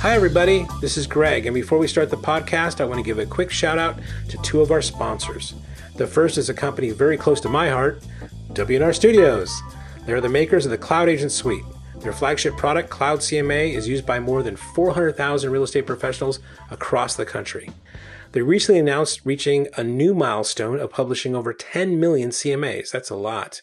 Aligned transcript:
Hi, 0.00 0.14
everybody. 0.14 0.66
This 0.80 0.96
is 0.96 1.06
Greg. 1.06 1.44
And 1.44 1.54
before 1.54 1.76
we 1.76 1.86
start 1.86 2.08
the 2.08 2.16
podcast, 2.16 2.80
I 2.80 2.86
want 2.86 2.96
to 2.96 3.04
give 3.04 3.18
a 3.18 3.26
quick 3.26 3.50
shout 3.50 3.76
out 3.76 3.98
to 4.30 4.38
two 4.38 4.62
of 4.62 4.70
our 4.70 4.80
sponsors. 4.80 5.52
The 5.96 6.06
first 6.06 6.38
is 6.38 6.48
a 6.48 6.54
company 6.54 6.88
very 6.88 7.18
close 7.18 7.38
to 7.42 7.50
my 7.50 7.68
heart, 7.68 8.02
W&R 8.54 8.94
Studios. 8.94 9.60
They're 10.06 10.22
the 10.22 10.30
makers 10.30 10.64
of 10.64 10.70
the 10.70 10.78
Cloud 10.78 11.10
Agent 11.10 11.32
Suite. 11.32 11.66
Their 11.96 12.14
flagship 12.14 12.56
product, 12.56 12.88
Cloud 12.88 13.18
CMA, 13.18 13.74
is 13.74 13.88
used 13.88 14.06
by 14.06 14.20
more 14.20 14.42
than 14.42 14.56
400,000 14.56 15.50
real 15.50 15.64
estate 15.64 15.84
professionals 15.84 16.40
across 16.70 17.14
the 17.14 17.26
country. 17.26 17.68
They 18.32 18.40
recently 18.40 18.80
announced 18.80 19.20
reaching 19.26 19.68
a 19.76 19.84
new 19.84 20.14
milestone 20.14 20.80
of 20.80 20.90
publishing 20.90 21.36
over 21.36 21.52
10 21.52 22.00
million 22.00 22.30
CMAs. 22.30 22.90
That's 22.90 23.10
a 23.10 23.16
lot. 23.16 23.60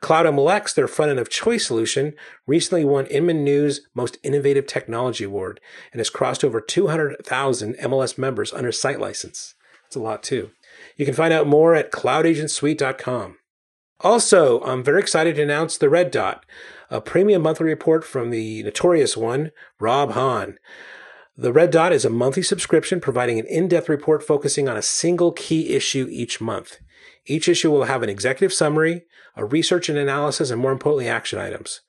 Cloud 0.00 0.26
MLX, 0.26 0.74
their 0.74 0.88
front 0.88 1.10
end 1.10 1.20
of 1.20 1.28
choice 1.28 1.66
solution, 1.66 2.14
recently 2.46 2.84
won 2.84 3.06
Inman 3.06 3.44
News 3.44 3.82
Most 3.94 4.18
Innovative 4.22 4.66
Technology 4.66 5.24
Award 5.24 5.60
and 5.92 6.00
has 6.00 6.08
crossed 6.08 6.42
over 6.42 6.60
200,000 6.60 7.74
MLS 7.76 8.16
members 8.16 8.52
under 8.52 8.72
site 8.72 8.98
license. 8.98 9.54
That's 9.84 9.96
a 9.96 10.00
lot 10.00 10.22
too. 10.22 10.50
You 10.96 11.04
can 11.04 11.14
find 11.14 11.34
out 11.34 11.46
more 11.46 11.74
at 11.74 11.92
cloudagentsuite.com. 11.92 13.36
Also, 14.00 14.62
I'm 14.62 14.82
very 14.82 15.00
excited 15.00 15.36
to 15.36 15.42
announce 15.42 15.76
the 15.76 15.90
Red 15.90 16.10
Dot, 16.10 16.46
a 16.88 17.02
premium 17.02 17.42
monthly 17.42 17.66
report 17.66 18.02
from 18.02 18.30
the 18.30 18.62
notorious 18.62 19.14
one, 19.16 19.50
Rob 19.78 20.12
Hahn. 20.12 20.58
The 21.36 21.52
Red 21.52 21.70
Dot 21.70 21.92
is 21.92 22.06
a 22.06 22.10
monthly 22.10 22.42
subscription 22.42 23.00
providing 23.00 23.38
an 23.38 23.46
in 23.46 23.68
depth 23.68 23.90
report 23.90 24.22
focusing 24.22 24.68
on 24.68 24.76
a 24.76 24.82
single 24.82 25.32
key 25.32 25.74
issue 25.74 26.06
each 26.10 26.40
month. 26.40 26.78
Each 27.26 27.48
issue 27.48 27.70
will 27.70 27.84
have 27.84 28.02
an 28.02 28.08
executive 28.08 28.52
summary, 28.52 29.04
a 29.36 29.44
research 29.44 29.88
and 29.88 29.98
analysis, 29.98 30.50
and 30.50 30.60
more 30.60 30.72
importantly, 30.72 31.08
action 31.08 31.38
items. 31.38 31.80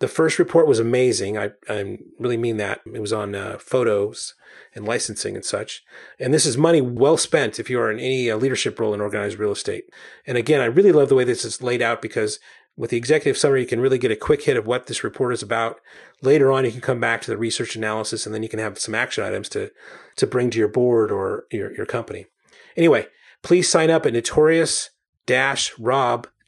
The 0.00 0.08
first 0.08 0.38
report 0.38 0.66
was 0.66 0.78
amazing. 0.78 1.36
I, 1.36 1.50
I 1.68 1.98
really 2.18 2.38
mean 2.38 2.56
that. 2.56 2.80
It 2.86 3.00
was 3.00 3.12
on 3.12 3.34
uh, 3.34 3.58
photos 3.58 4.34
and 4.74 4.86
licensing 4.86 5.34
and 5.34 5.44
such. 5.44 5.84
And 6.18 6.32
this 6.32 6.46
is 6.46 6.56
money 6.56 6.80
well 6.80 7.16
spent 7.16 7.58
if 7.58 7.68
you 7.68 7.78
are 7.80 7.90
in 7.90 7.98
any 7.98 8.30
uh, 8.30 8.36
leadership 8.36 8.78
role 8.78 8.94
in 8.94 9.00
organized 9.00 9.38
real 9.38 9.52
estate. 9.52 9.84
And 10.26 10.38
again, 10.38 10.60
I 10.60 10.66
really 10.66 10.92
love 10.92 11.10
the 11.10 11.14
way 11.14 11.24
this 11.24 11.44
is 11.44 11.62
laid 11.62 11.82
out 11.82 12.00
because 12.00 12.38
with 12.76 12.90
the 12.90 12.96
executive 12.96 13.36
summary, 13.36 13.60
you 13.60 13.66
can 13.66 13.80
really 13.80 13.98
get 13.98 14.10
a 14.10 14.16
quick 14.16 14.44
hit 14.44 14.56
of 14.56 14.66
what 14.66 14.86
this 14.86 15.04
report 15.04 15.34
is 15.34 15.42
about. 15.42 15.80
Later 16.22 16.50
on, 16.50 16.64
you 16.64 16.70
can 16.70 16.80
come 16.80 17.00
back 17.00 17.20
to 17.22 17.30
the 17.30 17.36
research 17.36 17.76
analysis 17.76 18.24
and 18.24 18.34
then 18.34 18.42
you 18.42 18.48
can 18.48 18.58
have 18.58 18.78
some 18.78 18.94
action 18.94 19.22
items 19.22 19.50
to, 19.50 19.70
to 20.16 20.26
bring 20.26 20.48
to 20.50 20.58
your 20.58 20.68
board 20.68 21.10
or 21.10 21.44
your, 21.50 21.74
your 21.74 21.86
company. 21.86 22.26
Anyway, 22.76 23.06
please 23.42 23.68
sign 23.68 23.90
up 23.90 24.06
at 24.06 24.14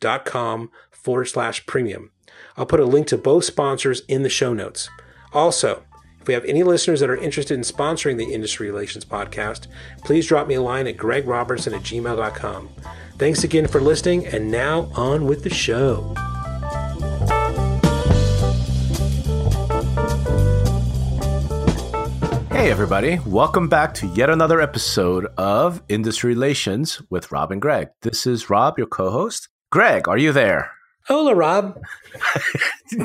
notorious-rob.com 0.02 0.70
forward 0.90 1.24
slash 1.26 1.66
premium. 1.66 2.10
I'll 2.56 2.66
put 2.66 2.80
a 2.80 2.84
link 2.84 3.06
to 3.08 3.18
both 3.18 3.44
sponsors 3.44 4.00
in 4.08 4.22
the 4.22 4.28
show 4.28 4.52
notes. 4.52 4.88
Also, 5.32 5.84
if 6.20 6.28
we 6.28 6.34
have 6.34 6.44
any 6.44 6.62
listeners 6.62 7.00
that 7.00 7.10
are 7.10 7.16
interested 7.16 7.54
in 7.54 7.62
sponsoring 7.62 8.16
the 8.16 8.32
Industry 8.32 8.70
Relations 8.70 9.04
podcast, 9.04 9.66
please 10.04 10.26
drop 10.26 10.46
me 10.46 10.54
a 10.54 10.62
line 10.62 10.86
at 10.86 10.96
gregrobertson 10.96 11.74
at 11.74 11.82
gmail.com. 11.82 12.68
Thanks 13.18 13.44
again 13.44 13.66
for 13.66 13.80
listening, 13.80 14.26
and 14.26 14.50
now 14.50 14.90
on 14.94 15.26
with 15.26 15.42
the 15.42 15.50
show. 15.50 16.14
Hey, 22.50 22.70
everybody. 22.70 23.18
Welcome 23.26 23.68
back 23.68 23.92
to 23.94 24.06
yet 24.08 24.30
another 24.30 24.60
episode 24.60 25.26
of 25.36 25.82
Industry 25.88 26.28
Relations 26.28 27.02
with 27.10 27.32
Rob 27.32 27.50
and 27.50 27.60
Greg. 27.60 27.88
This 28.02 28.24
is 28.26 28.48
Rob, 28.48 28.78
your 28.78 28.86
co 28.86 29.10
host. 29.10 29.48
Greg, 29.72 30.06
are 30.06 30.18
you 30.18 30.32
there? 30.32 30.70
Hola, 31.08 31.34
Rob. 31.34 31.80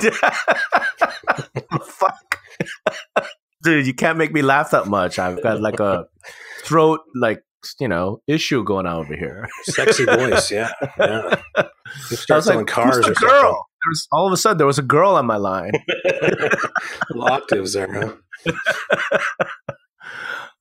Fuck. 1.82 2.40
Dude, 3.64 3.88
you 3.88 3.94
can't 3.94 4.18
make 4.18 4.34
me 4.34 4.42
laugh 4.42 4.72
that 4.72 4.88
much. 4.88 5.18
I've 5.18 5.42
got 5.42 5.62
like 5.62 5.80
a 5.80 6.08
throat, 6.64 7.00
like, 7.16 7.42
you 7.80 7.88
know, 7.88 8.22
issue 8.28 8.66
going 8.66 8.86
on 8.86 8.98
over 8.98 9.16
here. 9.16 9.48
Sexy 9.64 10.04
voice, 10.10 10.52
yeah. 10.52 10.72
yeah. 11.00 11.40
You 11.58 11.64
I 12.12 12.16
start 12.16 12.40
was 12.40 12.46
selling 12.48 12.66
like, 12.66 12.68
cars 12.68 12.98
Who's 12.98 13.08
or 13.08 13.14
the 13.14 13.16
girl? 13.16 13.42
There 13.54 13.90
was, 13.90 14.08
all 14.12 14.28
of 14.28 14.34
a 14.34 14.38
sudden, 14.38 14.58
there 14.58 14.68
was 14.68 14.78
a 14.78 14.84
girl 14.84 15.12
on 15.12 15.26
my 15.26 15.38
line. 15.38 15.72
octaves 17.18 17.72
there, 17.72 18.18
huh? 18.46 18.54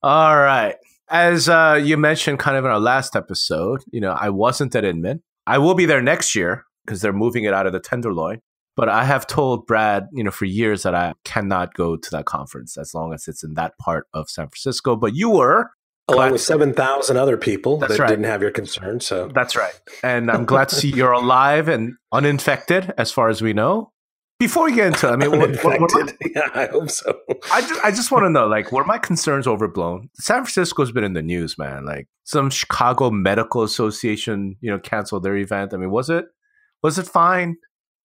All 0.05 0.37
right. 0.37 0.77
As 1.11 1.49
uh, 1.49 1.81
you 1.83 1.97
mentioned 1.97 2.39
kind 2.39 2.57
of 2.57 2.65
in 2.65 2.71
our 2.71 2.79
last 2.79 3.17
episode, 3.17 3.83
you 3.91 4.01
know, 4.01 4.13
I 4.13 4.31
wasn't 4.31 4.77
at 4.77 4.85
Inman. 4.85 5.25
I 5.47 5.59
will 5.59 5.75
be 5.75 5.87
there 5.87 6.03
next 6.03 6.35
year 6.35 6.65
because 6.85 7.01
they're 7.01 7.13
moving 7.13 7.45
it 7.45 7.55
out 7.55 7.67
of 7.67 7.73
the 7.73 7.81
Tenderloin. 7.81 8.41
But 8.77 8.91
I 8.91 9.05
have 9.05 9.27
told 9.27 9.67
Brad, 9.67 10.07
you 10.13 10.23
know, 10.23 10.31
for 10.31 10.45
years 10.45 10.83
that 10.83 10.95
I 10.95 11.15
cannot 11.25 11.73
go 11.75 11.97
to 11.97 12.11
that 12.11 12.27
conference 12.27 12.77
as 12.77 12.95
long 12.95 13.15
as 13.15 13.27
it's 13.27 13.43
in 13.43 13.55
that 13.55 13.79
part 13.79 14.07
of 14.13 14.29
San 14.29 14.49
Francisco. 14.49 14.97
But 14.97 15.15
you 15.15 15.31
were. 15.31 15.71
Along 16.09 16.31
with 16.31 16.43
7,000 16.43 17.17
other 17.17 17.37
people 17.37 17.79
That's 17.79 17.95
that 17.95 17.99
right. 18.01 18.09
didn't 18.09 18.27
have 18.27 18.41
your 18.41 18.53
concern. 18.53 19.01
So 19.01 19.29
That's 19.35 19.57
right. 19.57 19.73
And 20.05 20.31
I'm 20.31 20.45
glad 20.45 20.69
to 20.69 20.77
see 20.77 20.89
you're 20.89 21.11
alive 21.11 21.69
and 21.69 21.95
uninfected 22.13 22.95
as 22.97 23.11
far 23.11 23.29
as 23.29 23.43
we 23.43 23.53
know. 23.53 23.91
Before 24.39 24.65
we 24.67 24.75
get 24.75 24.89
into 24.89 25.09
it, 25.09 25.13
I 25.13 25.17
mean, 25.17 25.31
what, 25.39 25.57
what- 25.65 25.81
what- 25.81 26.17
yeah, 26.35 26.49
I 26.55 26.67
hope 26.67 26.91
so. 26.91 27.19
I 27.53 27.61
just, 27.63 27.85
I 27.85 27.91
just 27.91 28.11
want 28.13 28.25
to 28.25 28.31
know, 28.31 28.47
like, 28.47 28.71
were 28.73 28.85
my 28.85 28.99
concerns 28.99 29.47
overblown? 29.47 30.11
San 30.15 30.45
Francisco's 30.45 30.93
been 30.93 31.05
in 31.05 31.15
the 31.15 31.23
news, 31.23 31.57
man. 31.57 31.87
Like, 31.87 32.07
some 32.25 32.51
Chicago 32.51 33.11
Medical 33.11 33.63
Association, 33.63 34.57
you 34.61 34.71
know, 34.71 34.79
canceled 34.79 35.23
their 35.23 35.37
event. 35.37 35.73
I 35.73 35.79
mean, 35.79 35.91
was 35.91 36.11
it, 36.11 36.27
was 36.83 36.99
it 36.99 37.07
fine? 37.07 37.57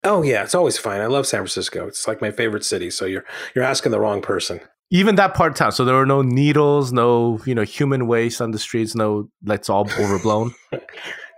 Oh 0.03 0.23
yeah, 0.23 0.43
it's 0.43 0.55
always 0.55 0.79
fine. 0.79 0.99
I 0.99 1.05
love 1.05 1.27
San 1.27 1.41
Francisco. 1.41 1.85
It's 1.85 2.07
like 2.07 2.21
my 2.21 2.31
favorite 2.31 2.65
city. 2.65 2.89
So 2.89 3.05
you're 3.05 3.23
you're 3.53 3.63
asking 3.63 3.91
the 3.91 3.99
wrong 3.99 4.19
person. 4.19 4.59
Even 4.89 5.13
that 5.15 5.35
part 5.35 5.51
of 5.51 5.57
town. 5.57 5.71
So 5.73 5.85
there 5.85 5.93
were 5.95 6.07
no 6.07 6.23
needles, 6.23 6.91
no, 6.91 7.39
you 7.45 7.53
know, 7.53 7.61
human 7.61 8.07
waste 8.07 8.41
on 8.41 8.49
the 8.49 8.57
streets. 8.57 8.95
No, 8.95 9.29
that's 9.43 9.69
all 9.69 9.87
overblown. 9.99 10.55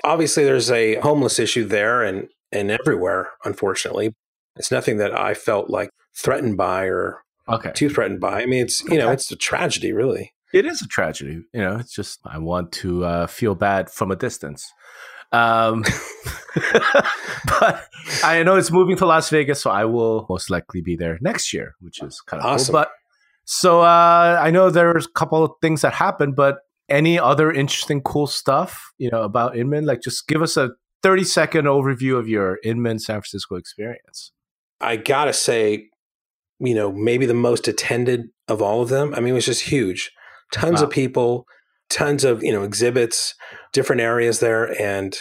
Obviously, 0.06 0.44
there's 0.46 0.72
a 0.72 0.96
homeless 1.02 1.40
issue 1.40 1.66
there 1.66 2.04
and 2.04 2.30
and 2.54 2.72
everywhere. 2.72 3.32
Unfortunately, 3.44 4.16
it's 4.56 4.72
nothing 4.72 4.98
that 4.98 5.18
I 5.18 5.34
felt 5.34 5.70
like 5.70 5.90
threatened 6.16 6.58
by 6.58 6.86
or 6.86 7.20
Okay. 7.50 7.72
too 7.74 7.90
threatened 7.90 8.20
by. 8.22 8.42
I 8.42 8.46
mean, 8.46 8.64
it's 8.64 8.84
you 8.86 8.98
know, 8.98 9.10
it's 9.12 9.32
a 9.32 9.36
tragedy, 9.36 9.92
really. 9.92 10.32
It 10.54 10.66
is 10.66 10.82
a 10.82 10.88
tragedy. 10.88 11.42
You 11.54 11.62
know, 11.62 11.76
it's 11.78 11.94
just, 11.94 12.20
I 12.26 12.38
want 12.38 12.72
to 12.74 13.04
uh, 13.04 13.28
feel 13.28 13.56
bad 13.56 13.90
from 13.90 14.12
a 14.12 14.16
distance. 14.16 14.66
Um, 15.32 15.84
but 17.60 17.84
I 18.24 18.44
know 18.44 18.56
it's 18.56 18.72
moving 18.72 18.96
to 18.98 19.06
Las 19.06 19.30
Vegas, 19.30 19.62
so 19.62 19.72
I 19.72 19.86
will 19.86 20.26
most 20.30 20.50
likely 20.50 20.82
be 20.82 20.96
there 20.96 21.18
next 21.22 21.54
year, 21.54 21.74
which 21.82 22.02
is 22.02 22.22
kind 22.22 22.42
of 22.42 22.46
Awesome. 22.46 22.74
cool. 22.74 22.82
But 22.82 22.92
so 23.46 23.82
uh, 23.82 24.40
I 24.42 24.52
know 24.52 24.70
there's 24.70 25.06
a 25.06 25.12
couple 25.12 25.44
of 25.44 25.52
things 25.62 25.82
that 25.82 25.94
happened, 25.94 26.36
but 26.36 26.60
any 26.90 27.18
other 27.20 27.52
interesting, 27.52 28.02
cool 28.02 28.28
stuff, 28.28 28.92
you 28.98 29.10
know, 29.10 29.24
about 29.24 29.58
Inman? 29.58 29.86
Like, 29.86 30.02
just 30.02 30.28
give 30.28 30.42
us 30.42 30.56
a 30.58 30.72
30 31.02 31.24
second 31.24 31.66
overview 31.66 32.18
of 32.18 32.30
your 32.30 32.60
Inman 32.64 33.00
San 33.00 33.16
Francisco 33.22 33.56
experience. 33.56 34.32
I 34.84 34.96
gotta 34.98 35.34
say, 35.34 35.88
you 36.60 36.76
know, 36.76 36.92
maybe 36.92 37.26
the 37.26 37.34
most 37.34 37.68
attended 37.68 38.28
of 38.48 38.62
all 38.62 38.82
of 38.82 38.90
them. 38.90 39.14
I 39.14 39.20
mean, 39.20 39.30
it 39.30 39.34
was 39.34 39.46
just 39.46 39.64
huge. 39.64 40.12
Tons 40.52 40.82
Wow. 40.82 40.88
of 40.88 40.94
people, 40.94 41.46
tons 41.90 42.24
of, 42.24 42.44
you 42.44 42.52
know, 42.52 42.64
exhibits, 42.64 43.34
different 43.72 44.02
areas 44.02 44.40
there, 44.40 44.80
and 44.82 45.18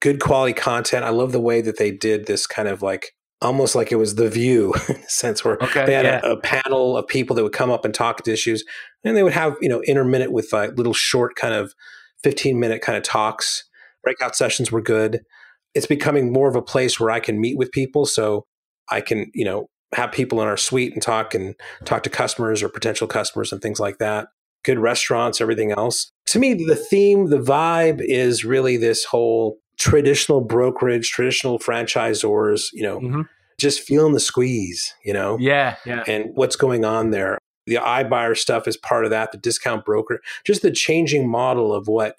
good 0.00 0.20
quality 0.20 0.52
content. 0.54 1.04
I 1.04 1.10
love 1.10 1.32
the 1.32 1.40
way 1.40 1.60
that 1.60 1.78
they 1.78 1.90
did 1.90 2.26
this 2.26 2.46
kind 2.46 2.68
of 2.68 2.82
like 2.82 3.12
almost 3.42 3.74
like 3.74 3.90
it 3.90 3.96
was 3.96 4.14
the 4.16 4.28
view 4.28 4.74
sense 5.08 5.44
where 5.44 5.56
Okay, 5.62 5.86
they 5.86 5.94
had 5.94 6.04
yeah. 6.04 6.20
a, 6.22 6.32
a 6.32 6.40
panel 6.40 6.96
of 6.96 7.06
people 7.06 7.34
that 7.36 7.42
would 7.42 7.52
come 7.52 7.70
up 7.70 7.84
and 7.86 7.94
talk 7.94 8.22
to 8.22 8.32
issues 8.32 8.64
and 9.04 9.16
they 9.16 9.22
would 9.22 9.32
have, 9.32 9.56
you 9.62 9.68
know, 9.68 9.80
intermittent 9.82 10.32
with 10.32 10.52
like 10.52 10.76
little 10.76 10.92
short 10.92 11.36
kind 11.36 11.54
of 11.54 11.72
15 12.22 12.60
minute 12.60 12.82
kind 12.82 12.98
of 12.98 13.02
talks. 13.02 13.64
Breakout 14.02 14.36
sessions 14.36 14.70
were 14.70 14.82
good. 14.82 15.20
It's 15.74 15.86
becoming 15.86 16.32
more 16.32 16.48
of 16.48 16.56
a 16.56 16.62
place 16.62 16.98
where 17.00 17.10
I 17.10 17.20
can 17.20 17.40
meet 17.40 17.56
with 17.56 17.70
people. 17.72 18.04
So 18.06 18.44
I 18.90 19.00
can, 19.00 19.30
you 19.34 19.44
know, 19.44 19.68
have 19.94 20.12
people 20.12 20.40
in 20.40 20.48
our 20.48 20.56
suite 20.56 20.92
and 20.92 21.02
talk 21.02 21.34
and 21.34 21.54
talk 21.84 22.02
to 22.04 22.10
customers 22.10 22.62
or 22.62 22.68
potential 22.68 23.06
customers 23.06 23.52
and 23.52 23.60
things 23.60 23.80
like 23.80 23.98
that. 23.98 24.28
Good 24.64 24.78
restaurants, 24.78 25.40
everything 25.40 25.72
else. 25.72 26.10
To 26.26 26.38
me, 26.38 26.54
the 26.54 26.76
theme, 26.76 27.30
the 27.30 27.38
vibe 27.40 28.00
is 28.00 28.44
really 28.44 28.76
this 28.76 29.04
whole 29.04 29.58
traditional 29.78 30.40
brokerage, 30.42 31.10
traditional 31.10 31.58
franchisors, 31.58 32.66
you 32.72 32.82
know, 32.82 33.00
Mhm. 33.00 33.28
just 33.58 33.80
feeling 33.80 34.12
the 34.12 34.20
squeeze, 34.20 34.94
you 35.04 35.12
know, 35.12 35.36
Yeah, 35.40 35.76
yeah. 35.84 36.04
and 36.06 36.26
what's 36.34 36.56
going 36.56 36.84
on 36.84 37.10
there. 37.10 37.38
The 37.66 37.76
iBuyer 37.76 38.36
stuff 38.36 38.68
is 38.68 38.76
part 38.76 39.04
of 39.04 39.10
that, 39.10 39.32
the 39.32 39.38
discount 39.38 39.84
broker, 39.84 40.20
just 40.44 40.62
the 40.62 40.70
changing 40.70 41.28
model 41.28 41.72
of 41.74 41.88
what 41.88 42.16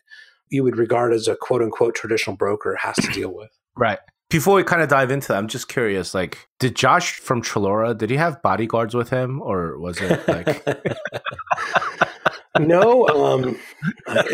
you 0.50 0.63
would 0.63 0.77
regard 0.77 1.13
as 1.13 1.27
a 1.27 1.35
quote 1.35 1.62
unquote 1.62 1.95
traditional 1.95 2.35
broker 2.35 2.75
has 2.81 2.95
to 2.97 3.07
deal 3.12 3.33
with. 3.33 3.51
Right. 3.77 4.00
Before 4.31 4.56
we 4.56 4.63
kind 4.63 4.81
of 4.81 4.89
dive 4.89 5.12
into 5.12 5.28
that, 5.28 5.38
I'm 5.38 5.48
just 5.48 5.68
curious. 5.68 6.13
Like, 6.13 6.48
did 6.60 6.75
Josh 6.75 7.16
from 7.19 7.42
Trelora 7.42 7.98
did 7.98 8.10
he 8.10 8.16
have 8.16 8.42
bodyguards 8.42 8.95
with 8.95 9.10
him, 9.10 9.42
or 9.42 9.78
was 9.78 10.00
it 10.01 10.25
like? 10.28 10.66
no, 12.60 13.07
um, 13.10 13.57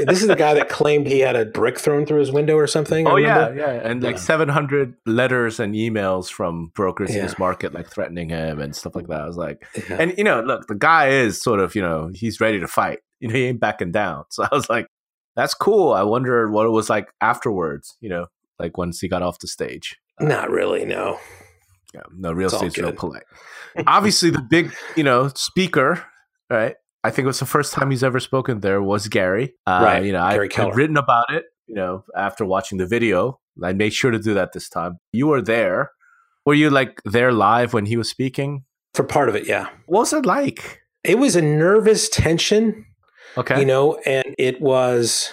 this 0.05 0.21
is 0.21 0.27
the 0.27 0.35
guy 0.35 0.53
that 0.53 0.69
claimed 0.69 1.07
he 1.07 1.19
had 1.19 1.35
a 1.35 1.45
brick 1.45 1.79
thrown 1.79 2.05
through 2.05 2.19
his 2.19 2.31
window 2.31 2.55
or 2.55 2.67
something. 2.67 3.07
Oh 3.07 3.15
yeah, 3.15 3.51
yeah, 3.53 3.71
and 3.71 4.03
like 4.03 4.17
seven 4.17 4.49
hundred 4.49 4.93
letters 5.05 5.59
and 5.59 5.73
emails 5.75 6.31
from 6.31 6.71
brokers 6.75 7.11
yeah. 7.11 7.17
in 7.17 7.23
his 7.23 7.39
market, 7.39 7.73
like 7.73 7.89
threatening 7.89 8.29
him 8.29 8.59
and 8.59 8.75
stuff 8.75 8.95
like 8.95 9.07
that. 9.07 9.21
I 9.21 9.25
was 9.25 9.37
like, 9.37 9.65
yeah. 9.89 9.97
and 9.99 10.13
you 10.17 10.23
know, 10.23 10.41
look, 10.41 10.67
the 10.67 10.75
guy 10.75 11.09
is 11.09 11.41
sort 11.41 11.59
of, 11.59 11.75
you 11.75 11.81
know, 11.81 12.11
he's 12.13 12.39
ready 12.39 12.59
to 12.59 12.67
fight. 12.67 12.99
You 13.19 13.29
know, 13.29 13.33
he 13.33 13.45
ain't 13.45 13.59
backing 13.59 13.91
down. 13.91 14.25
So 14.29 14.43
I 14.43 14.49
was 14.53 14.69
like, 14.69 14.85
that's 15.35 15.55
cool. 15.55 15.91
I 15.91 16.03
wonder 16.03 16.51
what 16.51 16.67
it 16.67 16.69
was 16.69 16.87
like 16.87 17.09
afterwards. 17.19 17.97
You 17.99 18.09
know, 18.09 18.27
like 18.59 18.77
once 18.77 18.99
he 18.99 19.07
got 19.07 19.21
off 19.21 19.39
the 19.39 19.47
stage. 19.47 19.95
Not 20.19 20.49
really, 20.49 20.85
no. 20.85 21.19
Yeah, 21.93 22.01
no, 22.15 22.31
real 22.31 22.47
estate's 22.47 22.77
real 22.77 22.91
polite. 22.91 23.23
Obviously, 23.87 24.29
the 24.29 24.41
big, 24.41 24.73
you 24.95 25.03
know, 25.03 25.29
speaker, 25.29 26.03
right? 26.49 26.75
I 27.03 27.11
think 27.11 27.23
it 27.23 27.27
was 27.27 27.39
the 27.39 27.45
first 27.45 27.73
time 27.73 27.91
he's 27.91 28.03
ever 28.03 28.19
spoken 28.19 28.59
there 28.59 28.81
was 28.81 29.07
Gary. 29.07 29.53
Uh, 29.65 29.79
right. 29.83 30.03
You 30.03 30.11
know, 30.11 30.21
I 30.21 30.33
had 30.33 30.75
written 30.75 30.97
about 30.97 31.31
it, 31.31 31.45
you 31.67 31.75
know, 31.75 32.03
after 32.15 32.43
watching 32.45 32.77
the 32.77 32.87
video. 32.87 33.39
I 33.63 33.73
made 33.73 33.93
sure 33.93 34.11
to 34.11 34.19
do 34.19 34.33
that 34.33 34.53
this 34.53 34.69
time. 34.69 34.99
You 35.11 35.27
were 35.27 35.41
there. 35.41 35.91
Were 36.45 36.53
you 36.53 36.69
like 36.69 37.01
there 37.05 37.31
live 37.31 37.73
when 37.73 37.85
he 37.85 37.97
was 37.97 38.09
speaking? 38.09 38.65
For 38.93 39.03
part 39.03 39.29
of 39.29 39.35
it, 39.35 39.47
yeah. 39.47 39.69
What 39.85 40.01
was 40.01 40.13
it 40.13 40.25
like? 40.25 40.81
It 41.03 41.17
was 41.17 41.35
a 41.35 41.41
nervous 41.41 42.09
tension. 42.09 42.85
Okay. 43.37 43.59
You 43.59 43.65
know, 43.65 43.95
and 44.05 44.35
it 44.37 44.59
was 44.59 45.31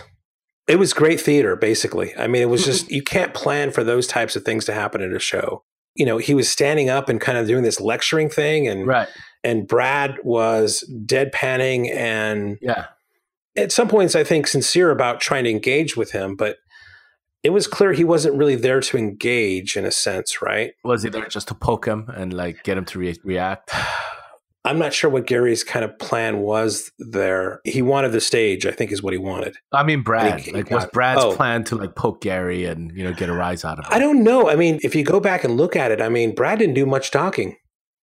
it 0.67 0.79
was 0.79 0.93
great 0.93 1.21
theater, 1.21 1.57
basically. 1.57 2.17
I 2.17 2.27
mean, 2.27 2.43
it 2.43 2.49
was 2.49 2.65
just 2.65 2.91
you 2.91 3.03
can't 3.03 3.35
plan 3.35 3.71
for 3.71 3.85
those 3.85 4.07
types 4.07 4.37
of 4.37 4.45
things 4.45 4.65
to 4.67 4.73
happen 4.73 5.03
at 5.03 5.13
a 5.13 5.19
show. 5.19 5.63
You 5.95 6.07
know, 6.07 6.19
he 6.19 6.35
was 6.35 6.49
standing 6.49 6.91
up 6.91 7.09
and 7.09 7.21
kind 7.21 7.39
of 7.39 7.47
doing 7.47 7.63
this 7.63 7.81
lecturing 7.81 8.29
thing 8.29 8.67
and 8.67 8.87
right 8.87 9.09
and 9.45 9.69
Brad 9.69 10.17
was 10.25 10.91
deadpanning 11.07 11.95
and 11.95 12.59
yeah. 12.61 12.87
At 13.57 13.71
some 13.71 13.87
points, 13.87 14.17
I 14.17 14.25
think 14.25 14.49
sincere 14.49 14.91
about 14.91 15.21
trying 15.21 15.45
to 15.45 15.51
engage 15.51 15.97
with 15.97 16.11
him, 16.11 16.35
but 16.35 16.57
it 17.45 17.51
was 17.51 17.69
clear 17.69 17.93
he 17.93 18.03
wasn't 18.03 18.35
really 18.35 18.57
there 18.57 18.81
to 18.81 18.99
engage 18.99 19.77
in 19.77 19.85
a 19.85 19.93
sense, 19.93 20.43
right? 20.43 20.73
Was 20.83 21.05
he 21.05 21.09
there 21.09 21.29
just 21.29 21.47
to 21.49 21.55
poke 21.55 21.87
him 21.87 22.11
and 22.17 22.33
like 22.33 22.65
get 22.65 22.77
him 22.77 22.85
to 22.87 22.99
re- 22.99 23.21
react? 23.23 23.71
I'm 24.67 24.79
not 24.79 24.95
sure 24.95 25.11
what 25.11 25.27
Gary's 25.27 25.63
kind 25.63 25.85
of 25.85 25.99
plan 25.99 26.39
was 26.39 26.91
there. 26.99 27.61
He 27.65 27.83
wanted 27.83 28.13
the 28.13 28.21
stage, 28.21 28.65
I 28.65 28.71
think, 28.71 28.93
is 28.93 29.03
what 29.03 29.13
he 29.13 29.19
wanted. 29.19 29.57
I 29.73 29.83
mean, 29.83 30.03
Brad. 30.03 30.41
He, 30.41 30.53
like, 30.53 30.71
was 30.71 30.87
Brad's 30.87 31.23
oh. 31.23 31.37
plan 31.37 31.65
to 31.65 31.77
like 31.77 31.95
poke 31.95 32.23
Gary 32.23 32.65
and 32.65 32.91
you 32.97 33.05
know 33.05 33.13
get 33.13 33.29
a 33.29 33.35
rise 33.35 33.65
out 33.65 33.79
of 33.79 33.85
him? 33.85 33.93
I 33.93 33.99
don't 33.99 34.25
know. 34.25 34.49
I 34.49 34.57
mean, 34.57 34.81
if 34.83 34.95
you 34.95 35.05
go 35.05 35.21
back 35.21 35.45
and 35.45 35.57
look 35.57 35.77
at 35.77 35.91
it, 35.91 36.01
I 36.01 36.09
mean, 36.09 36.35
Brad 36.35 36.59
didn't 36.59 36.75
do 36.75 36.87
much 36.87 37.11
talking. 37.11 37.57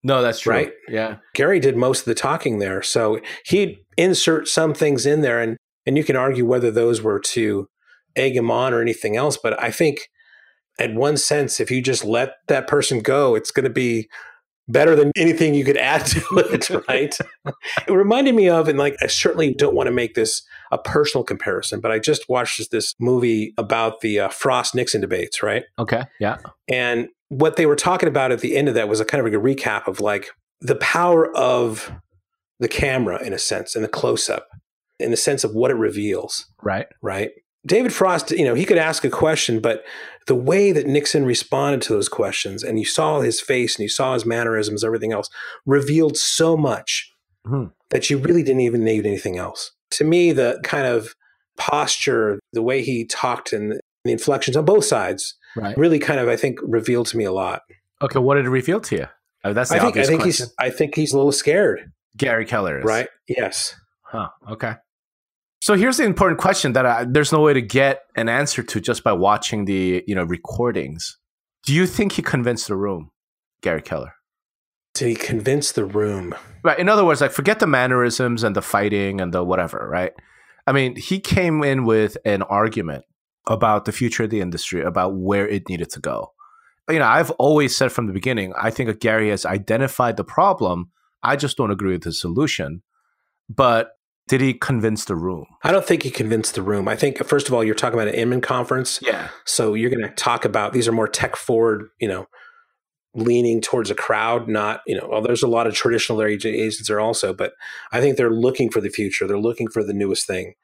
No, 0.04 0.22
that's 0.22 0.40
true. 0.40 0.54
Right? 0.54 0.72
Yeah. 0.88 1.16
Gary 1.34 1.60
did 1.60 1.76
most 1.76 2.00
of 2.00 2.04
the 2.06 2.14
talking 2.14 2.58
there. 2.58 2.82
So 2.82 3.20
he'd 3.46 3.78
insert 3.96 4.48
some 4.48 4.74
things 4.74 5.06
in 5.06 5.20
there 5.20 5.40
and 5.40 5.56
and 5.86 5.96
you 5.96 6.04
can 6.04 6.16
argue 6.16 6.46
whether 6.46 6.70
those 6.70 7.02
were 7.02 7.18
to 7.20 7.68
egg 8.14 8.36
him 8.36 8.50
on 8.50 8.72
or 8.72 8.80
anything 8.80 9.16
else. 9.16 9.36
But 9.36 9.60
I 9.60 9.70
think 9.70 10.08
in 10.78 10.96
one 10.96 11.16
sense, 11.16 11.60
if 11.60 11.70
you 11.70 11.82
just 11.82 12.04
let 12.04 12.34
that 12.48 12.66
person 12.66 13.00
go, 13.00 13.34
it's 13.34 13.50
gonna 13.50 13.70
be 13.70 14.08
better 14.68 14.94
than 14.94 15.10
anything 15.16 15.54
you 15.54 15.64
could 15.64 15.76
add 15.76 16.06
to 16.06 16.20
it, 16.52 16.70
right? 16.88 17.16
it 17.86 17.92
reminded 17.92 18.34
me 18.34 18.48
of, 18.48 18.68
and 18.68 18.78
like 18.78 18.96
I 19.02 19.06
certainly 19.06 19.54
don't 19.54 19.74
want 19.74 19.88
to 19.88 19.92
make 19.92 20.14
this 20.14 20.42
a 20.70 20.78
personal 20.78 21.24
comparison, 21.24 21.80
but 21.80 21.90
I 21.90 21.98
just 21.98 22.28
watched 22.28 22.70
this 22.70 22.94
movie 22.98 23.54
about 23.58 24.00
the 24.00 24.20
uh, 24.20 24.28
Frost 24.28 24.74
Nixon 24.74 25.00
debates, 25.00 25.42
right? 25.42 25.64
Okay, 25.78 26.04
yeah. 26.20 26.38
And 26.68 27.08
what 27.28 27.56
they 27.56 27.66
were 27.66 27.76
talking 27.76 28.08
about 28.08 28.30
at 28.30 28.40
the 28.40 28.56
end 28.56 28.68
of 28.68 28.74
that 28.74 28.88
was 28.88 29.00
a 29.00 29.04
kind 29.04 29.26
of 29.26 29.32
a 29.32 29.36
recap 29.36 29.88
of 29.88 30.00
like 30.00 30.30
the 30.60 30.76
power 30.76 31.34
of 31.36 31.92
the 32.60 32.68
camera 32.68 33.20
in 33.22 33.32
a 33.32 33.38
sense 33.38 33.74
and 33.74 33.84
the 33.84 33.88
close 33.88 34.30
up 34.30 34.48
in 35.00 35.10
the 35.10 35.16
sense 35.16 35.44
of 35.44 35.54
what 35.54 35.70
it 35.70 35.74
reveals. 35.74 36.46
Right. 36.62 36.86
Right. 37.02 37.32
David 37.66 37.92
Frost, 37.92 38.30
you 38.32 38.44
know, 38.44 38.54
he 38.54 38.64
could 38.64 38.78
ask 38.78 39.04
a 39.04 39.10
question, 39.10 39.60
but 39.60 39.84
the 40.26 40.34
way 40.34 40.72
that 40.72 40.86
Nixon 40.86 41.24
responded 41.24 41.82
to 41.82 41.92
those 41.92 42.08
questions 42.08 42.62
and 42.62 42.78
you 42.78 42.84
saw 42.84 43.20
his 43.20 43.40
face 43.40 43.76
and 43.76 43.82
you 43.82 43.88
saw 43.88 44.14
his 44.14 44.26
mannerisms, 44.26 44.84
everything 44.84 45.12
else 45.12 45.28
revealed 45.66 46.16
so 46.16 46.56
much 46.56 47.12
mm-hmm. 47.46 47.68
that 47.90 48.10
you 48.10 48.18
really 48.18 48.42
didn't 48.42 48.60
even 48.60 48.84
need 48.84 49.06
anything 49.06 49.38
else. 49.38 49.72
To 49.92 50.04
me, 50.04 50.32
the 50.32 50.60
kind 50.64 50.86
of 50.86 51.14
posture, 51.56 52.40
the 52.52 52.62
way 52.62 52.82
he 52.82 53.04
talked 53.04 53.52
and 53.52 53.80
the 54.04 54.12
inflections 54.12 54.56
on 54.56 54.64
both 54.64 54.84
sides 54.84 55.36
right. 55.56 55.76
really 55.76 55.98
kind 55.98 56.20
of 56.20 56.28
I 56.28 56.36
think 56.36 56.58
revealed 56.62 57.06
to 57.08 57.16
me 57.16 57.24
a 57.24 57.32
lot. 57.32 57.62
Okay, 58.00 58.18
what 58.18 58.34
did 58.34 58.46
it 58.46 58.50
reveal 58.50 58.80
to 58.80 58.96
you? 58.96 59.06
Oh, 59.44 59.52
that's 59.52 59.70
I 59.70 59.78
think 59.78 59.96
I 59.96 60.04
think 60.04 60.22
question. 60.22 60.46
he's 60.46 60.54
I 60.58 60.70
think 60.70 60.94
he's 60.94 61.12
a 61.12 61.16
little 61.16 61.32
scared. 61.32 61.92
Gary 62.16 62.44
Keller 62.44 62.80
is. 62.80 62.84
Right? 62.84 63.08
Yes. 63.28 63.74
Huh. 64.02 64.28
Okay. 64.50 64.74
So 65.62 65.76
here's 65.76 65.98
the 65.98 66.02
important 66.02 66.40
question 66.40 66.72
that 66.72 66.84
I, 66.84 67.04
there's 67.04 67.30
no 67.30 67.40
way 67.40 67.52
to 67.52 67.62
get 67.62 68.00
an 68.16 68.28
answer 68.28 68.64
to 68.64 68.80
just 68.80 69.04
by 69.04 69.12
watching 69.12 69.64
the 69.64 70.02
you 70.08 70.14
know 70.16 70.24
recordings. 70.24 71.18
Do 71.64 71.72
you 71.72 71.86
think 71.86 72.10
he 72.10 72.22
convinced 72.22 72.66
the 72.66 72.74
room, 72.74 73.12
Gary 73.62 73.80
Keller? 73.80 74.14
Did 74.94 75.06
he 75.10 75.14
convince 75.14 75.70
the 75.70 75.84
room? 75.84 76.34
Right. 76.64 76.80
In 76.80 76.88
other 76.88 77.04
words, 77.04 77.20
like 77.20 77.30
forget 77.30 77.60
the 77.60 77.68
mannerisms 77.68 78.42
and 78.42 78.56
the 78.56 78.60
fighting 78.60 79.20
and 79.20 79.32
the 79.32 79.44
whatever. 79.44 79.88
Right. 79.88 80.10
I 80.66 80.72
mean, 80.72 80.96
he 80.96 81.20
came 81.20 81.62
in 81.62 81.84
with 81.84 82.16
an 82.24 82.42
argument 82.42 83.04
about 83.46 83.84
the 83.84 83.92
future 83.92 84.24
of 84.24 84.30
the 84.30 84.40
industry, 84.40 84.82
about 84.82 85.14
where 85.14 85.46
it 85.46 85.68
needed 85.68 85.90
to 85.90 86.00
go. 86.00 86.32
You 86.90 86.98
know, 86.98 87.06
I've 87.06 87.30
always 87.32 87.76
said 87.76 87.92
from 87.92 88.08
the 88.08 88.12
beginning, 88.12 88.52
I 88.60 88.70
think 88.70 88.98
Gary 88.98 89.30
has 89.30 89.46
identified 89.46 90.16
the 90.16 90.24
problem. 90.24 90.90
I 91.22 91.36
just 91.36 91.56
don't 91.56 91.70
agree 91.70 91.92
with 91.92 92.02
the 92.02 92.12
solution. 92.12 92.82
But 93.48 93.92
did 94.32 94.40
he 94.40 94.54
convince 94.54 95.04
the 95.04 95.14
room? 95.14 95.44
I 95.62 95.72
don't 95.72 95.84
think 95.84 96.04
he 96.04 96.10
convinced 96.10 96.54
the 96.54 96.62
room. 96.62 96.88
I 96.88 96.96
think 96.96 97.18
first 97.18 97.48
of 97.48 97.52
all, 97.52 97.62
you're 97.62 97.74
talking 97.74 98.00
about 98.00 98.08
an 98.08 98.14
Inman 98.14 98.40
conference. 98.40 98.98
Yeah. 99.02 99.28
So 99.44 99.74
you're 99.74 99.90
going 99.90 100.08
to 100.08 100.14
talk 100.14 100.46
about 100.46 100.72
these 100.72 100.88
are 100.88 100.92
more 100.92 101.06
tech 101.06 101.36
forward, 101.36 101.90
you 102.00 102.08
know, 102.08 102.24
leaning 103.14 103.60
towards 103.60 103.90
a 103.90 103.94
crowd, 103.94 104.48
not, 104.48 104.80
you 104.86 104.96
know, 104.96 105.06
well, 105.06 105.20
there's 105.20 105.42
a 105.42 105.46
lot 105.46 105.66
of 105.66 105.74
traditional 105.74 106.22
agents 106.22 106.88
there 106.88 106.98
also, 106.98 107.34
but 107.34 107.52
I 107.92 108.00
think 108.00 108.16
they're 108.16 108.30
looking 108.30 108.70
for 108.70 108.80
the 108.80 108.88
future. 108.88 109.26
They're 109.26 109.36
looking 109.36 109.68
for 109.68 109.84
the 109.84 109.92
newest 109.92 110.26
thing. 110.26 110.54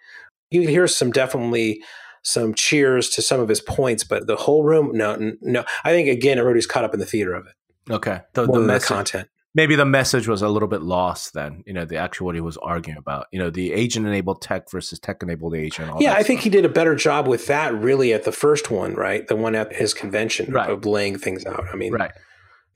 You 0.51 0.67
hear 0.67 0.89
some 0.89 1.11
definitely 1.11 1.83
some 2.23 2.55
cheers 2.55 3.11
to 3.11 3.21
some 3.21 3.39
of 3.39 3.51
his 3.51 3.61
points, 3.61 4.03
but 4.03 4.27
the 4.27 4.37
whole 4.37 4.65
room, 4.65 4.93
no, 4.95 5.35
no. 5.43 5.67
I 5.85 5.91
think 5.91 6.09
again, 6.09 6.39
everybody's 6.39 6.67
caught 6.67 6.85
up 6.85 6.95
in 6.95 7.01
the 7.01 7.05
theater 7.05 7.35
of 7.35 7.47
it. 7.47 7.93
Okay, 7.93 8.21
the, 8.33 8.47
the, 8.47 8.61
the 8.61 8.81
content. 8.81 9.29
Maybe 9.59 9.75
the 9.75 9.85
message 9.85 10.29
was 10.29 10.41
a 10.41 10.49
little 10.49 10.69
bit 10.69 10.83
lost 10.83 11.35
then. 11.35 11.65
You 11.67 11.73
know, 11.73 11.85
the 11.85 11.97
actual 11.97 12.27
what 12.27 12.37
he 12.37 12.41
was 12.41 12.57
arguing 12.59 12.97
about. 12.97 13.27
You 13.33 13.41
know, 13.41 13.51
the 13.51 13.73
agent-enabled 13.73 14.41
tech 14.41 14.71
versus 14.71 15.01
tech-enabled 15.01 15.57
agent. 15.57 15.91
yeah, 15.99 16.13
I 16.13 16.15
stuff. 16.15 16.27
think 16.29 16.41
he 16.43 16.49
did 16.49 16.65
a 16.65 16.69
better 16.69 16.95
job 16.95 17.27
with 17.27 17.49
that. 17.49 17.75
Really, 17.75 18.13
at 18.13 18.23
the 18.23 18.31
first 18.31 18.71
one, 18.71 18.95
right, 18.95 19.27
the 19.27 19.35
one 19.35 19.57
at 19.57 19.73
his 19.73 19.95
convention 19.95 20.53
right. 20.53 20.71
of 20.71 20.87
laying 20.87 21.19
things 21.19 21.45
out. 21.45 21.65
I 21.73 21.75
mean, 21.75 21.93
right. 21.93 22.13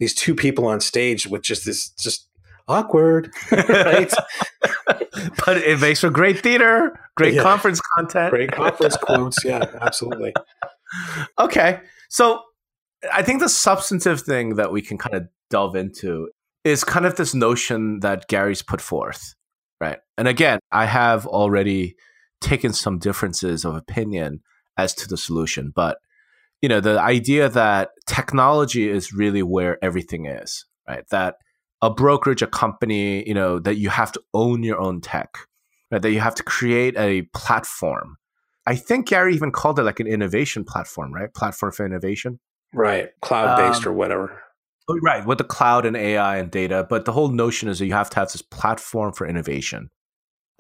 These 0.01 0.15
two 0.15 0.35
people 0.35 0.67
on 0.67 0.81
stage 0.81 1.29
with 1.29 1.43
just 1.43 1.65
this, 1.65 1.91
just 1.91 2.29
awkward, 2.67 3.31
right? 3.53 4.13
but 5.47 5.59
it 5.59 5.81
makes 5.81 6.01
for 6.01 6.11
great 6.11 6.41
theater, 6.41 6.99
great 7.15 7.35
yeah. 7.35 7.45
conference 7.45 7.81
content, 7.95 8.31
great 8.31 8.51
conference 8.51 8.97
quotes. 9.01 9.45
Yeah, 9.45 9.65
absolutely. 9.81 10.35
Okay, 11.39 11.81
so 12.09 12.43
I 13.13 13.23
think 13.23 13.41
the 13.41 13.49
substantive 13.49 14.23
thing 14.23 14.57
that 14.57 14.73
we 14.73 14.83
can 14.83 14.99
kind 14.99 15.15
of 15.15 15.29
delve 15.49 15.77
into 15.77 16.31
is 16.65 16.85
kind 16.85 17.07
of 17.07 17.17
this 17.17 17.35
notion 17.35 18.01
that 18.01 18.29
Gary's 18.29 18.63
put 18.63 18.81
forth, 18.81 19.35
right? 19.81 19.99
And 20.17 20.29
again, 20.29 20.61
I 20.71 20.87
have 20.87 21.27
already 21.27 21.97
taken 22.41 22.73
some 22.73 22.99
differences 22.99 23.65
of 23.65 23.75
opinion 23.75 24.41
as 24.77 24.95
to 24.95 25.09
the 25.09 25.17
solution, 25.17 25.73
but 25.75 25.99
you 26.61 26.69
know, 26.69 26.81
the 26.81 27.01
idea 27.01 27.49
that 27.49 27.91
technology 28.07 28.89
is 28.89 29.13
really 29.13 29.43
where 29.43 29.85
everything 29.85 30.27
is, 30.27 30.65
right? 30.89 31.05
That 31.11 31.37
a 31.83 31.91
brokerage, 31.91 32.43
a 32.43 32.47
company, 32.47 33.27
you 33.27 33.35
know, 33.35 33.59
that 33.59 33.77
you 33.77 33.91
have 33.91 34.13
to 34.13 34.23
own 34.33 34.63
your 34.63 34.81
own 34.81 35.01
tech, 35.01 35.37
right? 35.91 36.01
that 36.01 36.13
you 36.13 36.21
have 36.21 36.37
to 36.37 36.45
create 36.45 36.97
a 36.97 37.23
platform. 37.35 38.17
I 38.65 38.77
think 38.77 39.09
Gary 39.09 39.35
even 39.35 39.51
called 39.51 39.81
it 39.81 39.83
like 39.83 39.99
an 39.99 40.07
innovation 40.07 40.65
platform, 40.65 41.13
right? 41.13 41.35
Platform 41.35 41.73
for 41.73 41.85
innovation. 41.85 42.39
Right. 42.73 43.11
Cloud 43.21 43.57
based 43.57 43.85
um, 43.85 43.93
or 43.93 43.97
whatever. 43.97 44.42
Oh, 44.89 44.99
right. 45.03 45.25
With 45.25 45.39
the 45.39 45.45
cloud 45.45 45.87
and 45.87 45.97
AI 45.97 46.39
and 46.39 46.51
data. 46.51 46.87
But 46.89 47.05
the 47.05 47.13
whole 47.13 47.29
notion 47.29 47.69
is 47.69 47.79
that 47.79 47.87
you 47.87 47.93
have 47.93 48.11
to 48.11 48.17
have 48.21 48.33
this 48.33 48.43
platform 48.43 49.13
for 49.13 49.27
innovation. 49.27 49.91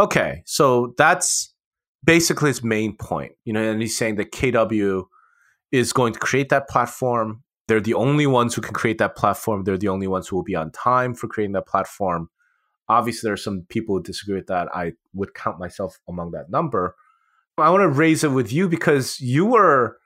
Okay. 0.01 0.43
So 0.47 0.95
that's 0.97 1.55
basically 2.05 2.51
his 2.51 2.63
main 2.63 2.97
point. 2.97 3.33
You 3.45 3.53
know, 3.53 3.63
and 3.63 3.81
he's 3.81 3.97
saying 3.97 4.17
that 4.17 4.33
KW 4.33 5.05
is 5.73 5.93
going 5.93 6.13
to 6.13 6.19
create 6.19 6.51
that 6.51 6.69
platform 6.69 7.43
they're 7.69 7.81
the 7.81 7.95
only 7.95 8.27
ones 8.27 8.55
who 8.55 8.61
can 8.61 8.75
create 8.75 8.99
that 8.99 9.17
platform. 9.17 9.65
They're 9.65 9.79
the 9.79 9.89
only 9.89 10.07
ones 10.07 10.29
who 10.29 10.37
will 10.37 10.43
be 10.43 10.55
on 10.55 10.71
time 10.73 11.15
for 11.15 11.29
creating 11.29 11.53
that 11.53 11.67
platform. 11.67 12.29
Obviously, 12.89 13.27
there 13.27 13.35
are 13.35 13.39
some 13.39 13.65
people 13.69 13.97
who 13.97 14.03
disagree 14.03 14.35
with 14.35 14.49
that. 14.49 14.69
I 14.75 14.93
would 15.15 15.35
count 15.35 15.59
myself 15.59 15.99
among 16.09 16.33
that 16.33 16.51
number. 16.51 16.97
I 17.57 17.71
want 17.71 17.83
to 17.83 17.89
raise 17.89 18.25
it 18.25 18.33
with 18.33 18.53
you 18.53 18.69
because 18.69 19.21
you 19.21 19.47
were 19.47 19.99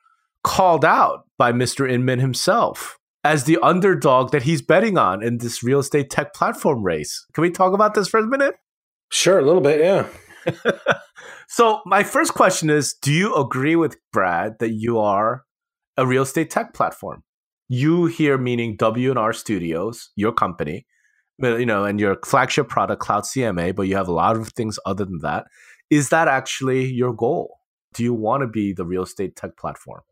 called 0.45 0.85
out 0.85 1.25
by 1.39 1.53
Mr. 1.53 1.91
Inman 1.91 2.21
himself 2.21 2.99
as 3.27 3.45
the 3.45 3.59
underdog 3.63 4.31
that 4.31 4.45
he's 4.45 4.63
betting 4.63 4.97
on 4.97 5.23
in 5.23 5.39
this 5.39 5.63
real 5.63 5.81
estate 5.81 6.11
tech 6.11 6.33
platform 6.33 6.83
race. 6.83 7.27
Can 7.35 7.43
we 7.43 7.51
talk 7.51 7.75
about 7.75 7.95
this 7.95 8.09
for 8.09 8.21
a 8.21 8.27
minute? 8.27 8.55
Sure, 9.11 9.39
a 9.39 9.43
little 9.43 9.61
bit, 9.61 9.81
yeah. 9.81 10.07
so 11.49 11.81
my 11.87 12.03
first 12.03 12.35
question 12.35 12.71
is 12.71 12.95
do 12.95 13.13
you 13.13 13.35
agree 13.35 13.75
with 13.75 13.97
brad 14.13 14.55
that 14.61 14.71
you 14.71 14.99
are 14.99 15.45
a 15.97 16.07
real 16.07 16.23
estate 16.23 16.51
tech 16.51 16.73
platform 16.73 17.25
you 17.69 18.07
here 18.07 18.39
meaning 18.39 18.77
w&r 18.77 19.33
studios 19.33 20.11
your 20.15 20.33
company 20.33 20.87
uh, 21.43 21.57
you 21.57 21.67
know 21.67 21.85
and 21.85 21.99
your 21.99 22.17
flagship 22.25 22.69
product 22.69 23.03
cloud 23.03 23.25
cma 23.25 23.75
but 23.75 23.83
you 23.83 23.97
have 23.97 24.07
a 24.07 24.13
lot 24.13 24.37
of 24.37 24.51
things 24.51 24.79
other 24.87 25.05
than 25.05 25.19
that 25.19 25.47
is 25.91 26.11
that 26.11 26.29
actually 26.29 26.85
your 26.85 27.13
goal 27.13 27.59
do 27.93 28.05
you 28.05 28.15
want 28.15 28.43
to 28.43 28.47
be 28.47 28.73
the 28.73 28.85
real 28.85 29.03
estate 29.03 29.35
tech 29.35 29.57
platform 29.57 30.03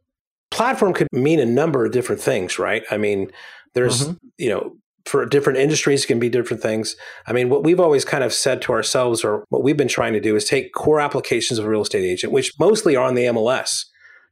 platform 0.54 0.92
could 0.92 1.08
mean 1.12 1.40
a 1.40 1.46
number 1.46 1.84
of 1.84 1.92
different 1.92 2.20
things 2.20 2.58
right 2.58 2.84
i 2.90 2.96
mean 2.96 3.30
there's 3.74 4.04
mm-hmm. 4.08 4.14
you 4.38 4.48
know 4.48 4.76
for 5.06 5.26
different 5.26 5.58
industries 5.58 6.06
can 6.06 6.18
be 6.18 6.28
different 6.28 6.62
things. 6.62 6.96
I 7.26 7.32
mean, 7.32 7.50
what 7.50 7.62
we've 7.62 7.80
always 7.80 8.04
kind 8.04 8.24
of 8.24 8.32
said 8.32 8.62
to 8.62 8.72
ourselves, 8.72 9.22
or 9.22 9.44
what 9.50 9.62
we've 9.62 9.76
been 9.76 9.88
trying 9.88 10.14
to 10.14 10.20
do, 10.20 10.34
is 10.34 10.44
take 10.44 10.72
core 10.72 11.00
applications 11.00 11.58
of 11.58 11.66
a 11.66 11.68
real 11.68 11.82
estate 11.82 12.04
agent, 12.04 12.32
which 12.32 12.52
mostly 12.58 12.96
are 12.96 13.06
on 13.06 13.14
the 13.14 13.24
MLS. 13.24 13.84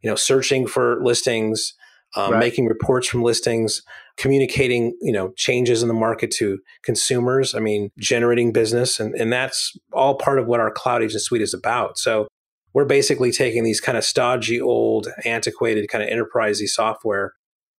You 0.02 0.11
know, 0.11 0.17
searching 0.17 0.67
for 0.67 1.00
listings, 1.05 1.75
um, 2.17 2.33
right. 2.33 2.41
making 2.41 2.67
reports 2.67 3.07
from 3.07 3.23
listings, 3.23 3.83
communicating, 4.17 4.97
you 5.00 5.12
know, 5.12 5.33
changes 5.37 5.83
in 5.83 5.88
the 5.88 5.95
market 5.95 6.33
to 6.33 6.59
consumers. 6.83 7.55
I 7.55 7.61
mean, 7.61 7.91
generating 7.99 8.52
business, 8.52 8.99
and 8.99 9.14
and 9.14 9.33
that's 9.33 9.76
all 9.93 10.17
part 10.17 10.38
of 10.38 10.47
what 10.47 10.59
our 10.59 10.71
cloud 10.71 11.02
agent 11.02 11.23
suite 11.23 11.43
is 11.43 11.55
about. 11.55 11.99
So 11.99 12.29
we're 12.75 12.85
basically 12.85 13.31
taking 13.31 13.64
these 13.64 13.81
kind 13.81 13.99
of 13.99 14.05
stodgy, 14.05 14.61
old, 14.61 15.09
antiquated, 15.25 15.88
kind 15.88 16.02
of 16.02 16.11
enterprisey 16.11 16.67
software, 16.67 17.33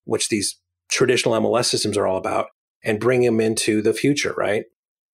which 0.05 0.29
these 0.29 0.59
traditional 0.89 1.33
MLS 1.35 1.65
systems 1.65 1.97
are 1.97 2.07
all 2.07 2.17
about, 2.17 2.47
and 2.83 2.99
bring 2.99 3.21
them 3.21 3.39
into 3.39 3.81
the 3.81 3.93
future, 3.93 4.33
right? 4.37 4.65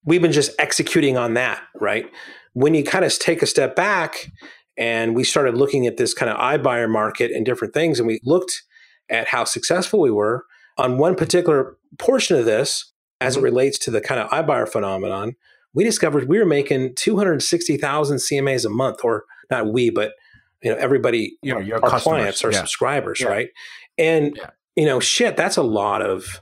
We've 0.03 0.21
been 0.21 0.31
just 0.31 0.51
executing 0.59 1.17
on 1.17 1.33
that, 1.35 1.61
right? 1.79 2.05
When 2.53 2.73
you 2.73 2.83
kind 2.83 3.05
of 3.05 3.17
take 3.19 3.41
a 3.41 3.45
step 3.45 3.75
back 3.75 4.31
and 4.77 5.15
we 5.15 5.23
started 5.23 5.55
looking 5.55 5.87
at 5.87 5.97
this 5.97 6.13
kind 6.13 6.31
of 6.31 6.37
iBuyer 6.37 6.89
market 6.89 7.31
and 7.31 7.45
different 7.45 7.73
things, 7.73 7.99
and 7.99 8.07
we 8.07 8.19
looked 8.23 8.63
at 9.09 9.27
how 9.27 9.43
successful 9.43 9.99
we 9.99 10.11
were 10.11 10.45
on 10.77 10.97
one 10.97 11.15
particular 11.15 11.77
portion 11.97 12.37
of 12.37 12.45
this 12.45 12.93
as 13.21 13.35
it 13.35 13.43
relates 13.43 13.77
to 13.79 13.91
the 13.91 14.01
kind 14.01 14.21
of 14.21 14.29
iBuyer 14.29 14.67
phenomenon, 14.67 15.35
we 15.73 15.83
discovered 15.83 16.27
we 16.27 16.39
were 16.39 16.45
making 16.45 16.95
260,000 16.95 18.17
CMAs 18.17 18.65
a 18.65 18.69
month, 18.69 18.99
or 19.03 19.25
not 19.49 19.71
we, 19.71 19.89
but 19.89 20.13
you 20.61 20.71
know 20.71 20.77
everybody, 20.77 21.37
your, 21.41 21.61
your 21.61 21.83
our 21.83 21.99
clients, 21.99 22.43
our 22.43 22.51
yeah. 22.51 22.59
subscribers, 22.59 23.21
yeah. 23.21 23.27
right? 23.27 23.49
And 23.97 24.35
yeah. 24.35 24.49
you 24.75 24.85
know, 24.85 24.99
shit, 24.99 25.37
that's 25.37 25.57
a 25.57 25.63
lot 25.63 26.01
of 26.01 26.41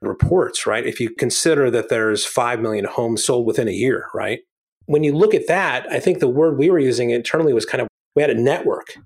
reports, 0.00 0.66
right? 0.66 0.86
If 0.86 1.00
you 1.00 1.10
consider 1.10 1.70
that 1.70 1.88
there's 1.88 2.24
5 2.24 2.60
million 2.60 2.84
homes 2.84 3.24
sold 3.24 3.46
within 3.46 3.68
a 3.68 3.72
year, 3.72 4.08
right? 4.14 4.40
When 4.86 5.02
you 5.02 5.14
look 5.14 5.34
at 5.34 5.46
that, 5.48 5.90
I 5.90 5.98
think 5.98 6.18
the 6.18 6.28
word 6.28 6.58
we 6.58 6.70
were 6.70 6.78
using 6.78 7.10
internally 7.10 7.54
was 7.54 7.64
kind 7.64 7.80
of 7.80 7.88
we 8.14 8.22
had 8.22 8.30
a 8.30 8.40
network, 8.40 8.96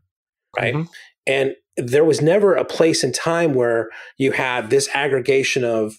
right? 0.58 0.74
Mm-hmm. 0.74 0.90
And 1.26 1.54
there 1.76 2.04
was 2.04 2.20
never 2.20 2.54
a 2.54 2.64
place 2.64 3.04
in 3.04 3.12
time 3.12 3.54
where 3.54 3.88
you 4.16 4.32
had 4.32 4.70
this 4.70 4.88
aggregation 4.94 5.64
of 5.64 5.94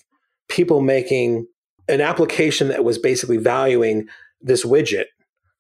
people 0.50 0.82
making 0.82 1.48
an 1.88 2.02
application 2.02 2.68
that 2.68 2.84
was 2.84 2.98
basically 2.98 3.38
valuing 3.38 4.08
this 4.42 4.66
widget 4.66 5.06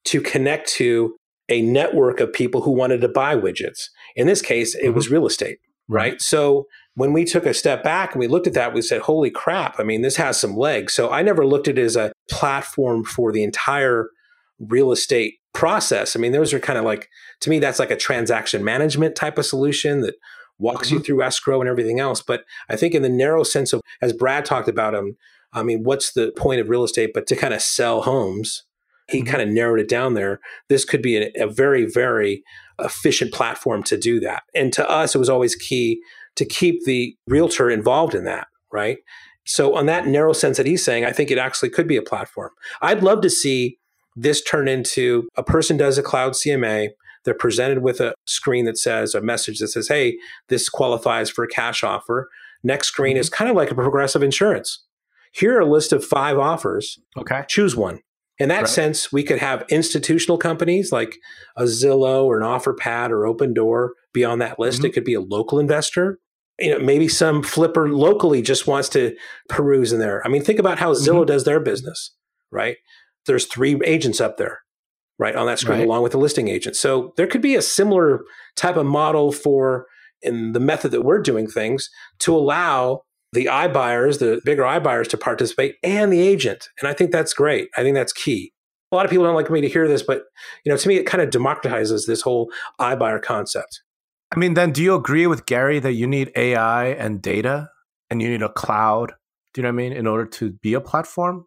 to 0.05 0.21
connect 0.21 0.67
to 0.69 1.15
a 1.49 1.61
network 1.61 2.19
of 2.19 2.31
people 2.31 2.61
who 2.61 2.71
wanted 2.71 3.01
to 3.01 3.07
buy 3.07 3.35
widgets. 3.35 3.89
In 4.15 4.27
this 4.27 4.41
case, 4.41 4.75
it 4.75 4.85
mm-hmm. 4.85 4.95
was 4.95 5.09
real 5.09 5.27
estate, 5.27 5.59
right? 5.87 6.21
So 6.21 6.67
when 6.95 7.13
we 7.13 7.25
took 7.25 7.45
a 7.45 7.53
step 7.53 7.83
back 7.83 8.13
and 8.13 8.19
we 8.19 8.27
looked 8.27 8.47
at 8.47 8.53
that, 8.53 8.73
we 8.73 8.81
said, 8.81 9.01
holy 9.01 9.31
crap, 9.31 9.79
I 9.79 9.83
mean, 9.83 10.01
this 10.01 10.17
has 10.17 10.39
some 10.39 10.55
legs. 10.55 10.93
So 10.93 11.09
I 11.09 11.21
never 11.21 11.45
looked 11.45 11.67
at 11.67 11.77
it 11.77 11.83
as 11.83 11.95
a 11.95 12.11
platform 12.29 13.03
for 13.03 13.31
the 13.31 13.43
entire 13.43 14.09
real 14.59 14.91
estate 14.91 15.35
process. 15.53 16.15
I 16.15 16.19
mean, 16.19 16.31
those 16.31 16.53
are 16.53 16.59
kind 16.59 16.77
of 16.77 16.85
like, 16.85 17.07
to 17.41 17.49
me, 17.49 17.59
that's 17.59 17.79
like 17.79 17.91
a 17.91 17.95
transaction 17.95 18.63
management 18.63 19.15
type 19.15 19.37
of 19.37 19.45
solution 19.45 20.01
that 20.01 20.15
walks 20.57 20.87
mm-hmm. 20.87 20.97
you 20.97 21.03
through 21.03 21.23
escrow 21.23 21.61
and 21.61 21.69
everything 21.69 21.99
else. 21.99 22.21
But 22.21 22.43
I 22.69 22.75
think 22.75 22.93
in 22.93 23.01
the 23.01 23.09
narrow 23.09 23.43
sense 23.43 23.71
of, 23.73 23.81
as 24.01 24.13
Brad 24.13 24.45
talked 24.45 24.67
about, 24.67 24.93
um, 24.93 25.15
I 25.53 25.63
mean, 25.63 25.83
what's 25.83 26.11
the 26.11 26.31
point 26.37 26.59
of 26.59 26.69
real 26.69 26.83
estate 26.83 27.11
but 27.13 27.25
to 27.27 27.35
kind 27.35 27.53
of 27.53 27.61
sell 27.61 28.01
homes? 28.01 28.65
He 29.09 29.19
mm-hmm. 29.19 29.29
kind 29.29 29.41
of 29.41 29.49
narrowed 29.49 29.79
it 29.79 29.89
down 29.89 30.13
there. 30.13 30.39
This 30.67 30.85
could 30.85 31.01
be 31.01 31.17
a, 31.17 31.31
a 31.35 31.47
very, 31.47 31.85
very 31.85 32.43
efficient 32.79 33.33
platform 33.33 33.83
to 33.83 33.97
do 33.97 34.19
that. 34.21 34.43
And 34.55 34.71
to 34.73 34.89
us, 34.89 35.15
it 35.15 35.19
was 35.19 35.29
always 35.29 35.55
key 35.55 36.01
to 36.35 36.45
keep 36.45 36.85
the 36.85 37.15
realtor 37.27 37.69
involved 37.69 38.15
in 38.15 38.23
that, 38.25 38.47
right? 38.71 38.97
So, 39.45 39.75
on 39.75 39.87
that 39.87 40.07
narrow 40.07 40.33
sense 40.33 40.57
that 40.57 40.67
he's 40.67 40.83
saying, 40.83 41.05
I 41.05 41.11
think 41.11 41.31
it 41.31 41.37
actually 41.37 41.69
could 41.69 41.87
be 41.87 41.97
a 41.97 42.01
platform. 42.01 42.51
I'd 42.81 43.03
love 43.03 43.21
to 43.21 43.29
see 43.29 43.77
this 44.15 44.43
turn 44.43 44.67
into 44.67 45.27
a 45.35 45.43
person 45.43 45.77
does 45.77 45.97
a 45.97 46.03
cloud 46.03 46.33
CMA. 46.33 46.89
They're 47.25 47.33
presented 47.33 47.81
with 47.81 47.99
a 47.99 48.13
screen 48.25 48.65
that 48.65 48.77
says 48.77 49.15
a 49.15 49.21
message 49.21 49.59
that 49.59 49.69
says, 49.69 49.87
hey, 49.87 50.17
this 50.47 50.69
qualifies 50.69 51.29
for 51.29 51.43
a 51.43 51.47
cash 51.47 51.83
offer. 51.83 52.29
Next 52.63 52.87
screen 52.87 53.15
mm-hmm. 53.15 53.21
is 53.21 53.29
kind 53.29 53.49
of 53.49 53.55
like 53.55 53.71
a 53.71 53.75
progressive 53.75 54.23
insurance. 54.23 54.85
Here 55.31 55.57
are 55.57 55.61
a 55.61 55.65
list 55.65 55.93
of 55.93 56.03
five 56.03 56.37
offers. 56.37 56.99
Okay. 57.17 57.43
Choose 57.47 57.75
one. 57.75 57.99
In 58.39 58.49
that 58.49 58.61
right. 58.61 58.69
sense, 58.69 59.11
we 59.11 59.23
could 59.23 59.39
have 59.39 59.65
institutional 59.69 60.37
companies 60.37 60.91
like 60.91 61.17
a 61.57 61.63
Zillow 61.63 62.23
or 62.23 62.39
an 62.39 62.45
OfferPad 62.45 63.09
or 63.09 63.23
Opendoor 63.23 63.89
be 64.13 64.23
on 64.23 64.39
that 64.39 64.57
list. 64.57 64.79
Mm-hmm. 64.79 64.85
It 64.87 64.93
could 64.93 65.03
be 65.03 65.13
a 65.13 65.21
local 65.21 65.59
investor. 65.59 66.19
You 66.57 66.71
know, 66.71 66.79
maybe 66.79 67.07
some 67.07 67.43
flipper 67.43 67.89
locally 67.89 68.41
just 68.41 68.65
wants 68.65 68.89
to 68.89 69.15
peruse 69.49 69.91
in 69.91 69.99
there. 69.99 70.25
I 70.25 70.29
mean, 70.29 70.43
think 70.43 70.59
about 70.59 70.79
how 70.79 70.93
Zillow 70.93 71.19
mm-hmm. 71.19 71.25
does 71.25 71.43
their 71.43 71.59
business, 71.59 72.15
right? 72.51 72.77
There's 73.25 73.45
three 73.45 73.79
agents 73.85 74.21
up 74.21 74.37
there, 74.37 74.59
right, 75.17 75.35
on 75.35 75.45
that 75.47 75.59
screen, 75.59 75.79
right. 75.79 75.87
along 75.87 76.03
with 76.03 76.13
the 76.13 76.17
listing 76.17 76.47
agent. 76.47 76.75
So 76.75 77.13
there 77.17 77.27
could 77.27 77.41
be 77.41 77.55
a 77.55 77.61
similar 77.61 78.21
type 78.55 78.77
of 78.77 78.85
model 78.85 79.31
for 79.31 79.85
in 80.21 80.53
the 80.53 80.59
method 80.59 80.91
that 80.91 81.03
we're 81.03 81.21
doing 81.21 81.47
things 81.47 81.89
to 82.19 82.35
allow 82.35 83.03
the 83.33 83.45
iBuyers, 83.45 84.19
the 84.19 84.41
bigger 84.43 84.63
iBuyers 84.63 85.07
to 85.09 85.17
participate 85.17 85.75
and 85.83 86.11
the 86.11 86.21
agent. 86.21 86.69
And 86.79 86.87
I 86.87 86.93
think 86.93 87.11
that's 87.11 87.33
great. 87.33 87.69
I 87.77 87.83
think 87.83 87.95
that's 87.95 88.13
key. 88.13 88.53
A 88.91 88.95
lot 88.95 89.05
of 89.05 89.11
people 89.11 89.25
don't 89.25 89.35
like 89.35 89.51
me 89.51 89.61
to 89.61 89.69
hear 89.69 89.87
this, 89.87 90.01
but 90.01 90.23
you 90.65 90.71
know, 90.71 90.77
to 90.77 90.87
me, 90.87 90.95
it 90.95 91.05
kind 91.05 91.21
of 91.21 91.29
democratizes 91.29 92.07
this 92.07 92.21
whole 92.21 92.51
iBuyer 92.79 93.21
concept. 93.21 93.81
I 94.31 94.39
mean, 94.39 94.55
then 94.55 94.71
do 94.71 94.81
you 94.81 94.95
agree 94.95 95.27
with 95.27 95.45
Gary 95.45 95.79
that 95.79 95.93
you 95.93 96.07
need 96.07 96.31
AI 96.35 96.87
and 96.87 97.21
data 97.21 97.69
and 98.09 98.21
you 98.21 98.29
need 98.29 98.41
a 98.41 98.49
cloud? 98.49 99.13
Do 99.53 99.61
you 99.61 99.63
know 99.63 99.69
what 99.69 99.73
I 99.73 99.89
mean? 99.89 99.93
In 99.93 100.07
order 100.07 100.25
to 100.25 100.51
be 100.51 100.73
a 100.73 100.81
platform? 100.81 101.45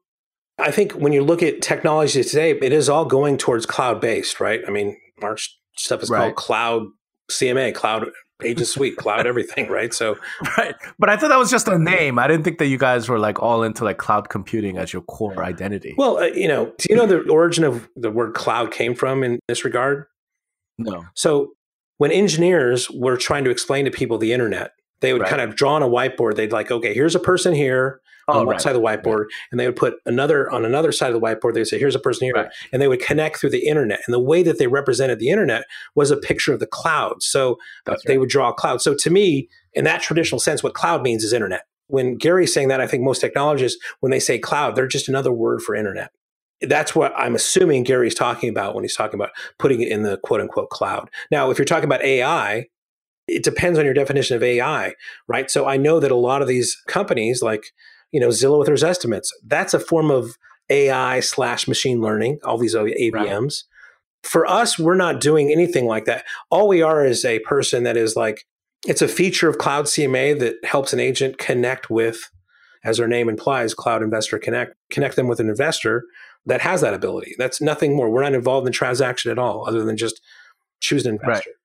I 0.59 0.71
think 0.71 0.93
when 0.93 1.13
you 1.13 1.25
look 1.25 1.43
at 1.43 1.63
technology 1.63 2.23
today, 2.23 2.51
it 2.51 2.73
is 2.73 2.89
all 2.89 3.05
going 3.05 3.39
towards 3.39 3.67
cloud 3.67 4.01
based, 4.01 4.41
right? 4.41 4.61
I 4.67 4.71
mean, 4.71 4.97
our 5.23 5.37
stuff 5.77 6.03
is 6.03 6.11
right. 6.11 6.19
called 6.19 6.37
cloud 6.37 6.83
CMA, 7.31 7.75
cloud 7.75 8.09
agent 8.45 8.69
suite, 8.69 8.97
cloud 8.97 9.27
everything, 9.27 9.69
right? 9.69 9.93
So, 9.93 10.17
right. 10.59 10.75
But 10.99 11.09
I 11.11 11.17
thought 11.17 11.29
that 11.29 11.39
was 11.39 11.51
just 11.51 11.69
a 11.69 11.79
name. 11.79 12.19
I 12.19 12.27
didn't 12.27 12.45
think 12.45 12.59
that 12.59 12.67
you 12.67 12.79
guys 12.79 13.09
were 13.09 13.19
like 13.19 13.41
all 13.41 13.63
into 13.63 13.85
like 13.85 13.99
cloud 13.99 14.29
computing 14.29 14.79
as 14.79 14.93
your 14.93 15.03
core 15.03 15.45
identity. 15.45 15.95
Well, 15.97 16.19
uh, 16.19 16.27
you 16.27 16.49
know, 16.49 16.73
do 16.79 16.87
you 16.91 16.97
know 16.97 17.07
the 17.07 17.29
origin 17.29 17.65
of 17.65 17.89
the 17.97 18.11
word 18.11 18.35
cloud 18.35 18.71
came 18.71 18.95
from 18.95 19.23
in 19.23 19.39
this 19.49 19.65
regard? 19.65 20.07
No. 20.79 21.05
So, 21.15 21.53
when 21.99 22.11
engineers 22.11 22.91
were 22.91 23.17
trying 23.17 23.45
to 23.45 23.51
explain 23.51 23.85
to 23.85 23.91
people 23.91 24.19
the 24.19 24.33
internet, 24.33 24.73
they 25.03 25.13
would 25.13 25.23
right. 25.23 25.31
kind 25.31 25.43
of 25.43 25.55
draw 25.55 25.75
on 25.75 25.83
a 25.83 25.89
whiteboard. 25.89 26.37
They'd 26.37 26.53
like, 26.53 26.71
okay, 26.71 26.95
here's 26.95 27.15
a 27.15 27.21
person 27.21 27.53
here 27.53 28.01
on 28.29 28.37
oh, 28.37 28.39
one 28.41 28.49
right. 28.49 28.61
side 28.61 28.75
of 28.75 28.81
the 28.81 28.87
whiteboard, 28.87 29.21
right. 29.21 29.29
and 29.51 29.59
they 29.59 29.67
would 29.67 29.77
put 29.77 29.95
another 30.07 30.51
on 30.51 30.65
another 30.65 30.93
side 30.93 31.13
of 31.13 31.21
the 31.21 31.27
whiteboard. 31.27 31.55
They'd 31.55 31.67
say, 31.67 31.79
"Here's 31.79 31.95
a 31.95 32.01
person 32.01 32.27
here," 32.27 32.51
and 32.73 32.81
they 32.81 32.89
would 32.89 33.01
connect 33.01 33.39
through 33.39 33.51
the 33.51 33.67
internet. 33.67 34.01
And 34.07 34.15
the 34.15 34.21
way 34.21 34.43
that 34.43 34.59
they 34.59 34.69
represented 34.69 35.19
the 35.19 35.29
internet 35.29 35.65
was 35.95 36.11
a 36.11 36.17
picture 36.17 36.53
of 36.53 36.61
the 36.61 36.67
cloud. 36.67 37.23
So 37.23 37.59
uh, 37.87 37.97
they 38.07 38.19
would 38.19 38.29
draw 38.29 38.51
a 38.51 38.55
cloud. 38.55 38.81
So 38.81 38.95
to 38.95 39.11
me, 39.11 39.49
in 39.75 39.85
that 39.85 40.03
traditional 40.03 40.39
sense, 40.39 40.63
what 40.63 40.75
cloud 40.75 41.03
means 41.03 41.25
is 41.25 41.33
internet. 41.33 41.63
When 41.89 42.17
Gary's 42.17 42.55
saying 42.55 42.69
that, 42.69 42.81
I 42.81 42.87
think 42.87 43.03
most 43.03 43.21
technologists, 43.21 43.83
when 44.01 44.11
they 44.11 44.21
say 44.21 44.39
cloud, 44.39 44.77
they're 44.77 44.87
just 44.87 45.09
another 45.09 45.33
word 45.33 45.61
for 45.63 45.75
internet. 45.75 46.11
That's 46.63 46.95
what 46.95 47.13
I'm 47.17 47.35
assuming 47.35 47.83
Gary's 47.83 48.15
talking 48.15 48.49
about 48.49 48.77
when 48.77 48.85
he's 48.85 48.95
talking 48.95 49.19
about 49.19 49.31
putting 49.59 49.81
it 49.81 49.89
in 49.89 50.05
the 50.05 50.17
quote 50.19 50.41
unquote 50.41 50.71
cloud. 50.71 51.11
Now, 51.33 51.51
if 51.51 51.59
you're 51.59 51.65
talking 51.65 51.87
about 51.87 52.05
AI, 52.05 52.69
it 53.29 53.45
depends 53.45 53.79
on 53.79 53.85
your 53.85 53.95
definition 53.95 54.37
of 54.37 54.43
AI, 54.43 54.95
right? 55.29 55.51
So 55.51 55.67
I 55.67 55.77
know 55.77 56.01
that 56.01 56.11
a 56.11 56.17
lot 56.17 56.43
of 56.43 56.49
these 56.49 56.77
companies, 56.89 57.43
like 57.43 57.65
you 58.11 58.21
know 58.21 58.29
Zillow 58.29 58.59
with 58.59 58.67
their 58.67 58.77
Zestimates, 58.77 59.29
that's 59.47 59.75
a 59.75 59.81
form 59.81 60.11
of 60.11 60.37
AI 60.71 61.21
slash 61.21 61.69
machine 61.69 62.01
learning. 62.01 62.39
All 62.45 62.59
these 62.59 62.75
AVMs. 62.75 63.13
Right. 63.13 63.53
For 64.23 64.47
us, 64.47 64.79
we're 64.79 64.95
not 64.95 65.21
doing 65.21 65.51
anything 65.51 65.87
like 65.87 66.05
that. 66.05 66.25
All 66.51 66.69
we 66.69 66.81
are 66.81 67.05
is 67.05 67.25
a 67.25 67.41
person 67.41 67.83
that 67.83 67.97
is 67.97 68.15
like 68.15 68.45
it's 68.87 69.03
a 69.03 69.09
feature 69.09 69.49
of 69.49 69.59
Cloud 69.59 69.87
CMA 69.87 70.39
that 70.41 70.65
helps 70.65 70.93
an 70.93 71.01
agent 71.01 71.39
connect 71.39 71.91
with, 71.91 72.31
as 72.85 72.99
their 72.99 73.09
name 73.09 73.29
implies, 73.29 73.75
Cloud 73.75 74.03
Investor 74.03 74.39
Connect, 74.39 74.75
connect 74.91 75.17
them 75.17 75.29
with 75.29 75.41
an 75.41 75.49
investor 75.49 76.05
that 76.47 76.61
has 76.61 76.81
that 76.81 76.95
ability. 76.95 77.35
That's 77.39 77.61
nothing 77.61 77.95
more. 77.95 78.11
We're 78.11 78.23
not 78.23 78.35
involved 78.35 78.67
in 78.67 78.73
the 78.73 78.77
transaction 78.77 79.31
at 79.31 79.39
all, 79.39 79.67
other 79.69 79.85
than 79.85 79.97
just 79.97 80.21
choose 80.81 81.07
an 81.07 81.15
investor. 81.15 81.51
Right. 81.51 81.57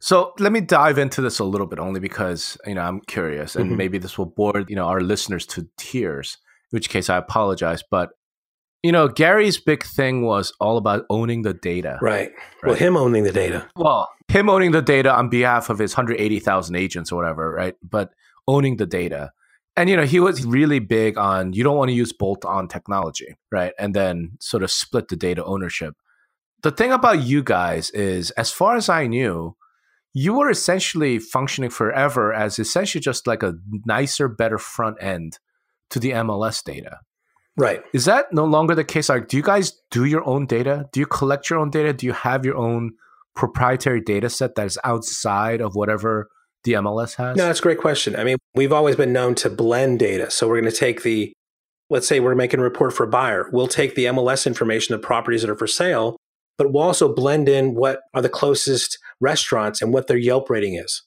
So 0.00 0.32
let 0.38 0.50
me 0.50 0.60
dive 0.62 0.96
into 0.96 1.20
this 1.20 1.38
a 1.38 1.44
little 1.44 1.66
bit, 1.66 1.78
only 1.78 2.00
because 2.00 2.56
you 2.66 2.74
know 2.74 2.82
I'm 2.82 3.00
curious, 3.02 3.54
and 3.54 3.66
mm-hmm. 3.66 3.76
maybe 3.76 3.98
this 3.98 4.16
will 4.16 4.26
bore 4.26 4.64
you 4.66 4.76
know 4.76 4.86
our 4.86 5.00
listeners 5.00 5.46
to 5.46 5.68
tears. 5.76 6.38
In 6.72 6.76
which 6.76 6.88
case, 6.88 7.10
I 7.10 7.16
apologize. 7.16 7.82
But 7.88 8.10
you 8.82 8.92
know, 8.92 9.08
Gary's 9.08 9.58
big 9.58 9.84
thing 9.84 10.22
was 10.22 10.52
all 10.58 10.78
about 10.78 11.04
owning 11.10 11.42
the 11.42 11.52
data. 11.52 11.98
Right. 12.00 12.30
Well, 12.62 12.74
him 12.74 12.96
owning 12.96 13.24
the 13.24 13.32
data. 13.32 13.68
Well, 13.76 14.08
him 14.28 14.48
owning 14.48 14.70
the 14.70 14.80
data 14.80 15.14
on 15.14 15.28
behalf 15.28 15.68
of 15.68 15.78
his 15.78 15.94
180,000 15.94 16.74
agents 16.76 17.12
or 17.12 17.16
whatever, 17.16 17.52
right? 17.52 17.74
But 17.82 18.10
owning 18.48 18.78
the 18.78 18.86
data. 18.86 19.32
And 19.76 19.90
you 19.90 19.96
know, 19.96 20.04
he 20.04 20.18
was 20.20 20.44
really 20.44 20.78
big 20.78 21.18
on 21.18 21.52
you 21.52 21.62
don't 21.62 21.76
want 21.76 21.90
to 21.90 21.94
use 21.94 22.12
bolt-on 22.12 22.68
technology, 22.68 23.36
right? 23.52 23.72
And 23.78 23.94
then 23.94 24.32
sort 24.40 24.62
of 24.62 24.70
split 24.70 25.08
the 25.08 25.16
data 25.16 25.44
ownership. 25.44 25.94
The 26.62 26.70
thing 26.70 26.92
about 26.92 27.22
you 27.22 27.42
guys 27.42 27.90
is 27.90 28.30
as 28.32 28.50
far 28.50 28.76
as 28.76 28.88
I 28.88 29.06
knew, 29.06 29.56
you 30.12 30.34
were 30.34 30.50
essentially 30.50 31.18
functioning 31.18 31.70
forever 31.70 32.32
as 32.32 32.58
essentially 32.58 33.00
just 33.00 33.26
like 33.26 33.42
a 33.42 33.54
nicer, 33.84 34.28
better 34.28 34.58
front 34.58 34.96
end 35.00 35.38
to 35.90 35.98
the 35.98 36.10
MLS 36.10 36.62
data. 36.64 36.98
Right. 37.56 37.82
Is 37.92 38.06
that 38.06 38.32
no 38.32 38.44
longer 38.44 38.74
the 38.74 38.84
case? 38.84 39.08
Like, 39.08 39.28
do 39.28 39.36
you 39.36 39.42
guys 39.42 39.72
do 39.90 40.04
your 40.04 40.26
own 40.26 40.46
data? 40.46 40.88
Do 40.92 41.00
you 41.00 41.06
collect 41.06 41.50
your 41.50 41.58
own 41.58 41.70
data? 41.70 41.92
Do 41.92 42.06
you 42.06 42.12
have 42.12 42.44
your 42.44 42.56
own 42.56 42.92
proprietary 43.34 44.00
data 44.00 44.30
set 44.30 44.54
that 44.54 44.66
is 44.66 44.78
outside 44.82 45.60
of 45.60 45.74
whatever 45.74 46.28
the 46.64 46.72
MLS 46.74 47.16
has? 47.16 47.36
No, 47.36 47.46
that's 47.46 47.58
a 47.58 47.62
great 47.62 47.78
question. 47.78 48.16
I 48.16 48.24
mean, 48.24 48.38
we've 48.54 48.72
always 48.72 48.96
been 48.96 49.12
known 49.12 49.34
to 49.36 49.50
blend 49.50 49.98
data. 49.98 50.30
So 50.30 50.48
we're 50.48 50.60
going 50.60 50.72
to 50.72 50.78
take 50.78 51.02
the, 51.02 51.32
let's 51.90 52.08
say 52.08 52.20
we're 52.20 52.34
making 52.34 52.60
a 52.60 52.62
report 52.62 52.92
for 52.94 53.04
a 53.04 53.08
buyer. 53.08 53.48
We'll 53.52 53.68
take 53.68 53.94
the 53.94 54.06
MLS 54.06 54.46
information 54.46 54.94
of 54.94 55.02
properties 55.02 55.42
that 55.42 55.50
are 55.50 55.56
for 55.56 55.66
sale, 55.66 56.16
but 56.60 56.74
we'll 56.74 56.82
also 56.82 57.10
blend 57.10 57.48
in 57.48 57.74
what 57.74 58.02
are 58.12 58.20
the 58.20 58.28
closest 58.28 58.98
restaurants 59.18 59.80
and 59.80 59.94
what 59.94 60.08
their 60.08 60.18
Yelp 60.18 60.50
rating 60.50 60.74
is. 60.74 61.02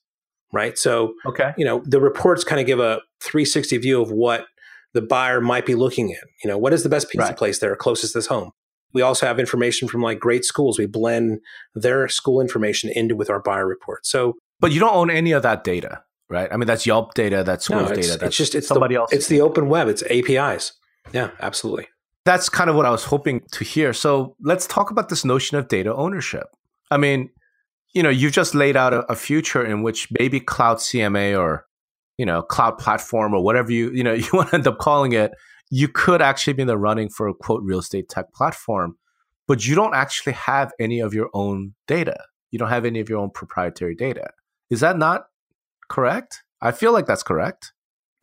Right. 0.52 0.80
So, 0.80 1.14
okay. 1.28 1.54
you 1.60 1.64
know, 1.64 1.84
the 1.86 2.02
reports 2.02 2.44
kind 2.44 2.60
of 2.60 2.66
give 2.66 2.80
a 2.80 3.02
360 3.22 3.78
view 3.78 4.02
of 4.02 4.10
what 4.10 4.48
the 4.96 5.02
buyer 5.04 5.42
might 5.42 5.68
be 5.68 5.76
looking 5.76 6.12
at. 6.12 6.24
You 6.44 6.50
know, 6.50 6.58
what 6.58 6.74
is 6.74 6.82
the 6.82 6.90
best 6.90 7.08
pizza 7.12 7.28
right. 7.28 7.38
place 7.38 7.60
there 7.60 7.76
closest 7.76 8.14
to 8.14 8.18
this 8.18 8.26
home? 8.26 8.50
We 8.96 9.04
also 9.04 9.28
have 9.28 9.40
information 9.40 9.88
from 9.88 10.02
like 10.02 10.20
great 10.20 10.44
schools. 10.44 10.80
We 10.80 10.88
blend 10.88 11.40
their 11.76 12.08
school 12.08 12.42
information 12.42 12.90
into 12.90 13.16
with 13.16 13.30
our 13.30 13.40
buyer 13.40 13.68
report. 13.68 14.08
So, 14.08 14.34
but 14.60 14.72
you 14.72 14.80
don't 14.80 14.96
own 14.96 15.12
any 15.12 15.34
of 15.34 15.44
that 15.44 15.64
data, 15.64 16.02
right? 16.32 16.52
I 16.52 16.58
mean, 16.58 16.66
that's 16.66 16.88
Yelp 16.88 17.14
data, 17.14 17.44
that's 17.44 17.66
schools 17.66 17.90
no, 17.90 17.96
data. 17.96 18.08
That's 18.08 18.24
it's 18.24 18.38
just 18.38 18.56
it's 18.56 18.68
somebody 18.68 18.96
the, 18.96 19.02
else. 19.02 19.14
It's 19.14 19.28
the 19.28 19.42
open 19.42 19.70
web. 19.70 19.88
It's 19.88 20.02
APIs. 20.10 20.74
Yeah, 21.12 21.30
absolutely. 21.40 21.90
That's 22.26 22.50
kind 22.50 22.70
of 22.70 22.76
what 22.76 22.86
I 22.86 22.90
was 22.90 23.04
hoping 23.04 23.42
to 23.52 23.64
hear. 23.64 23.94
So 23.94 24.36
let's 24.42 24.66
talk 24.66 24.92
about 24.92 25.10
this 25.10 25.26
notion 25.26 25.58
of 25.58 25.68
data 25.68 25.94
ownership. 25.94 26.48
I 26.90 26.98
mean, 26.98 27.30
you 27.94 28.02
know, 28.02 28.10
you've 28.10 28.32
just 28.32 28.56
laid 28.56 28.78
out 28.78 28.94
a, 28.94 29.00
a 29.12 29.16
future 29.16 29.64
in 29.64 29.84
which 29.84 30.08
maybe 30.18 30.40
cloud 30.40 30.78
CMA 30.78 31.38
or 31.38 31.66
you 32.18 32.26
know 32.26 32.42
cloud 32.42 32.78
platform 32.78 33.34
or 33.34 33.44
whatever 33.44 33.72
you 33.72 33.92
you 33.92 34.04
know 34.04 34.14
you 34.24 34.28
want 34.34 34.50
to 34.50 34.56
end 34.56 34.68
up 34.68 34.78
calling 34.78 35.14
it 35.14 35.32
you 35.70 35.88
could 35.88 36.22
actually 36.22 36.54
be 36.54 36.62
in 36.62 36.68
the 36.68 36.78
running 36.78 37.10
for 37.10 37.28
a 37.28 37.34
quote 37.34 37.62
real 37.64 37.80
estate 37.80 38.10
tech 38.10 38.32
platform 38.34 38.96
but 39.48 39.66
you 39.66 39.76
don't 39.76 39.96
actually 39.96 40.34
have 40.34 40.72
any 40.80 41.00
of 41.00 41.14
your 41.14 41.30
own 41.34 41.74
data 41.88 42.18
you 42.52 42.60
don't 42.60 42.70
have 42.70 42.86
any 42.86 43.00
of 43.00 43.10
your 43.10 43.20
own 43.20 43.30
proprietary 43.30 43.96
data 43.96 44.30
is 44.70 44.80
that 44.80 44.98
not 44.98 45.26
correct 45.90 46.44
i 46.62 46.72
feel 46.72 46.92
like 46.92 47.06
that's 47.06 47.24
correct 47.24 47.74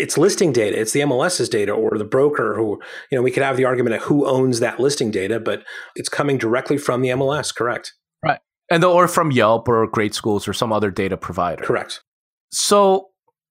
it's 0.01 0.19
listing 0.19 0.53
data 0.53 0.79
it's 0.79 0.93
the 0.93 1.01
mls's 1.01 1.49
data 1.49 1.73
or 1.73 1.97
the 1.97 2.05
broker 2.05 2.55
who 2.57 2.81
you 3.11 3.17
know 3.17 3.23
we 3.23 3.31
could 3.31 3.43
have 3.43 3.57
the 3.57 3.65
argument 3.65 3.95
of 3.97 4.03
who 4.03 4.27
owns 4.27 4.61
that 4.61 4.81
listing 4.81 5.11
data 5.11 5.39
but 5.39 5.63
it's 5.97 6.09
coming 6.09 6.39
directly 6.39 6.79
from 6.79 7.03
the 7.03 7.09
mls 7.09 7.55
correct 7.55 7.95
right 8.25 8.41
and 8.71 8.83
the, 8.83 8.89
or 8.89 9.09
from 9.09 9.31
yelp 9.31 9.69
or 9.69 9.87
great 9.87 10.15
schools 10.15 10.49
or 10.49 10.53
some 10.53 10.73
other 10.73 10.91
data 10.91 11.17
provider 11.17 11.65
correct 11.65 12.03
so 12.51 13.11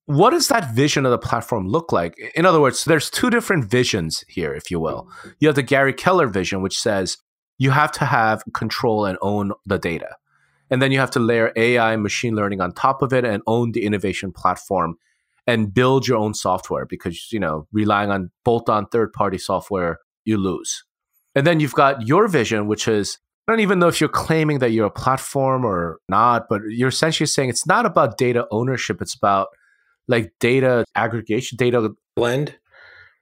what 0.09 0.31
does 0.31 0.47
that 0.47 0.73
vision 0.73 1.05
of 1.05 1.11
the 1.11 1.19
platform 1.19 1.67
look 1.67 1.91
like? 1.91 2.17
In 2.33 2.43
other 2.43 2.59
words, 2.59 2.83
there's 2.83 3.11
two 3.11 3.29
different 3.29 3.69
visions 3.69 4.23
here, 4.27 4.55
if 4.55 4.71
you 4.71 4.79
will. 4.79 5.07
You 5.37 5.47
have 5.47 5.55
the 5.55 5.61
Gary 5.61 5.93
Keller 5.93 6.25
vision, 6.25 6.63
which 6.63 6.75
says 6.75 7.17
you 7.59 7.69
have 7.69 7.91
to 7.91 8.05
have 8.05 8.41
control 8.55 9.05
and 9.05 9.19
own 9.21 9.51
the 9.67 9.77
data. 9.77 10.15
And 10.71 10.81
then 10.81 10.91
you 10.91 10.97
have 10.97 11.11
to 11.11 11.19
layer 11.19 11.53
AI 11.55 11.93
and 11.93 12.01
machine 12.01 12.35
learning 12.35 12.59
on 12.59 12.71
top 12.71 13.03
of 13.03 13.13
it 13.13 13.23
and 13.23 13.43
own 13.45 13.71
the 13.73 13.85
innovation 13.85 14.31
platform 14.31 14.95
and 15.49 15.73
build 15.73 16.07
your 16.07 16.17
own 16.17 16.35
software 16.35 16.85
because, 16.85 17.31
you 17.31 17.39
know, 17.39 17.67
relying 17.71 18.11
on 18.11 18.29
bolt 18.45 18.69
on 18.69 18.85
third 18.85 19.11
party 19.13 19.39
software, 19.39 19.97
you 20.23 20.37
lose. 20.37 20.83
And 21.33 21.45
then 21.45 21.59
you've 21.59 21.73
got 21.73 22.05
your 22.05 22.27
vision, 22.27 22.67
which 22.67 22.87
is 22.87 23.17
I 23.47 23.51
don't 23.51 23.61
even 23.61 23.79
know 23.79 23.87
if 23.87 23.99
you're 23.99 24.09
claiming 24.09 24.59
that 24.59 24.73
you're 24.73 24.85
a 24.85 24.91
platform 24.91 25.65
or 25.65 25.99
not, 26.07 26.45
but 26.49 26.61
you're 26.67 26.89
essentially 26.89 27.25
saying 27.25 27.49
it's 27.49 27.65
not 27.65 27.87
about 27.87 28.19
data 28.19 28.45
ownership. 28.51 29.01
It's 29.01 29.15
about 29.15 29.47
like 30.07 30.31
data 30.39 30.85
aggregation, 30.95 31.57
data 31.57 31.89
blend. 32.15 32.55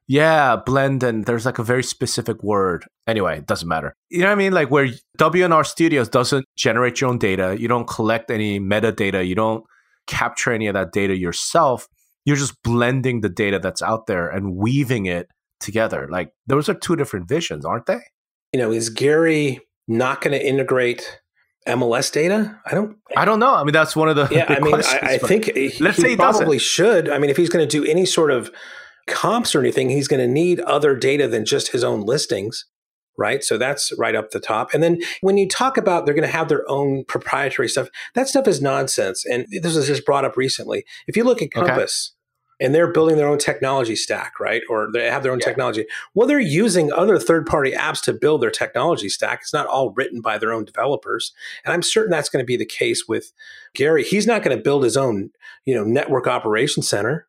Yeah, 0.09 0.57
blend, 0.57 1.03
and 1.03 1.25
there's 1.25 1.45
like 1.45 1.59
a 1.59 1.63
very 1.63 1.83
specific 1.83 2.43
word. 2.43 2.85
Anyway, 3.07 3.37
it 3.37 3.45
doesn't 3.45 3.67
matter. 3.67 3.93
You 4.09 4.19
know 4.19 4.27
what 4.27 4.33
I 4.33 4.35
mean? 4.35 4.53
Like 4.53 4.69
where 4.69 4.89
W&R 5.17 5.63
Studios 5.63 6.09
doesn't 6.09 6.45
generate 6.57 6.99
your 6.99 7.09
own 7.09 7.19
data, 7.19 7.57
you 7.59 7.69
don't 7.69 7.87
collect 7.87 8.29
any 8.31 8.59
metadata, 8.59 9.25
you 9.25 9.35
don't 9.35 9.65
capture 10.07 10.51
any 10.51 10.67
of 10.67 10.73
that 10.73 10.91
data 10.91 11.15
yourself. 11.15 11.87
You're 12.27 12.35
just 12.35 12.61
blending 12.61 13.21
the 13.21 13.29
data 13.29 13.57
that's 13.57 13.81
out 13.81 14.05
there 14.05 14.27
and 14.27 14.57
weaving 14.57 15.05
it 15.05 15.29
together. 15.61 16.09
Like 16.11 16.33
those 16.45 16.67
are 16.67 16.73
two 16.73 16.97
different 16.97 17.29
visions, 17.29 17.63
aren't 17.63 17.85
they? 17.85 17.99
You 18.51 18.59
know, 18.59 18.69
is 18.69 18.89
Gary 18.89 19.61
not 19.87 20.19
going 20.19 20.37
to 20.37 20.45
integrate 20.45 21.21
MLS 21.65 22.11
data? 22.11 22.59
I 22.65 22.75
don't. 22.75 22.97
I 23.15 23.23
don't 23.23 23.39
know. 23.39 23.55
I 23.55 23.63
mean, 23.63 23.71
that's 23.71 23.95
one 23.95 24.09
of 24.09 24.17
the. 24.17 24.27
Yeah, 24.29 24.45
I 24.49 24.59
mean, 24.59 24.75
I, 24.75 24.99
I 25.01 25.17
think 25.19 25.45
he, 25.45 25.71
let's 25.79 25.95
he 25.95 26.03
say 26.03 26.09
he 26.09 26.15
probably 26.17 26.59
should. 26.59 27.07
I 27.07 27.17
mean, 27.17 27.29
if 27.29 27.37
he's 27.37 27.47
going 27.47 27.65
to 27.65 27.79
do 27.81 27.89
any 27.89 28.05
sort 28.05 28.29
of 28.29 28.51
comps 29.07 29.55
or 29.55 29.61
anything, 29.61 29.89
he's 29.89 30.09
going 30.09 30.19
to 30.19 30.27
need 30.27 30.59
other 30.59 30.97
data 30.97 31.29
than 31.29 31.45
just 31.45 31.71
his 31.71 31.81
own 31.81 32.01
listings, 32.01 32.65
right? 33.17 33.41
So 33.41 33.57
that's 33.57 33.93
right 33.97 34.15
up 34.15 34.31
the 34.31 34.41
top. 34.41 34.73
And 34.73 34.83
then 34.83 34.99
when 35.21 35.37
you 35.37 35.47
talk 35.47 35.77
about 35.77 36.05
they're 36.05 36.13
going 36.13 36.27
to 36.27 36.35
have 36.35 36.49
their 36.49 36.69
own 36.69 37.05
proprietary 37.05 37.69
stuff, 37.69 37.87
that 38.15 38.27
stuff 38.27 38.49
is 38.49 38.61
nonsense. 38.61 39.25
And 39.25 39.45
this 39.49 39.77
was 39.77 39.87
just 39.87 40.05
brought 40.05 40.25
up 40.25 40.35
recently. 40.35 40.83
If 41.07 41.15
you 41.15 41.23
look 41.23 41.41
at 41.41 41.51
Compass, 41.51 42.13
and 42.59 42.73
they're 42.73 42.91
building 42.91 43.17
their 43.17 43.27
own 43.27 43.37
technology 43.37 43.95
stack, 43.95 44.39
right? 44.39 44.61
Or 44.69 44.89
they 44.91 45.09
have 45.09 45.23
their 45.23 45.31
own 45.31 45.39
yeah. 45.39 45.45
technology. 45.45 45.85
Well, 46.13 46.27
they're 46.27 46.39
using 46.39 46.91
other 46.91 47.19
third 47.19 47.45
party 47.45 47.71
apps 47.71 48.01
to 48.03 48.13
build 48.13 48.41
their 48.41 48.51
technology 48.51 49.09
stack. 49.09 49.39
It's 49.41 49.53
not 49.53 49.67
all 49.67 49.91
written 49.91 50.21
by 50.21 50.37
their 50.37 50.51
own 50.51 50.65
developers. 50.65 51.33
And 51.63 51.73
I'm 51.73 51.83
certain 51.83 52.11
that's 52.11 52.29
going 52.29 52.41
to 52.41 52.47
be 52.47 52.57
the 52.57 52.65
case 52.65 53.07
with 53.07 53.31
Gary. 53.75 54.03
He's 54.03 54.27
not 54.27 54.43
going 54.43 54.57
to 54.57 54.63
build 54.63 54.83
his 54.83 54.97
own, 54.97 55.29
you 55.65 55.75
know, 55.75 55.83
network 55.83 56.27
operation 56.27 56.81
center, 56.81 57.27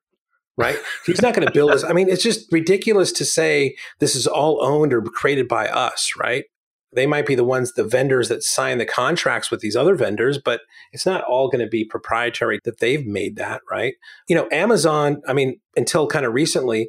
right? 0.57 0.79
He's 1.07 1.23
not 1.23 1.35
going 1.35 1.47
to 1.47 1.53
build 1.53 1.73
his, 1.73 1.85
I 1.85 1.93
mean, 1.93 2.09
it's 2.09 2.23
just 2.23 2.51
ridiculous 2.53 3.13
to 3.13 3.25
say 3.25 3.77
this 3.99 4.17
is 4.17 4.27
all 4.27 4.63
owned 4.65 4.93
or 4.93 5.03
created 5.03 5.47
by 5.47 5.69
us, 5.69 6.13
right? 6.19 6.47
They 6.93 7.07
might 7.07 7.27
be 7.27 7.35
the 7.35 7.45
ones, 7.45 7.73
the 7.75 7.85
vendors 7.85 8.29
that 8.29 8.43
sign 8.43 8.79
the 8.79 8.87
contracts 8.87 9.51
with 9.51 9.61
these 9.61 9.77
other 9.77 9.95
vendors, 9.95 10.39
but 10.39 10.63
it's 10.93 11.07
not 11.07 11.25
all 11.25 11.49
going 11.49 11.65
to 11.65 11.71
be 11.71 11.85
proprietary 11.85 12.61
that 12.65 12.81
they've 12.81 13.07
made 13.07 13.37
that, 13.37 13.61
right? 13.71 13.95
You 14.29 14.37
know, 14.37 14.49
Amazon, 14.51 15.21
I 15.29 15.33
mean, 15.33 15.61
until 15.77 16.07
kind 16.07 16.25
of 16.25 16.33
recently, 16.33 16.89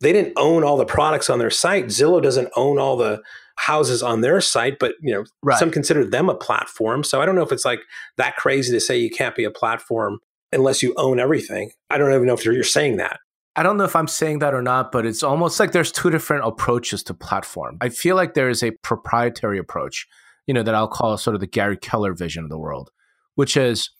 they 0.00 0.12
didn't 0.12 0.32
own 0.36 0.64
all 0.64 0.76
the 0.76 0.86
products 0.86 1.30
on 1.30 1.38
their 1.38 1.50
site. 1.50 1.86
Zillow 1.86 2.22
doesn't 2.22 2.48
own 2.56 2.78
all 2.78 2.96
the 2.96 3.22
houses 3.56 4.02
on 4.02 4.20
their 4.20 4.40
site, 4.40 4.78
but 4.78 4.94
you 5.00 5.12
know, 5.12 5.24
right. 5.42 5.58
some 5.58 5.70
consider 5.70 6.04
them 6.04 6.28
a 6.28 6.34
platform. 6.34 7.04
So 7.04 7.20
I 7.20 7.26
don't 7.26 7.36
know 7.36 7.42
if 7.42 7.52
it's 7.52 7.64
like 7.64 7.80
that 8.16 8.36
crazy 8.36 8.72
to 8.72 8.80
say 8.80 8.98
you 8.98 9.10
can't 9.10 9.36
be 9.36 9.44
a 9.44 9.50
platform 9.50 10.18
unless 10.52 10.82
you 10.82 10.94
own 10.96 11.20
everything. 11.20 11.70
I 11.90 11.98
don't 11.98 12.12
even 12.12 12.26
know 12.26 12.34
if 12.34 12.44
you're 12.44 12.62
saying 12.64 12.96
that. 12.96 13.20
I 13.56 13.62
don't 13.62 13.76
know 13.76 13.84
if 13.84 13.94
I'm 13.94 14.08
saying 14.08 14.40
that 14.40 14.54
or 14.54 14.62
not, 14.62 14.90
but 14.90 15.06
it's 15.06 15.22
almost 15.22 15.60
like 15.60 15.72
there's 15.72 15.92
two 15.92 16.10
different 16.10 16.44
approaches 16.44 17.02
to 17.04 17.14
platform. 17.14 17.78
I 17.80 17.88
feel 17.88 18.16
like 18.16 18.34
there 18.34 18.48
is 18.48 18.62
a 18.62 18.72
proprietary 18.72 19.58
approach, 19.58 20.08
you 20.46 20.54
know, 20.54 20.62
that 20.62 20.74
I'll 20.74 20.88
call 20.88 21.16
sort 21.16 21.34
of 21.34 21.40
the 21.40 21.46
Gary 21.46 21.76
Keller 21.76 22.14
vision 22.14 22.42
of 22.42 22.50
the 22.50 22.58
world, 22.58 22.90
which 23.36 23.56
is 23.56 23.90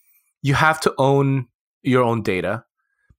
you 0.42 0.54
have 0.54 0.80
to 0.80 0.94
own 0.98 1.46
your 1.82 2.02
own 2.02 2.22
data. 2.22 2.64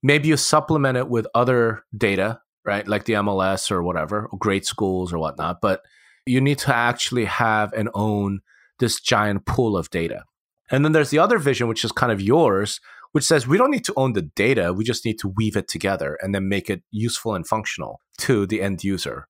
Maybe 0.02 0.28
you 0.28 0.36
supplement 0.36 0.98
it 0.98 1.08
with 1.08 1.26
other 1.34 1.84
data, 1.96 2.40
right? 2.66 2.86
Like 2.86 3.06
the 3.06 3.14
MLS 3.14 3.70
or 3.70 3.82
whatever, 3.82 4.28
or 4.30 4.38
great 4.38 4.66
schools 4.66 5.12
or 5.12 5.18
whatnot. 5.18 5.60
But 5.62 5.80
you 6.26 6.40
need 6.40 6.58
to 6.58 6.74
actually 6.74 7.24
have 7.24 7.72
and 7.72 7.88
own 7.94 8.40
this 8.78 9.00
giant 9.00 9.46
pool 9.46 9.76
of 9.76 9.88
data. 9.90 10.24
And 10.70 10.84
then 10.84 10.92
there's 10.92 11.10
the 11.10 11.18
other 11.18 11.38
vision, 11.38 11.68
which 11.68 11.84
is 11.84 11.92
kind 11.92 12.12
of 12.12 12.20
yours, 12.20 12.80
which 13.16 13.24
says 13.24 13.46
we 13.46 13.56
don't 13.56 13.70
need 13.70 13.82
to 13.86 13.94
own 13.96 14.12
the 14.12 14.20
data, 14.20 14.74
we 14.74 14.84
just 14.84 15.06
need 15.06 15.18
to 15.18 15.26
weave 15.26 15.56
it 15.56 15.68
together 15.68 16.18
and 16.20 16.34
then 16.34 16.50
make 16.50 16.68
it 16.68 16.82
useful 16.90 17.34
and 17.34 17.48
functional 17.48 18.02
to 18.18 18.44
the 18.46 18.60
end 18.60 18.84
user. 18.84 19.26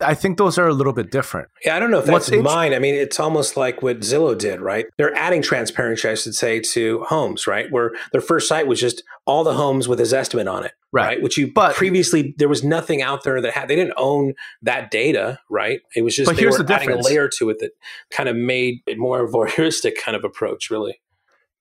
I 0.00 0.14
think 0.14 0.38
those 0.38 0.56
are 0.56 0.66
a 0.66 0.72
little 0.72 0.94
bit 0.94 1.10
different. 1.10 1.50
Yeah, 1.62 1.76
I 1.76 1.78
don't 1.78 1.90
know 1.90 1.98
if 1.98 2.06
that's 2.06 2.30
What's 2.30 2.42
mine. 2.42 2.72
I 2.72 2.78
mean, 2.78 2.94
it's 2.94 3.20
almost 3.20 3.54
like 3.54 3.82
what 3.82 4.00
Zillow 4.00 4.38
did, 4.38 4.62
right? 4.62 4.86
They're 4.96 5.14
adding 5.14 5.42
transparency, 5.42 6.08
I 6.08 6.14
should 6.14 6.34
say, 6.34 6.58
to 6.72 7.04
homes, 7.06 7.46
right? 7.46 7.70
Where 7.70 7.90
their 8.12 8.22
first 8.22 8.48
site 8.48 8.66
was 8.66 8.80
just 8.80 9.02
all 9.26 9.44
the 9.44 9.52
homes 9.52 9.88
with 9.88 9.98
Zestimate 9.98 10.50
on 10.50 10.64
it, 10.64 10.72
right? 10.90 11.04
right? 11.04 11.22
Which 11.22 11.36
you 11.36 11.52
but 11.52 11.74
previously 11.74 12.34
there 12.38 12.48
was 12.48 12.64
nothing 12.64 13.02
out 13.02 13.24
there 13.24 13.42
that 13.42 13.52
had. 13.52 13.68
They 13.68 13.76
didn't 13.76 13.92
own 13.98 14.32
that 14.62 14.90
data, 14.90 15.38
right? 15.50 15.80
It 15.94 16.00
was 16.00 16.16
just 16.16 16.30
but 16.30 16.36
they 16.36 16.42
here's 16.44 16.56
were 16.56 16.64
the 16.64 16.72
adding 16.72 16.92
a 16.92 16.96
layer 16.96 17.28
to 17.36 17.50
it 17.50 17.58
that 17.58 17.72
kind 18.10 18.30
of 18.30 18.36
made 18.36 18.78
it 18.86 18.96
more 18.96 19.22
of 19.22 19.28
a 19.28 19.32
voyeuristic 19.36 19.96
kind 20.02 20.16
of 20.16 20.24
approach, 20.24 20.70
really. 20.70 20.98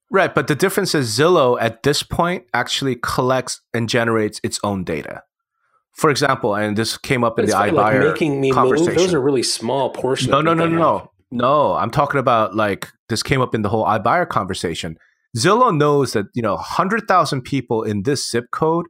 Right, 0.10 0.34
but 0.34 0.48
the 0.48 0.56
difference 0.56 0.96
is 0.96 1.10
Zillow 1.18 1.58
at 1.62 1.84
this 1.84 2.02
point 2.04 2.46
actually 2.54 2.96
collects 3.02 3.62
and 3.74 3.90
generates 3.90 4.40
its 4.44 4.60
own 4.64 4.84
data 4.86 5.24
For 5.94 6.10
example, 6.10 6.56
and 6.56 6.78
this 6.78 6.98
came 6.98 7.24
up 7.24 7.40
in 7.40 7.46
the 7.46 7.52
iBuyer 7.54 7.74
like 7.74 8.00
making 8.00 8.40
me 8.40 8.50
move. 8.50 8.56
conversation. 8.56 8.96
Those 8.96 9.14
are 9.14 9.20
really 9.22 9.44
small 9.44 9.90
portions. 9.90 10.30
no, 10.30 10.42
no, 10.42 10.54
no, 10.54 10.68
no, 10.68 10.78
no, 10.78 11.12
no. 11.32 11.74
I'm 11.74 11.92
talking 11.92 12.20
about 12.20 12.56
like 12.56 12.88
this 13.10 13.22
came 13.24 13.42
up 13.42 13.54
in 13.56 13.64
the 13.64 13.70
whole 13.70 13.84
iBuyer 13.86 14.28
conversation. 14.30 14.98
Zillow 15.36 15.76
knows 15.76 16.14
that 16.14 16.28
you 16.34 16.42
know 16.42 16.56
hundred 16.58 17.08
thousand 17.08 17.42
people 17.42 17.84
in 17.84 18.04
this 18.04 18.30
zip 18.30 18.46
code, 18.52 18.86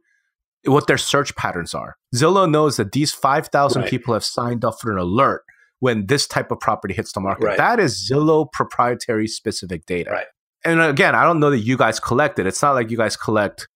what 0.66 0.86
their 0.86 0.98
search 0.98 1.34
patterns 1.34 1.74
are. 1.74 1.96
Zillow 2.14 2.48
knows 2.48 2.76
that 2.76 2.92
these 2.92 3.12
five 3.12 3.48
thousand 3.48 3.82
Right. 3.82 3.90
people 3.90 4.14
have 4.14 4.24
signed 4.24 4.64
up 4.64 4.74
for 4.80 4.92
an 4.92 4.98
alert 4.98 5.42
when 5.80 6.06
this 6.06 6.26
type 6.28 6.50
of 6.52 6.60
property 6.60 6.94
hits 6.94 7.12
the 7.12 7.20
market. 7.20 7.44
Right. 7.44 7.56
That 7.56 7.80
is 7.80 8.08
Zillow 8.08 8.50
proprietary 8.52 9.26
specific 9.26 9.84
data. 9.86 10.10
Right. 10.10 10.26
And 10.68 10.80
again, 10.80 11.14
I 11.14 11.24
don't 11.24 11.40
know 11.40 11.50
that 11.50 11.60
you 11.60 11.76
guys 11.76 11.98
collect 11.98 12.38
it. 12.38 12.46
It's 12.46 12.60
not 12.62 12.72
like 12.72 12.90
you 12.90 12.96
guys 12.96 13.16
collect. 13.16 13.68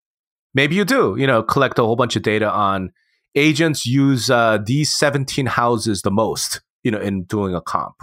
Maybe 0.55 0.75
you 0.75 0.85
do. 0.85 1.17
You 1.19 1.27
know, 1.27 1.43
collect 1.43 1.79
a 1.79 1.83
whole 1.83 1.97
bunch 1.97 2.17
of 2.17 2.23
data 2.23 2.51
on 2.51 2.91
agents 3.35 3.87
use 3.87 4.29
uh, 4.31 4.59
these 4.65 4.93
17 4.93 5.47
houses 5.47 6.03
the 6.03 6.11
most, 6.11 6.61
you 6.85 6.91
know, 6.91 6.99
in 7.01 7.25
doing 7.25 7.55
a 7.55 7.61
comp, 7.63 7.95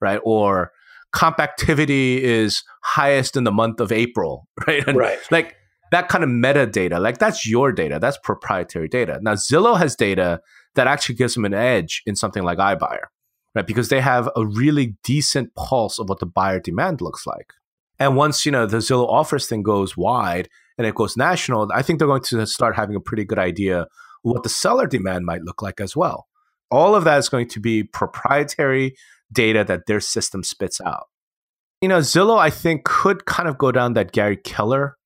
right? 0.00 0.20
Or 0.24 0.70
comp 1.12 1.40
activity 1.40 2.22
is 2.22 2.62
highest 2.84 3.36
in 3.36 3.44
the 3.44 3.52
month 3.52 3.80
of 3.80 3.90
April, 3.90 4.46
right? 4.66 4.86
And 4.86 4.96
Right. 4.96 5.18
like 5.30 5.56
that 5.90 6.08
kind 6.08 6.22
of 6.22 6.30
metadata, 6.30 7.00
like 7.00 7.18
that's 7.18 7.46
your 7.46 7.72
data, 7.72 7.98
that's 8.00 8.18
proprietary 8.22 8.88
data. 8.88 9.18
Now, 9.22 9.34
Zillow 9.34 9.76
has 9.78 9.96
data 9.96 10.40
that 10.74 10.86
actually 10.86 11.14
gives 11.16 11.34
them 11.34 11.44
an 11.44 11.54
edge 11.54 12.02
in 12.06 12.14
something 12.16 12.42
like 12.44 12.58
iBuyer, 12.58 13.06
right? 13.54 13.66
Because 13.66 13.88
they 13.88 14.00
have 14.00 14.28
a 14.36 14.46
really 14.46 14.96
decent 15.02 15.54
pulse 15.56 15.98
of 15.98 16.08
what 16.08 16.20
the 16.20 16.26
buyer 16.26 16.60
demand 16.60 17.00
looks 17.00 17.26
like. 17.26 17.52
And 17.98 18.16
once, 18.16 18.44
you 18.44 18.52
know, 18.52 18.66
the 18.66 18.78
Zillow 18.78 19.08
offers 19.08 19.46
thing 19.46 19.62
goes 19.62 19.96
wide 19.96 20.48
and 20.78 20.86
it 20.86 20.94
goes 20.94 21.16
national, 21.16 21.70
I 21.72 21.82
think 21.82 21.98
they're 21.98 22.08
going 22.08 22.22
to 22.22 22.46
start 22.46 22.76
having 22.76 22.96
a 22.96 23.00
pretty 23.00 23.24
good 23.24 23.38
idea 23.38 23.86
what 24.22 24.42
the 24.42 24.48
seller 24.48 24.86
demand 24.86 25.24
might 25.24 25.42
look 25.42 25.62
like 25.62 25.80
as 25.80 25.96
well. 25.96 26.26
All 26.70 26.94
of 26.94 27.04
that 27.04 27.18
is 27.18 27.28
going 27.28 27.48
to 27.48 27.60
be 27.60 27.84
proprietary 27.84 28.96
data 29.32 29.64
that 29.64 29.86
their 29.86 30.00
system 30.00 30.42
spits 30.42 30.80
out. 30.80 31.06
You 31.80 31.88
know, 31.88 31.98
Zillow, 31.98 32.38
I 32.38 32.50
think, 32.50 32.84
could 32.84 33.24
kind 33.26 33.48
of 33.48 33.58
go 33.58 33.70
down 33.70 33.92
that 33.92 34.12
Gary 34.12 34.36
Keller 34.36 34.96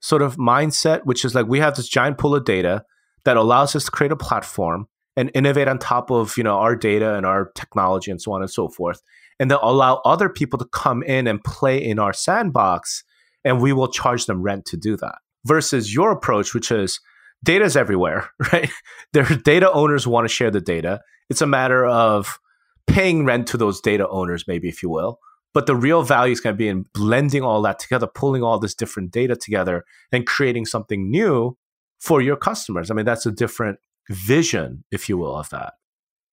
sort 0.00 0.22
of 0.22 0.36
mindset, 0.36 1.04
which 1.04 1.24
is 1.24 1.34
like 1.34 1.46
we 1.46 1.60
have 1.60 1.76
this 1.76 1.88
giant 1.88 2.18
pool 2.18 2.34
of 2.34 2.44
data 2.44 2.84
that 3.24 3.36
allows 3.36 3.74
us 3.74 3.84
to 3.84 3.90
create 3.90 4.12
a 4.12 4.16
platform 4.16 4.88
and 5.16 5.30
innovate 5.34 5.68
on 5.68 5.78
top 5.78 6.10
of, 6.10 6.36
you 6.36 6.44
know, 6.44 6.56
our 6.56 6.76
data 6.76 7.14
and 7.14 7.26
our 7.26 7.50
technology 7.54 8.10
and 8.10 8.20
so 8.20 8.32
on 8.32 8.42
and 8.42 8.50
so 8.50 8.68
forth. 8.68 9.02
And 9.40 9.50
then 9.50 9.58
allow 9.62 10.00
other 10.04 10.28
people 10.28 10.58
to 10.58 10.64
come 10.66 11.02
in 11.02 11.26
and 11.26 11.42
play 11.42 11.82
in 11.82 11.98
our 11.98 12.12
sandbox 12.12 13.04
and 13.44 13.60
we 13.60 13.72
will 13.72 13.88
charge 13.88 14.26
them 14.26 14.42
rent 14.42 14.64
to 14.66 14.76
do 14.76 14.96
that. 14.96 15.16
Versus 15.44 15.92
your 15.92 16.12
approach, 16.12 16.54
which 16.54 16.70
is 16.70 17.00
data's 17.42 17.76
everywhere, 17.76 18.30
right? 18.52 18.70
Their 19.12 19.24
data 19.24 19.70
owners 19.72 20.06
want 20.06 20.24
to 20.26 20.32
share 20.32 20.50
the 20.50 20.60
data. 20.60 21.00
It's 21.28 21.40
a 21.40 21.46
matter 21.46 21.84
of 21.84 22.38
paying 22.86 23.24
rent 23.24 23.48
to 23.48 23.56
those 23.56 23.80
data 23.80 24.08
owners, 24.08 24.44
maybe, 24.46 24.68
if 24.68 24.82
you 24.82 24.90
will. 24.90 25.18
But 25.54 25.66
the 25.66 25.76
real 25.76 26.02
value 26.02 26.32
is 26.32 26.40
going 26.40 26.54
to 26.54 26.58
be 26.58 26.68
in 26.68 26.86
blending 26.94 27.42
all 27.42 27.60
that 27.62 27.78
together, 27.78 28.06
pulling 28.06 28.42
all 28.42 28.58
this 28.58 28.74
different 28.74 29.10
data 29.10 29.36
together 29.36 29.84
and 30.10 30.26
creating 30.26 30.66
something 30.66 31.10
new 31.10 31.56
for 32.00 32.22
your 32.22 32.36
customers. 32.36 32.90
I 32.90 32.94
mean, 32.94 33.04
that's 33.04 33.26
a 33.26 33.32
different 33.32 33.78
vision, 34.08 34.84
if 34.90 35.08
you 35.08 35.18
will, 35.18 35.36
of 35.36 35.50
that. 35.50 35.74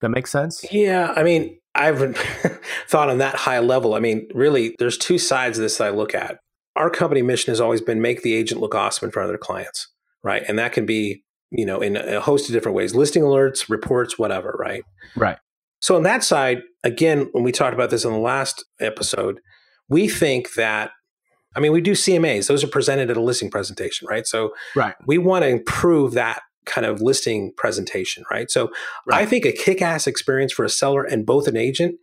That 0.01 0.09
makes 0.09 0.31
sense? 0.31 0.63
Yeah, 0.71 1.13
I 1.15 1.23
mean, 1.23 1.57
I've 1.75 2.15
thought 2.87 3.09
on 3.09 3.17
that 3.19 3.35
high 3.35 3.59
level. 3.59 3.93
I 3.93 3.99
mean, 3.99 4.27
really, 4.33 4.75
there's 4.79 4.97
two 4.97 5.17
sides 5.17 5.57
of 5.57 5.61
this 5.63 5.77
that 5.77 5.87
I 5.87 5.91
look 5.91 6.15
at. 6.15 6.39
Our 6.75 6.89
company 6.89 7.21
mission 7.21 7.51
has 7.51 7.59
always 7.59 7.81
been 7.81 8.01
make 8.01 8.21
the 8.21 8.33
agent 8.33 8.61
look 8.61 8.75
awesome 8.75 9.07
in 9.07 9.11
front 9.11 9.25
of 9.25 9.31
their 9.31 9.37
clients, 9.37 9.87
right? 10.23 10.43
And 10.47 10.57
that 10.57 10.71
can 10.71 10.85
be, 10.85 11.23
you 11.51 11.65
know, 11.65 11.81
in 11.81 11.97
a 11.97 12.21
host 12.21 12.47
of 12.47 12.53
different 12.53 12.75
ways, 12.75 12.95
listing 12.95 13.23
alerts, 13.23 13.69
reports, 13.69 14.17
whatever, 14.17 14.55
right? 14.59 14.83
Right. 15.15 15.37
So 15.81 15.95
on 15.95 16.03
that 16.03 16.23
side, 16.23 16.61
again, 16.83 17.29
when 17.33 17.43
we 17.43 17.51
talked 17.51 17.73
about 17.73 17.89
this 17.89 18.05
in 18.05 18.11
the 18.11 18.19
last 18.19 18.63
episode, 18.79 19.39
we 19.89 20.07
think 20.07 20.53
that 20.53 20.91
I 21.55 21.59
mean, 21.59 21.71
we 21.71 21.81
do 21.81 21.93
CMAs; 21.93 22.47
those 22.47 22.63
are 22.63 22.67
presented 22.67 23.09
at 23.09 23.17
a 23.17 23.21
listing 23.21 23.49
presentation, 23.49 24.07
right? 24.07 24.25
So 24.27 24.53
Right. 24.75 24.93
we 25.07 25.17
want 25.17 25.43
to 25.43 25.49
improve 25.49 26.13
that 26.13 26.43
kind 26.69 26.85
of 26.85 27.01
listing 27.01 27.51
presentation, 27.57 28.23
right? 28.31 28.49
So 28.49 28.69
I 29.11 29.25
think 29.25 29.45
a 29.45 29.51
kick-ass 29.51 30.07
experience 30.07 30.53
for 30.53 30.63
a 30.63 30.69
seller 30.69 31.03
and 31.03 31.25
both 31.25 31.47
an 31.47 31.57
agent 31.57 31.95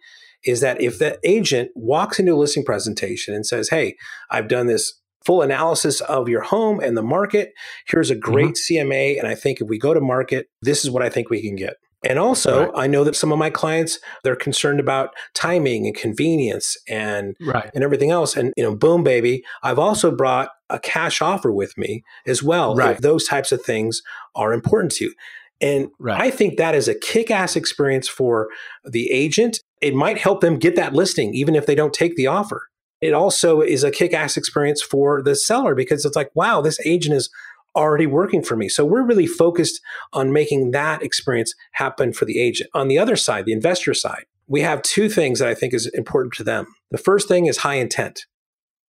is 0.44 0.60
that 0.60 0.80
if 0.80 0.98
the 0.98 1.18
agent 1.24 1.70
walks 1.74 2.18
into 2.18 2.34
a 2.34 2.36
listing 2.36 2.64
presentation 2.64 3.34
and 3.34 3.46
says, 3.46 3.70
"Hey, 3.70 3.96
I've 4.30 4.48
done 4.48 4.66
this 4.66 5.00
full 5.24 5.42
analysis 5.42 6.00
of 6.02 6.28
your 6.28 6.42
home 6.42 6.78
and 6.80 6.96
the 6.96 7.02
market. 7.02 7.52
Here's 7.88 8.10
a 8.10 8.14
mm-hmm. 8.14 8.32
great 8.32 8.54
CMA 8.56 9.18
and 9.18 9.26
I 9.26 9.34
think 9.34 9.60
if 9.60 9.68
we 9.68 9.78
go 9.78 9.94
to 9.94 10.00
market, 10.00 10.46
this 10.62 10.84
is 10.84 10.90
what 10.90 11.02
I 11.02 11.08
think 11.08 11.30
we 11.30 11.42
can 11.42 11.56
get." 11.56 11.76
And 12.04 12.18
also, 12.18 12.64
Right. 12.66 12.70
I 12.74 12.86
know 12.86 13.04
that 13.04 13.16
some 13.16 13.32
of 13.32 13.38
my 13.38 13.50
clients 13.50 13.98
they're 14.22 14.36
concerned 14.36 14.80
about 14.80 15.10
timing 15.34 15.86
and 15.86 15.96
convenience 15.96 16.76
and 16.88 17.34
Right. 17.40 17.70
and 17.74 17.82
everything 17.82 18.10
else. 18.10 18.36
And 18.36 18.52
you 18.56 18.62
know, 18.62 18.74
boom, 18.74 19.02
baby, 19.02 19.42
I've 19.62 19.78
also 19.78 20.10
brought 20.10 20.50
a 20.68 20.78
cash 20.78 21.22
offer 21.22 21.50
with 21.52 21.76
me 21.78 22.02
as 22.26 22.42
well. 22.42 22.74
Right. 22.74 22.92
If 22.92 23.00
those 23.00 23.26
types 23.26 23.50
of 23.52 23.62
things 23.62 24.02
are 24.34 24.52
important 24.52 24.92
to 24.96 25.06
you. 25.06 25.14
And 25.60 25.88
Right. 25.98 26.20
I 26.20 26.30
think 26.30 26.58
that 26.58 26.74
is 26.74 26.86
a 26.86 26.94
kick-ass 26.94 27.56
experience 27.56 28.08
for 28.08 28.48
the 28.84 29.10
agent. 29.10 29.60
It 29.80 29.94
might 29.94 30.18
help 30.18 30.42
them 30.42 30.58
get 30.58 30.76
that 30.76 30.92
listing, 30.92 31.34
even 31.34 31.54
if 31.54 31.64
they 31.66 31.74
don't 31.74 31.94
take 31.94 32.14
the 32.16 32.26
offer. 32.26 32.68
It 33.00 33.14
also 33.14 33.60
is 33.62 33.84
a 33.84 33.90
kick-ass 33.90 34.36
experience 34.36 34.82
for 34.82 35.22
the 35.22 35.34
seller 35.34 35.74
because 35.74 36.04
it's 36.04 36.16
like, 36.16 36.30
wow, 36.34 36.60
this 36.60 36.78
agent 36.86 37.14
is 37.14 37.30
already 37.76 38.06
working 38.06 38.42
for 38.42 38.56
me. 38.56 38.68
So 38.68 38.84
we're 38.84 39.04
really 39.04 39.26
focused 39.26 39.80
on 40.12 40.32
making 40.32 40.72
that 40.72 41.02
experience 41.02 41.54
happen 41.72 42.12
for 42.12 42.24
the 42.24 42.40
agent. 42.40 42.70
On 42.74 42.88
the 42.88 42.98
other 42.98 43.16
side, 43.16 43.44
the 43.44 43.52
investor 43.52 43.94
side, 43.94 44.24
we 44.48 44.62
have 44.62 44.82
two 44.82 45.08
things 45.08 45.38
that 45.38 45.48
I 45.48 45.54
think 45.54 45.74
is 45.74 45.86
important 45.86 46.34
to 46.34 46.44
them. 46.44 46.66
The 46.90 46.98
first 46.98 47.28
thing 47.28 47.46
is 47.46 47.58
high 47.58 47.74
intent, 47.74 48.26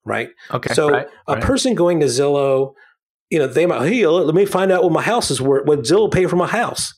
right? 0.05 0.29
Okay. 0.51 0.73
so 0.73 0.89
right, 0.89 1.07
a 1.27 1.33
right. 1.33 1.43
person 1.43 1.75
going 1.75 1.99
to 1.99 2.05
Zillow, 2.05 2.73
you 3.29 3.39
know, 3.39 3.47
they 3.47 3.65
might, 3.65 3.87
hey, 3.87 4.07
let 4.07 4.33
me 4.35 4.45
find 4.45 4.71
out 4.71 4.83
what 4.83 4.93
my 4.93 5.01
house 5.01 5.29
is 5.29 5.41
worth, 5.41 5.67
what 5.67 5.79
Zillow 5.79 6.11
pay 6.11 6.25
for 6.25 6.35
my 6.35 6.47
house. 6.47 6.93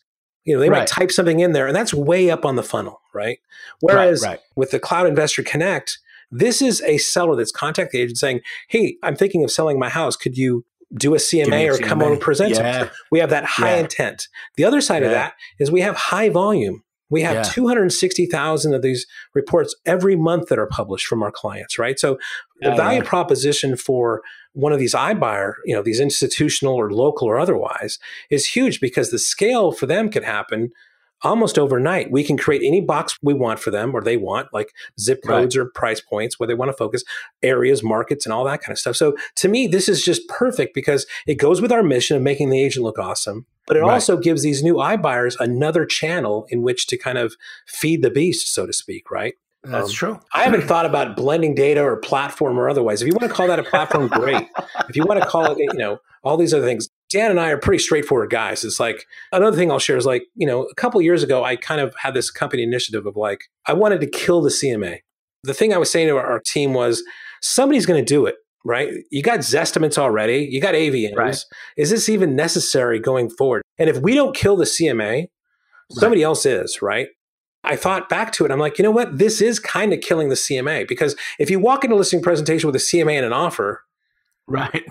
You 0.45 0.55
know, 0.55 0.61
they 0.61 0.69
might 0.69 0.87
type 0.87 1.11
something 1.11 1.41
in 1.41 1.51
there, 1.51 1.67
and 1.67 1.75
that's 1.75 1.93
way 1.93 2.31
up 2.31 2.43
on 2.43 2.55
the 2.55 2.63
funnel, 2.63 3.01
right? 3.13 3.37
Whereas 3.81 4.23
right. 4.23 4.39
with 4.55 4.71
the 4.71 4.79
Cloud 4.79 5.05
Investor 5.05 5.43
Connect, 5.43 5.99
this 6.31 6.61
is 6.61 6.81
a 6.81 6.97
seller 6.97 7.35
that's 7.35 7.51
contacting 7.51 7.99
the 7.99 8.03
agent 8.03 8.17
saying, 8.17 8.41
"Hey, 8.67 8.97
I'm 9.03 9.15
thinking 9.15 9.43
of 9.43 9.51
selling 9.51 9.77
my 9.77 9.89
house. 9.89 10.15
Could 10.15 10.37
you 10.37 10.65
do 10.97 11.13
a 11.13 11.17
CMA 11.19 11.65
a 11.65 11.69
or 11.69 11.77
come 11.77 12.01
on 12.01 12.13
and 12.13 12.21
present 12.21 12.51
Yeah. 12.51 12.55
something?" 12.55 12.89
We 13.11 13.19
have 13.19 13.29
that 13.29 13.45
high 13.45 13.75
Yeah. 13.75 13.81
intent. 13.81 14.27
The 14.57 14.65
other 14.65 14.81
side 14.81 15.03
of 15.03 15.11
that 15.11 15.33
is 15.59 15.71
we 15.71 15.81
have 15.81 15.95
high 15.95 16.29
volume. 16.29 16.83
We 17.11 17.21
have 17.23 17.37
Yeah. 17.37 17.43
260,000 17.43 18.73
of 18.73 18.81
these 18.81 19.07
reports 19.33 19.75
every 19.85 20.15
month 20.15 20.49
that 20.49 20.59
are 20.59 20.67
published 20.67 21.07
from 21.07 21.23
our 21.23 21.31
clients, 21.31 21.79
right? 21.79 21.99
So 21.99 22.19
the 22.61 22.69
Yeah, 22.69 22.75
value 22.75 23.01
yeah. 23.01 23.09
proposition 23.09 23.75
for 23.75 24.21
one 24.53 24.73
of 24.73 24.79
these 24.79 24.93
iBuyer, 24.93 25.53
you 25.65 25.75
know, 25.75 25.81
these 25.81 25.99
institutional 25.99 26.75
or 26.75 26.91
local 26.91 27.27
or 27.27 27.39
otherwise, 27.39 27.97
is 28.29 28.47
huge 28.47 28.79
because 28.79 29.09
the 29.09 29.19
scale 29.19 29.71
for 29.71 29.85
them 29.87 30.09
can 30.09 30.23
happen 30.23 30.69
almost 31.23 31.57
overnight. 31.59 32.11
We 32.11 32.23
can 32.23 32.37
create 32.37 32.61
any 32.63 32.81
box 32.81 33.17
we 33.21 33.33
want 33.33 33.59
for 33.59 33.71
them 33.71 33.93
or 33.95 34.01
they 34.01 34.17
want, 34.17 34.53
like 34.53 34.73
zip 34.99 35.19
Right. 35.25 35.41
codes 35.41 35.55
or 35.57 35.65
price 35.65 36.01
points 36.01 36.39
where 36.39 36.47
they 36.47 36.53
want 36.53 36.69
to 36.69 36.77
focus, 36.77 37.03
areas, 37.43 37.83
markets, 37.83 38.25
and 38.25 38.33
all 38.33 38.43
that 38.45 38.61
kind 38.61 38.71
of 38.71 38.79
stuff. 38.79 38.95
So 38.95 39.15
to 39.35 39.47
me, 39.47 39.67
this 39.67 39.89
is 39.89 40.03
just 40.03 40.27
perfect 40.29 40.73
because 40.73 41.05
it 41.27 41.35
goes 41.35 41.61
with 41.61 41.71
our 41.71 41.83
mission 41.83 42.15
of 42.17 42.23
making 42.23 42.49
the 42.49 42.63
agent 42.63 42.83
look 42.85 42.99
awesome. 42.99 43.45
But 43.67 43.77
it 43.77 43.81
Right. 43.81 43.93
also 43.93 44.17
gives 44.17 44.41
these 44.41 44.63
new 44.63 44.75
iBuyers 44.75 45.35
another 45.39 45.85
channel 45.85 46.47
in 46.49 46.63
which 46.63 46.87
to 46.87 46.97
kind 46.97 47.17
of 47.17 47.35
feed 47.67 48.01
the 48.01 48.09
beast, 48.09 48.53
so 48.53 48.65
to 48.65 48.73
speak, 48.73 49.11
right? 49.11 49.35
That's 49.63 49.89
um, 49.89 49.93
true. 49.93 50.19
I 50.33 50.43
haven't 50.43 50.63
thought 50.63 50.85
about 50.85 51.15
blending 51.17 51.53
data 51.53 51.81
or 51.83 51.97
platform 51.97 52.57
or 52.57 52.69
otherwise. 52.69 53.01
If 53.01 53.07
you 53.07 53.13
want 53.13 53.29
to 53.29 53.35
call 53.35 53.47
that 53.47 53.59
a 53.59 53.63
platform, 53.63 54.07
great. 54.07 54.47
If 54.87 54.95
you 54.95 55.03
want 55.03 55.19
to 55.19 55.25
call 55.29 55.51
it, 55.51 55.57
you 55.59 55.77
know, 55.77 55.99
all 56.23 56.37
these 56.37 56.53
other 56.53 56.65
things, 56.65 56.89
Dan 57.09 57.31
and 57.31 57.39
I 57.39 57.49
are 57.49 57.57
pretty 57.57 57.79
straightforward 57.79 58.29
guys. 58.29 58.63
It's 58.63 58.79
like 58.79 59.05
another 59.31 59.57
thing 59.57 59.71
I'll 59.71 59.79
share 59.79 59.97
is 59.97 60.05
like, 60.05 60.23
you 60.35 60.45
know, 60.45 60.63
a 60.63 60.75
couple 60.75 61.01
years 61.01 61.23
ago, 61.23 61.43
I 61.43 61.55
kind 61.55 61.81
of 61.81 61.93
had 61.95 62.13
this 62.13 62.29
company 62.29 62.63
initiative 62.63 63.05
of 63.05 63.15
like, 63.15 63.41
I 63.65 63.73
wanted 63.73 64.01
to 64.01 64.07
kill 64.07 64.41
the 64.41 64.49
CMA. 64.49 64.99
The 65.43 65.53
thing 65.53 65.73
I 65.73 65.77
was 65.77 65.89
saying 65.89 66.07
to 66.07 66.17
our, 66.17 66.25
our 66.25 66.39
team 66.39 66.73
was, 66.73 67.03
somebody's 67.41 67.85
going 67.85 68.03
to 68.03 68.05
do 68.05 68.25
it, 68.25 68.35
right? 68.63 68.93
You 69.09 69.23
got 69.23 69.39
Zestimates 69.39 69.97
already, 69.97 70.47
you 70.51 70.61
got 70.61 70.75
AVMs. 70.75 71.15
Right. 71.15 71.43
Is 71.77 71.89
this 71.89 72.09
even 72.09 72.35
necessary 72.35 72.99
going 72.99 73.29
forward? 73.29 73.63
And 73.77 73.89
if 73.89 73.97
we 73.97 74.13
don't 74.13 74.35
kill 74.35 74.55
the 74.55 74.65
CMA, 74.65 75.27
somebody 75.91 76.21
else 76.21 76.45
is, 76.45 76.81
right? 76.81 77.07
I 77.63 77.75
thought 77.75 78.07
back 78.07 78.31
to 78.33 78.45
it. 78.45 78.51
I'm 78.51 78.59
like, 78.59 78.77
you 78.77 78.83
know 78.83 78.91
what? 78.91 79.17
This 79.17 79.41
is 79.41 79.59
kind 79.59 79.93
of 79.93 80.01
killing 80.01 80.29
the 80.29 80.35
CMA 80.35 80.87
because 80.87 81.15
if 81.39 81.49
you 81.49 81.59
walk 81.59 81.83
into 81.83 81.95
a 81.95 81.97
listing 81.97 82.21
presentation 82.21 82.67
with 82.67 82.75
a 82.75 82.79
CMA 82.79 83.13
and 83.13 83.25
an 83.25 83.33
offer, 83.33 83.83
Right. 84.49 84.83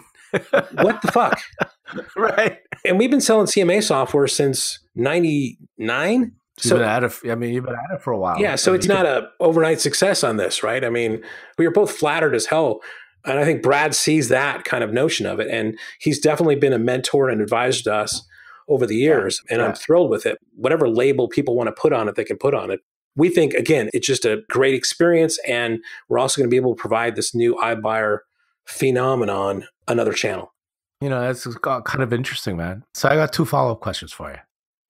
What 0.73 1.01
the 1.03 1.11
fuck? 1.13 1.41
right. 2.17 2.59
And 2.85 2.99
we've 2.99 3.11
been 3.11 3.21
selling 3.21 3.47
CMA 3.47 3.83
software 3.83 4.27
since 4.29 4.79
99. 4.95 6.21
You've 6.21 6.31
So 6.59 6.77
been 6.77 6.85
at 6.85 7.05
it. 7.05 7.13
I 7.31 7.35
mean, 7.35 7.55
you've 7.55 7.65
been 7.65 7.75
at 7.75 7.97
it 7.97 8.03
for 8.03 8.13
a 8.13 8.19
while. 8.19 8.39
yeah, 8.41 8.57
so 8.57 8.73
I 8.73 8.77
it's 8.77 8.89
mean, 8.89 8.97
not 9.03 9.07
a 9.07 9.29
overnight 9.41 9.81
success 9.81 10.25
on 10.25 10.37
this, 10.37 10.63
right? 10.63 10.85
I 10.85 10.91
mean, 10.91 11.23
we 11.57 11.67
are 11.67 11.71
both 11.71 11.91
flattered 11.93 12.35
as 12.35 12.47
hell. 12.47 12.81
And 13.25 13.39
I 13.39 13.45
think 13.45 13.63
Brad 13.63 13.95
sees 13.95 14.29
that 14.29 14.65
kind 14.65 14.83
of 14.85 14.93
notion 14.93 15.27
of 15.27 15.41
it. 15.41 15.49
And 15.51 15.79
he's 16.01 16.19
definitely 16.21 16.57
been 16.57 16.73
a 16.73 16.79
mentor 16.79 17.29
and 17.29 17.41
advisor 17.41 17.83
to 17.85 17.95
us 17.95 18.25
over 18.69 18.87
the 18.87 18.97
years, 18.97 19.41
and 19.49 19.61
Yeah. 19.61 19.69
I'm 19.69 19.75
thrilled 19.75 20.11
with 20.11 20.27
it. 20.27 20.37
Whatever 20.55 20.89
label 20.91 21.27
people 21.27 21.57
want 21.57 21.69
to 21.69 21.73
put 21.73 21.93
on 21.95 22.07
it, 22.07 22.17
they 22.17 22.25
can 22.25 22.37
put 22.37 22.53
on 22.55 22.71
it. 22.71 22.81
We 23.17 23.31
think 23.31 23.55
again, 23.55 23.89
it's 23.95 24.07
just 24.07 24.27
a 24.27 24.43
great 24.51 24.75
experience, 24.75 25.39
and 25.49 25.79
we're 26.09 26.19
also 26.19 26.39
going 26.39 26.49
to 26.49 26.51
be 26.51 26.59
able 26.59 26.75
to 26.77 26.81
provide 26.81 27.17
this 27.17 27.35
new 27.35 27.55
iBuyer 27.57 28.19
phenomenon 28.69 29.67
another 29.89 30.13
channel. 30.13 30.53
You 31.01 31.09
know, 31.09 31.33
got- 31.63 31.85
kind 31.85 32.03
of 32.03 32.13
interesting, 32.13 32.57
man. 32.57 32.85
So 32.95 33.09
I 33.09 33.15
got 33.15 33.33
two 33.33 33.45
follow 33.45 33.73
up 33.73 33.81
questions 33.81 34.13
for 34.13 34.31
you. 34.31 34.39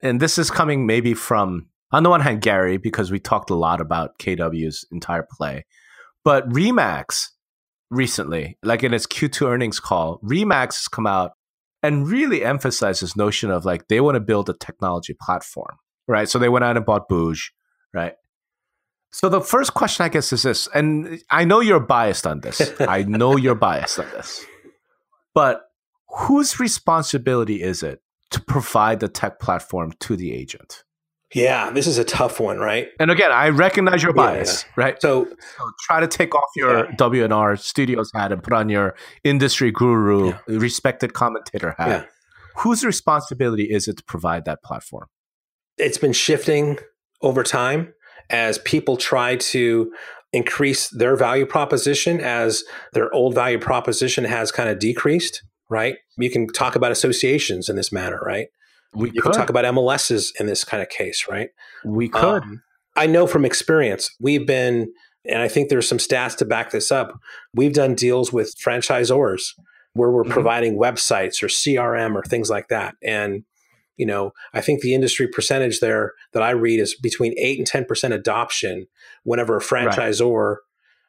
And 0.00 0.20
this 0.20 0.38
is 0.38 0.50
coming 0.50 0.86
maybe 0.86 1.14
from, 1.14 1.66
on 1.92 2.02
the 2.02 2.10
one 2.10 2.20
hand, 2.20 2.40
Gary, 2.40 2.76
because 2.76 3.10
we 3.10 3.18
talked 3.18 3.50
a 3.50 3.54
lot 3.54 3.80
about 3.80 4.18
KW's 4.18 4.86
entire 4.90 5.26
play. 5.30 5.66
But 6.24 6.48
Remax 6.48 7.28
recently, 7.90 8.58
like 8.62 8.82
in 8.82 8.94
its 8.94 9.06
Q2 9.06 9.48
earnings 9.48 9.80
call, 9.80 10.18
Remax 10.20 10.74
has 10.74 10.88
come 10.88 11.06
out 11.06 11.32
and 11.82 12.08
really 12.08 12.44
emphasized 12.44 13.02
this 13.02 13.16
notion 13.16 13.50
of 13.50 13.64
like 13.64 13.88
they 13.88 14.00
want 14.00 14.16
to 14.16 14.20
build 14.20 14.48
a 14.48 14.54
technology 14.54 15.14
platform, 15.20 15.76
right? 16.06 16.28
So 16.28 16.38
they 16.38 16.48
went 16.48 16.64
out 16.64 16.76
and 16.76 16.84
bought 16.84 17.08
booj, 17.08 17.38
right? 17.94 18.14
So 19.10 19.28
the 19.28 19.40
first 19.40 19.74
question, 19.74 20.04
I 20.04 20.08
guess, 20.08 20.32
is 20.32 20.42
this, 20.42 20.68
and 20.74 21.20
I 21.30 21.44
know 21.44 21.60
you're 21.60 21.80
biased 21.80 22.26
on 22.26 22.40
this. 22.40 22.72
I 22.80 23.02
know 23.04 23.36
you're 23.36 23.54
biased 23.54 23.98
on 23.98 24.06
this, 24.10 24.44
but 25.34 25.62
whose 26.08 26.60
responsibility 26.60 27.62
is 27.62 27.82
it 27.82 28.00
to 28.30 28.40
provide 28.42 29.00
the 29.00 29.08
tech 29.08 29.40
platform 29.40 29.92
to 30.00 30.16
the 30.16 30.32
agent? 30.32 30.84
Yeah, 31.34 31.70
this 31.70 31.86
is 31.86 31.98
a 31.98 32.04
tough 32.04 32.40
one, 32.40 32.58
right? 32.58 32.88
And 32.98 33.10
again, 33.10 33.30
I 33.30 33.50
recognize 33.50 34.02
your 34.02 34.12
Yeah, 34.12 34.22
bias, 34.22 34.64
right? 34.76 35.00
So 35.00 35.24
So 35.26 35.70
try 35.80 36.00
to 36.00 36.06
take 36.08 36.34
off 36.34 36.48
your 36.56 36.86
Yeah. 36.86 36.94
W&R 36.96 37.56
Studios 37.56 38.10
hat 38.14 38.32
and 38.32 38.42
put 38.42 38.54
on 38.54 38.70
your 38.70 38.94
industry 39.24 39.70
guru, 39.70 40.32
respected 40.46 41.12
commentator 41.12 41.74
hat. 41.78 41.88
Yeah. 41.88 42.04
Whose 42.62 42.82
responsibility 42.84 43.64
is 43.64 43.88
it 43.88 43.98
to 43.98 44.04
provide 44.04 44.44
that 44.46 44.62
platform? 44.62 45.06
it's 45.76 45.96
been 45.98 46.12
shifting 46.12 46.76
over 47.22 47.44
time 47.44 47.94
as 48.30 48.58
people 48.58 48.96
try 48.96 49.36
to 49.36 49.92
increase 50.32 50.88
their 50.90 51.16
value 51.16 51.46
proposition 51.46 52.20
as 52.20 52.62
their 52.92 53.12
old 53.14 53.34
value 53.34 53.58
proposition 53.58 54.24
has 54.24 54.52
kind 54.52 54.68
of 54.68 54.78
decreased, 54.78 55.42
right? 55.70 55.96
You 56.18 56.30
can 56.30 56.46
talk 56.48 56.76
about 56.76 56.92
associations 56.92 57.68
in 57.68 57.76
this 57.76 57.90
manner, 57.90 58.20
right? 58.24 58.48
We 58.94 59.08
You 59.10 59.22
could. 59.22 59.32
can 59.32 59.32
talk 59.32 59.48
about 59.50 59.64
MLSs 59.64 60.32
in 60.38 60.46
this 60.46 60.64
kind 60.64 60.82
of 60.82 60.88
case, 60.90 61.26
right? 61.28 61.50
we 61.84 62.08
could. 62.08 62.42
Um, 62.42 62.62
I 62.96 63.06
know 63.06 63.26
from 63.26 63.44
experience, 63.44 64.10
we've 64.20 64.46
been, 64.46 64.92
and 65.24 65.40
I 65.40 65.48
think 65.48 65.68
there's 65.68 65.88
some 65.88 65.98
stats 65.98 66.36
to 66.38 66.44
back 66.44 66.72
this 66.72 66.90
up. 66.90 67.18
We've 67.54 67.72
done 67.72 67.94
deals 67.94 68.32
with 68.32 68.54
franchisors 68.62 69.42
where 69.94 70.10
we're 70.10 70.24
Mhm. 70.24 70.30
providing 70.30 70.76
websites 70.78 71.42
or 71.42 71.48
CRM 71.48 72.16
or 72.16 72.22
things 72.22 72.50
like 72.50 72.68
that. 72.68 72.94
And, 73.02 73.44
you 73.98 74.06
know, 74.06 74.32
I 74.54 74.62
think 74.62 74.80
the 74.80 74.94
industry 74.94 75.26
percentage 75.28 75.80
there 75.80 76.14
that 76.32 76.42
I 76.42 76.50
read 76.50 76.80
is 76.80 76.94
between 76.94 77.34
eight 77.36 77.58
and 77.58 77.68
10% 77.68 78.12
adoption 78.14 78.86
whenever 79.24 79.56
a 79.58 79.60
franchisor, 79.60 80.56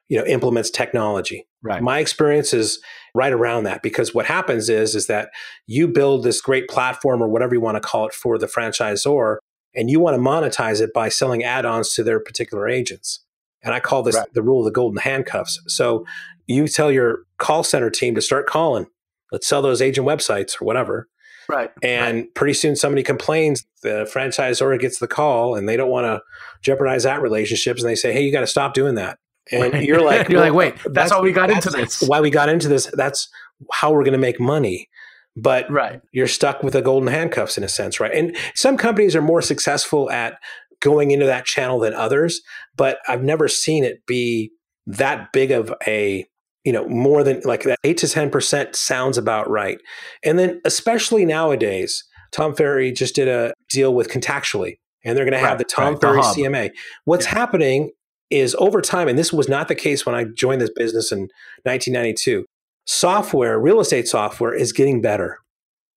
you 0.09 0.17
know, 0.17 0.25
implements 0.25 0.69
technology. 0.69 1.47
right. 1.61 1.81
My 1.81 1.99
experience 1.99 2.53
is 2.53 2.79
right 3.15 3.31
around 3.31 3.63
that 3.65 3.81
because 3.83 4.13
what 4.13 4.25
happens 4.25 4.67
is 4.69 4.95
is 4.95 5.07
that 5.07 5.29
you 5.67 5.87
build 5.87 6.23
this 6.23 6.41
great 6.41 6.67
platform 6.67 7.21
or 7.21 7.27
whatever 7.29 7.53
you 7.53 7.61
want 7.61 7.75
to 7.75 7.81
call 7.81 8.07
it 8.07 8.13
for 8.13 8.37
the 8.37 8.47
franchisor 8.47 9.37
and 9.75 9.89
you 9.89 9.99
want 9.99 10.15
to 10.15 10.21
monetize 10.21 10.81
it 10.81 10.91
by 10.93 11.09
selling 11.09 11.43
add-ons 11.43 11.93
to 11.93 12.03
their 12.03 12.19
particular 12.19 12.67
agents. 12.67 13.23
And 13.61 13.73
I 13.73 13.79
call 13.79 14.01
this 14.03 14.15
Right. 14.15 14.33
the 14.33 14.41
rule 14.41 14.59
of 14.59 14.65
the 14.65 14.71
golden 14.71 14.99
handcuffs. 15.01 15.59
So 15.67 16.05
you 16.47 16.67
tell 16.67 16.91
your 16.91 17.19
call 17.37 17.63
center 17.63 17.89
team 17.91 18.15
to 18.15 18.21
start 18.21 18.47
calling. 18.47 18.87
Let's 19.31 19.47
sell 19.47 19.61
those 19.61 19.81
agent 19.81 20.07
websites 20.07 20.59
or 20.59 20.65
whatever. 20.65 21.07
Right. 21.49 21.71
And 21.83 22.33
pretty 22.35 22.53
soon 22.53 22.75
somebody 22.75 23.03
complains, 23.03 23.65
the 23.83 24.09
franchisor 24.13 24.79
gets 24.79 24.99
the 24.99 25.07
call 25.07 25.55
and 25.55 25.67
they 25.67 25.75
don't 25.75 25.89
want 25.89 26.05
to 26.05 26.21
jeopardize 26.61 27.03
that 27.03 27.21
relationships 27.21 27.81
and 27.81 27.89
they 27.89 27.95
say, 27.95 28.13
"Hey, 28.13 28.21
you 28.23 28.31
got 28.31 28.41
to 28.41 28.47
stop 28.47 28.73
doing 28.73 28.95
that." 28.95 29.19
And 29.51 29.73
Right. 29.73 29.83
you're 29.83 30.01
like, 30.01 30.29
You're 30.29 30.39
like, 30.41 30.53
wait, 30.53 30.75
that's 30.85 31.11
how 31.11 31.21
we 31.21 31.31
got 31.31 31.49
into 31.49 31.69
this." 31.69 32.01
Why 32.01 32.21
we 32.21 32.29
got 32.29 32.49
into 32.49 32.67
this? 32.67 32.89
That's 32.93 33.27
how 33.71 33.91
we're 33.91 34.03
going 34.03 34.13
to 34.13 34.19
make 34.19 34.39
money. 34.39 34.87
But 35.35 35.69
Right. 35.71 36.01
you're 36.11 36.27
stuck 36.27 36.63
with 36.63 36.73
the 36.73 36.81
golden 36.81 37.07
handcuffs 37.07 37.57
in 37.57 37.63
a 37.63 37.69
sense, 37.69 37.99
right? 37.99 38.13
And 38.13 38.35
some 38.55 38.77
companies 38.77 39.15
are 39.15 39.21
more 39.21 39.41
successful 39.41 40.09
at 40.11 40.37
going 40.81 41.11
into 41.11 41.25
that 41.25 41.45
channel 41.45 41.79
than 41.79 41.93
others, 41.93 42.41
but 42.75 42.99
I've 43.07 43.23
never 43.23 43.47
seen 43.47 43.83
it 43.83 44.05
be 44.05 44.51
that 44.85 45.31
big 45.33 45.51
of 45.51 45.73
a 45.85 46.25
you 46.63 46.71
know 46.73 46.87
more 46.89 47.23
than 47.23 47.41
like 47.45 47.63
that 47.63 47.77
8 47.83 47.97
to 47.97 48.05
10% 48.05 48.75
sounds 48.75 49.17
about 49.17 49.49
right 49.49 49.79
and 50.23 50.37
then 50.37 50.61
especially 50.65 51.25
nowadays 51.25 52.03
tom 52.31 52.55
ferry 52.55 52.91
just 52.91 53.15
did 53.15 53.27
a 53.27 53.53
deal 53.69 53.93
with 53.93 54.09
contactually 54.09 54.75
and 55.05 55.17
they're 55.17 55.25
going 55.25 55.33
to 55.41 55.47
have 55.47 55.57
the 55.57 55.63
tom 55.63 55.93
right, 55.93 56.01
ferry 56.01 56.19
hub. 56.21 56.35
cma 56.35 56.71
what's 57.05 57.25
happening 57.25 57.91
is 58.29 58.55
over 58.59 58.81
time 58.81 59.07
and 59.07 59.17
this 59.17 59.31
was 59.33 59.47
not 59.47 59.67
the 59.67 59.75
case 59.75 60.05
when 60.05 60.15
i 60.15 60.23
joined 60.35 60.61
this 60.61 60.71
business 60.75 61.11
in 61.11 61.19
1992 61.63 62.45
software 62.85 63.59
real 63.59 63.79
estate 63.79 64.07
software 64.07 64.53
is 64.53 64.71
getting 64.73 65.01
better 65.01 65.37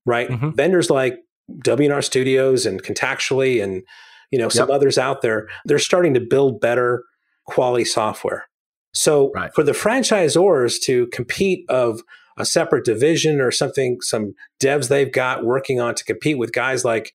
right 0.06 0.28
Mhm. 0.28 0.54
vendors 0.56 0.90
like 0.90 1.18
w&r 1.64 2.02
studios 2.02 2.64
and 2.66 2.82
contactually 2.82 3.62
and 3.62 3.82
you 4.30 4.38
know 4.38 4.48
some 4.48 4.68
Yep. 4.68 4.74
others 4.76 4.96
out 4.98 5.22
there 5.22 5.48
they're 5.64 5.78
starting 5.78 6.14
to 6.14 6.20
build 6.20 6.60
better 6.60 7.02
quality 7.46 7.84
software 7.84 8.46
so 8.92 9.30
Right. 9.34 9.50
for 9.54 9.62
the 9.64 9.72
franchisors 9.72 10.80
to 10.82 11.06
compete 11.08 11.64
of 11.68 12.02
a 12.36 12.44
separate 12.44 12.84
division 12.84 13.40
or 13.40 13.50
something 13.50 13.98
some 14.00 14.34
devs 14.60 14.88
they've 14.88 15.12
got 15.12 15.44
working 15.44 15.80
on 15.80 15.94
to 15.94 16.04
compete 16.04 16.38
with 16.38 16.52
guys 16.52 16.84
like 16.84 17.14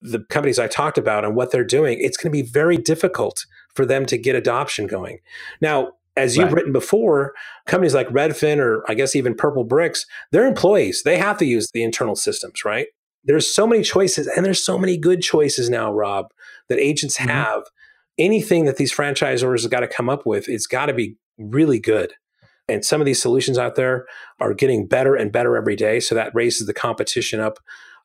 the 0.00 0.20
companies 0.30 0.58
i 0.58 0.66
talked 0.66 0.98
about 0.98 1.24
and 1.24 1.34
what 1.36 1.50
they're 1.50 1.64
doing 1.64 1.98
it's 2.00 2.16
going 2.16 2.30
to 2.32 2.42
be 2.42 2.46
very 2.48 2.76
difficult 2.76 3.44
for 3.74 3.84
them 3.86 4.06
to 4.06 4.16
get 4.18 4.34
adoption 4.36 4.86
going 4.86 5.18
now 5.60 5.92
as 6.16 6.36
you've 6.36 6.46
Right. 6.46 6.54
written 6.54 6.72
before 6.72 7.32
companies 7.66 7.94
like 7.94 8.08
redfin 8.08 8.58
or 8.58 8.82
i 8.90 8.94
guess 8.94 9.14
even 9.16 9.34
purple 9.34 9.64
bricks 9.64 10.06
they're 10.30 10.46
employees 10.46 11.02
they 11.04 11.18
have 11.18 11.38
to 11.38 11.44
use 11.46 11.70
the 11.72 11.82
internal 11.82 12.14
systems 12.16 12.64
right 12.64 12.86
there's 13.24 13.52
so 13.54 13.66
many 13.66 13.82
choices 13.82 14.26
and 14.26 14.44
there's 14.44 14.64
so 14.64 14.78
many 14.78 14.96
good 14.98 15.20
choices 15.22 15.68
now 15.70 15.92
rob 15.92 16.26
that 16.68 16.78
agents 16.78 17.18
Mhm. 17.18 17.26
have 17.30 17.62
anything 18.18 18.64
that 18.64 18.76
these 18.76 18.94
franchisors 18.94 19.62
have 19.62 19.70
got 19.70 19.80
to 19.80 19.88
come 19.88 20.08
up 20.08 20.24
with 20.26 20.48
it's 20.48 20.66
got 20.66 20.86
to 20.86 20.94
be 20.94 21.16
really 21.38 21.80
good. 21.80 22.12
And 22.68 22.84
some 22.84 23.00
of 23.00 23.04
these 23.04 23.20
solutions 23.20 23.58
out 23.58 23.74
there 23.74 24.06
are 24.40 24.54
getting 24.54 24.86
better 24.86 25.14
and 25.14 25.30
better 25.30 25.56
every 25.56 25.76
day 25.76 26.00
so 26.00 26.14
that 26.14 26.34
raises 26.34 26.66
the 26.66 26.72
competition 26.74 27.40
up 27.40 27.58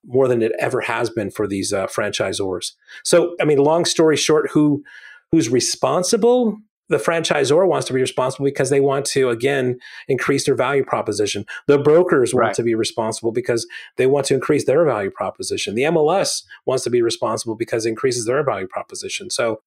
more 0.06 0.28
than 0.28 0.41
it 0.41 0.52
ever 0.60 0.82
has 0.82 1.10
been 1.10 1.30
for 1.32 1.48
these 1.48 1.72
uh, 1.74 1.86
franchisors. 1.88 2.74
So 3.04 3.36
i 3.41 3.45
mean 3.45 3.58
long 3.58 3.86
story 3.86 4.17
short 4.17 4.50
who 4.52 4.84
who's 5.32 5.50
responsible? 5.50 6.58
The 6.89 6.98
franchisor 6.98 7.67
wants 7.67 7.86
to 7.88 7.93
be 7.93 8.02
responsible 8.02 8.45
because 8.45 8.72
they 8.72 8.80
want 8.80 9.06
to 9.08 9.30
again 9.30 9.78
increase 10.08 10.45
their 10.45 10.56
value 10.56 10.84
proposition. 10.84 11.45
The 11.67 11.78
brokers 11.78 12.34
want 12.34 12.45
Right. 12.48 12.56
to 12.56 12.63
be 12.63 12.74
responsible 12.74 13.32
because 13.32 13.67
they 13.98 14.08
want 14.08 14.26
to 14.28 14.34
increase 14.34 14.65
their 14.65 14.84
value 14.84 15.12
proposition. 15.12 15.76
The 15.76 15.84
mls 15.84 16.43
wants 16.65 16.84
to 16.86 16.89
be 16.89 17.04
responsible 17.04 17.56
because 17.56 17.86
it 17.86 17.89
increases 17.89 18.26
their 18.26 18.43
value 18.43 18.67
proposition. 18.67 19.30
So 19.30 19.62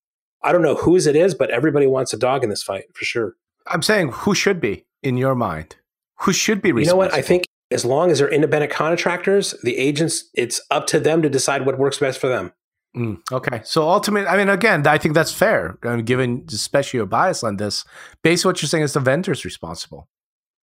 i 0.44 0.52
don't 0.52 0.62
know 0.62 0.74
whose 0.74 1.06
it 1.06 1.16
is 1.16 1.34
but 1.34 1.50
everybody 1.50 1.86
wants 1.86 2.12
a 2.12 2.18
dog 2.18 2.42
in 2.44 2.50
this 2.50 2.62
fight 2.62 2.84
for 2.94 3.04
sure 3.04 3.34
I'm 3.66 3.82
saying 3.82 4.08
who 4.08 4.34
should 4.34 4.60
be 4.60 4.86
in 5.04 5.16
your 5.16 5.36
mind? 5.36 5.76
Who 6.22 6.32
should 6.32 6.60
be 6.62 6.72
responsible? 6.72 7.04
you 7.04 7.08
know 7.08 7.10
what 7.10 7.14
i 7.14 7.22
think 7.22 7.44
as 7.70 7.84
long 7.84 8.10
as 8.10 8.18
they're 8.18 8.28
independent 8.28 8.72
contractors 8.72 9.54
the 9.62 9.76
agents 9.76 10.30
it's 10.34 10.60
up 10.70 10.86
to 10.88 11.00
them 11.00 11.22
to 11.22 11.28
decide 11.28 11.64
what 11.64 11.78
works 11.78 11.98
best 11.98 12.18
for 12.18 12.28
them 12.28 12.52
Mm, 12.96 13.20
okay. 13.32 13.62
So 13.64 13.88
ultimately, 13.88 14.28
I 14.28 14.36
mean, 14.36 14.48
again, 14.48 14.86
I 14.86 14.98
think 14.98 15.14
that's 15.14 15.32
fair, 15.32 15.78
I 15.82 15.96
mean, 15.96 16.04
given 16.04 16.44
especially 16.52 16.98
your 16.98 17.06
bias 17.06 17.42
on 17.42 17.56
this. 17.56 17.84
Basically, 18.22 18.50
what 18.50 18.62
you're 18.62 18.68
saying 18.68 18.84
is 18.84 18.92
the 18.92 19.00
vendor's 19.00 19.44
responsible. 19.44 20.08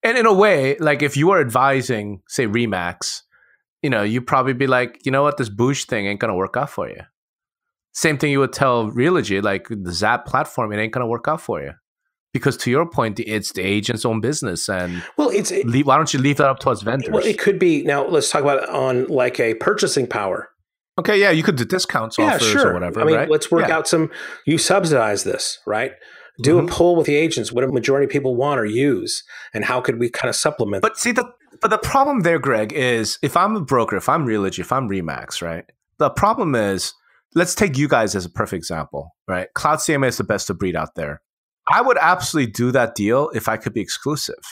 And 0.03 0.17
in 0.17 0.25
a 0.25 0.33
way, 0.33 0.77
like 0.77 1.01
if 1.01 1.17
you 1.17 1.27
were 1.27 1.41
advising, 1.41 2.21
say, 2.27 2.45
Remax, 2.45 3.23
you 3.81 3.89
know, 3.89 4.03
you'd 4.03 4.27
probably 4.27 4.53
be 4.53 4.67
like, 4.67 5.05
you 5.05 5.11
know 5.11 5.23
what, 5.23 5.37
this 5.37 5.49
booj 5.49 5.85
thing 5.85 6.05
ain't 6.05 6.19
going 6.19 6.29
to 6.29 6.35
work 6.37 6.55
out 6.55 6.69
for 6.69 6.87
you. 6.87 7.01
Same 7.93 8.17
thing 8.17 8.31
you 8.31 8.39
would 8.39 8.53
tell 8.53 8.91
Realogy, 8.91 9.41
like 9.41 9.67
the 9.69 9.91
Zap 9.91 10.25
platform, 10.25 10.71
it 10.71 10.77
ain't 10.77 10.93
going 10.93 11.01
to 11.03 11.07
work 11.07 11.27
out 11.27 11.41
for 11.41 11.61
you. 11.61 11.71
Because 12.31 12.55
to 12.57 12.69
your 12.69 12.87
point, 12.87 13.19
it's 13.19 13.53
the 13.53 13.63
agent's 13.63 14.05
own 14.05 14.21
business. 14.21 14.69
And 14.69 15.01
well 15.17 15.29
it's 15.29 15.51
it, 15.51 15.65
leave, 15.65 15.87
why 15.87 15.97
don't 15.97 16.13
you 16.13 16.19
leave 16.19 16.37
that 16.37 16.47
up 16.47 16.59
to 16.59 16.69
us 16.69 16.83
vendors? 16.83 17.09
well, 17.11 17.25
it 17.25 17.39
could 17.39 17.57
be 17.57 17.83
now 17.83 18.05
let's 18.07 18.29
talk 18.29 18.41
about 18.43 18.69
on 18.69 19.07
like 19.07 19.39
a 19.39 19.55
purchasing 19.55 20.05
power 20.05 20.49
okay, 20.99 21.19
yeah, 21.19 21.31
you 21.31 21.43
could 21.43 21.55
do 21.55 21.65
discounts, 21.65 22.19
offers, 22.19 22.55
or 22.63 22.73
whatever. 22.73 23.01
I 23.01 23.05
mean, 23.05 23.15
right? 23.15 23.29
let's 23.29 23.49
work 23.49 23.67
Yeah. 23.67 23.77
out 23.77 23.87
some. 23.87 24.11
You 24.45 24.57
subsidize 24.57 25.23
this, 25.23 25.59
right? 25.65 25.93
Do 26.43 26.57
Mhm. 26.57 26.65
a 26.65 26.71
poll 26.71 26.95
with 26.95 27.07
the 27.07 27.15
agents. 27.15 27.51
What 27.51 27.63
a 27.63 27.67
majority 27.67 28.05
of 28.05 28.11
people 28.11 28.35
want 28.35 28.59
or 28.59 28.65
use, 28.65 29.23
and 29.53 29.65
how 29.65 29.81
could 29.81 29.99
we 29.99 30.09
kind 30.09 30.29
of 30.29 30.35
supplement? 30.35 30.81
But 30.81 30.97
see 30.97 31.11
the 31.11 31.25
but 31.61 31.71
the 31.71 31.77
problem 31.77 32.21
there, 32.21 32.39
Greg, 32.39 32.71
is 32.71 33.17
if 33.21 33.35
I'm 33.35 33.55
a 33.55 33.61
broker, 33.61 33.97
if 33.97 34.07
I'm 34.07 34.25
Realogy, 34.25 34.59
if 34.59 34.71
I'm 34.71 34.87
Remax, 34.87 35.41
right? 35.41 35.65
The 35.97 36.09
problem 36.09 36.55
is, 36.55 36.93
let's 37.35 37.55
take 37.55 37.77
you 37.77 37.87
guys 37.87 38.15
as 38.15 38.25
a 38.25 38.29
perfect 38.29 38.59
example, 38.59 39.15
right? 39.27 39.47
Cloud 39.53 39.79
CMA 39.79 40.07
is 40.07 40.17
the 40.17 40.23
best 40.23 40.49
of 40.49 40.57
breed 40.57 40.75
out 40.75 40.95
there. 40.95 41.21
I 41.67 41.81
would 41.81 41.97
absolutely 41.99 42.51
do 42.51 42.71
that 42.71 42.95
deal 42.95 43.29
if 43.35 43.47
I 43.47 43.57
could 43.57 43.73
be 43.73 43.81
exclusive, 43.81 44.43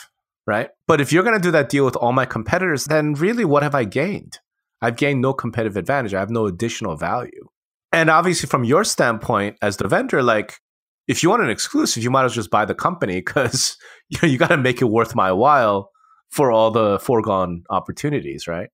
right? 0.46 0.70
But 0.88 1.02
if 1.02 1.12
you're 1.12 1.24
going 1.24 1.36
to 1.36 1.42
do 1.42 1.52
that 1.52 1.70
deal 1.70 1.86
with 1.86 1.96
all 1.96 2.14
my 2.14 2.26
competitors, 2.26 2.86
then 2.86 3.14
really, 3.14 3.46
what 3.46 3.64
have 3.64 3.74
I 3.74 3.86
gained? 3.86 4.40
I've 4.82 4.96
gained 4.96 5.22
no 5.22 5.34
competitive 5.34 5.78
advantage. 5.78 6.14
I 6.14 6.20
have 6.20 6.30
no 6.30 6.46
additional 6.46 6.96
value. 6.96 7.50
And 7.92 8.10
obviously, 8.10 8.48
from 8.48 8.64
your 8.64 8.84
standpoint 8.84 9.58
as 9.62 9.78
the 9.78 9.88
vendor, 9.88 10.22
like 10.22 10.60
if 11.08 11.24
you 11.24 11.30
want 11.30 11.44
an 11.44 11.50
exclusive, 11.50 12.04
you 12.04 12.12
might 12.12 12.26
as 12.26 12.32
well 12.32 12.36
just 12.36 12.52
buy 12.52 12.66
the 12.66 12.76
company 12.76 13.16
because 13.16 13.78
you 14.10 14.20
know, 14.22 14.28
you 14.28 14.38
got 14.38 14.50
to 14.50 14.58
make 14.58 14.82
it 14.82 14.86
worth 14.86 15.16
my 15.16 15.32
while 15.32 15.90
for 16.30 16.52
all 16.52 16.72
the 16.72 17.00
foregone 17.00 17.64
opportunities, 17.70 18.48
right? 18.48 18.70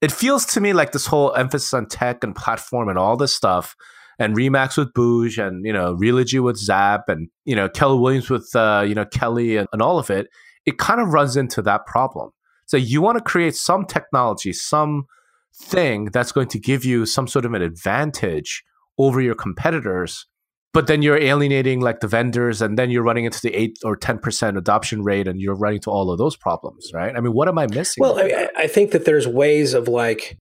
It 0.00 0.12
feels 0.12 0.46
to 0.46 0.60
me 0.60 0.72
like 0.72 0.92
this 0.92 1.06
whole 1.06 1.34
emphasis 1.34 1.74
on 1.74 1.86
tech 1.86 2.24
and 2.24 2.34
platform 2.34 2.88
and 2.88 2.98
all 2.98 3.16
this 3.16 3.34
stuff, 3.34 3.76
and 4.18 4.36
Remax 4.36 4.76
with 4.76 4.92
Booj 4.92 5.44
and 5.44 5.64
you 5.64 5.72
know 5.72 5.94
Realogy 5.96 6.42
with 6.42 6.56
Zap 6.56 7.08
and 7.08 7.28
you 7.44 7.54
know 7.54 7.68
Keller 7.68 8.00
Williams 8.00 8.30
with 8.30 8.50
uh, 8.54 8.84
you 8.86 8.94
know 8.94 9.04
Kelle 9.04 9.38
and, 9.38 9.68
and 9.72 9.82
all 9.82 9.98
of 9.98 10.10
it, 10.10 10.28
it 10.66 10.78
kind 10.78 11.00
of 11.00 11.12
runs 11.12 11.36
into 11.36 11.62
that 11.62 11.86
problem. 11.86 12.30
So 12.66 12.76
you 12.76 13.02
want 13.02 13.18
to 13.18 13.24
create 13.24 13.56
some 13.56 13.84
technology, 13.84 14.52
some 14.52 15.06
thing 15.54 16.06
that's 16.06 16.32
going 16.32 16.48
to 16.48 16.58
give 16.58 16.84
you 16.84 17.04
some 17.04 17.26
sort 17.26 17.44
of 17.44 17.52
an 17.52 17.62
advantage 17.62 18.62
over 18.98 19.20
your 19.20 19.34
competitors 19.34 20.26
but 20.72 20.86
then 20.86 21.02
you're 21.02 21.18
alienating 21.18 21.80
like 21.80 22.00
the 22.00 22.06
vendors 22.06 22.62
and 22.62 22.78
then 22.78 22.90
you're 22.90 23.02
running 23.02 23.24
into 23.24 23.40
the 23.42 23.54
8 23.54 23.78
or 23.84 23.96
10% 23.96 24.56
adoption 24.56 25.02
rate 25.02 25.26
and 25.26 25.40
you're 25.40 25.56
running 25.56 25.76
into 25.76 25.90
all 25.90 26.10
of 26.10 26.18
those 26.18 26.36
problems 26.36 26.90
right? 26.94 27.14
I 27.16 27.20
mean 27.20 27.32
what 27.32 27.48
am 27.48 27.58
i 27.58 27.66
missing? 27.66 28.00
Well 28.00 28.18
I, 28.18 28.48
I, 28.56 28.66
think 28.66 28.92
that 28.92 29.04
there's 29.04 29.26
ways 29.26 29.74
of 29.74 29.88
like 29.88 30.38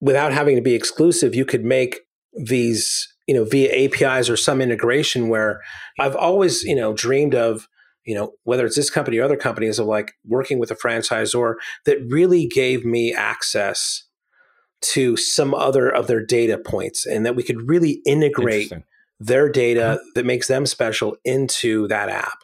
without 0.00 0.32
having 0.32 0.56
to 0.56 0.62
be 0.62 0.74
exclusive 0.74 1.34
you 1.34 1.44
could 1.44 1.64
make 1.64 2.00
these 2.34 3.12
you 3.26 3.34
know 3.34 3.44
via 3.44 3.70
apis 3.72 4.28
or 4.28 4.36
some 4.36 4.60
integration 4.60 5.28
where 5.28 5.60
i've 6.00 6.16
always 6.16 6.62
you 6.64 6.74
know 6.74 6.92
dreamed 6.92 7.34
of 7.34 7.68
you 8.04 8.14
know 8.14 8.32
whether 8.44 8.66
it's 8.66 8.76
this 8.76 8.90
company 8.90 9.18
or 9.18 9.24
other 9.24 9.36
companies 9.36 9.78
of 9.78 9.86
like 9.86 10.12
working 10.26 10.58
with 10.58 10.70
a 10.70 10.74
franchisor 10.74 11.54
that 11.84 11.98
really 12.08 12.46
gave 12.46 12.84
me 12.84 13.14
access 13.14 14.04
to 14.80 15.16
some 15.16 15.54
other 15.54 15.88
of 15.88 16.08
their 16.08 16.24
data 16.24 16.58
points 16.58 17.06
and 17.06 17.24
that 17.24 17.36
we 17.36 17.42
could 17.42 17.68
really 17.68 18.02
integrate 18.04 18.72
their 19.22 19.48
data 19.48 19.98
mm-hmm. 19.98 20.08
that 20.14 20.26
makes 20.26 20.48
them 20.48 20.66
special 20.66 21.16
into 21.24 21.86
that 21.88 22.08
app. 22.08 22.38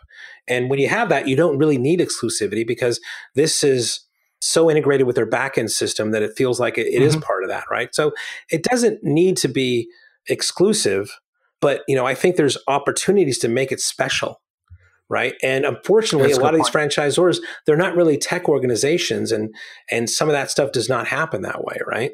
And 0.46 0.70
when 0.70 0.78
you 0.78 0.88
have 0.88 1.08
that, 1.10 1.28
you 1.28 1.36
don't 1.36 1.58
really 1.58 1.78
need 1.78 2.00
exclusivity 2.00 2.66
because 2.66 3.00
this 3.34 3.62
is 3.62 4.00
so 4.40 4.70
integrated 4.70 5.06
with 5.06 5.16
their 5.16 5.28
backend 5.28 5.70
system 5.70 6.12
that 6.12 6.22
it 6.22 6.36
feels 6.36 6.60
like 6.60 6.78
it, 6.78 6.86
it 6.86 6.94
mm-hmm. 6.94 7.04
is 7.04 7.16
part 7.16 7.42
of 7.42 7.50
that, 7.50 7.64
right? 7.70 7.94
So 7.94 8.12
it 8.50 8.62
doesn't 8.62 9.02
need 9.02 9.36
to 9.38 9.48
be 9.48 9.88
exclusive, 10.28 11.18
but 11.60 11.82
you 11.88 11.96
know, 11.96 12.06
I 12.06 12.14
think 12.14 12.36
there's 12.36 12.56
opportunities 12.68 13.38
to 13.40 13.48
make 13.48 13.72
it 13.72 13.80
special. 13.80 14.40
Right. 15.10 15.36
And 15.42 15.64
unfortunately, 15.64 16.28
That's 16.28 16.38
a 16.38 16.42
lot 16.42 16.52
of 16.52 16.60
these 16.60 16.68
franchisors, 16.68 17.38
they're 17.64 17.78
not 17.78 17.96
really 17.96 18.18
tech 18.18 18.46
organizations 18.46 19.32
and 19.32 19.54
and 19.90 20.10
some 20.10 20.28
of 20.28 20.34
that 20.34 20.50
stuff 20.50 20.70
does 20.70 20.90
not 20.90 21.06
happen 21.06 21.40
that 21.42 21.64
way, 21.64 21.78
right? 21.86 22.10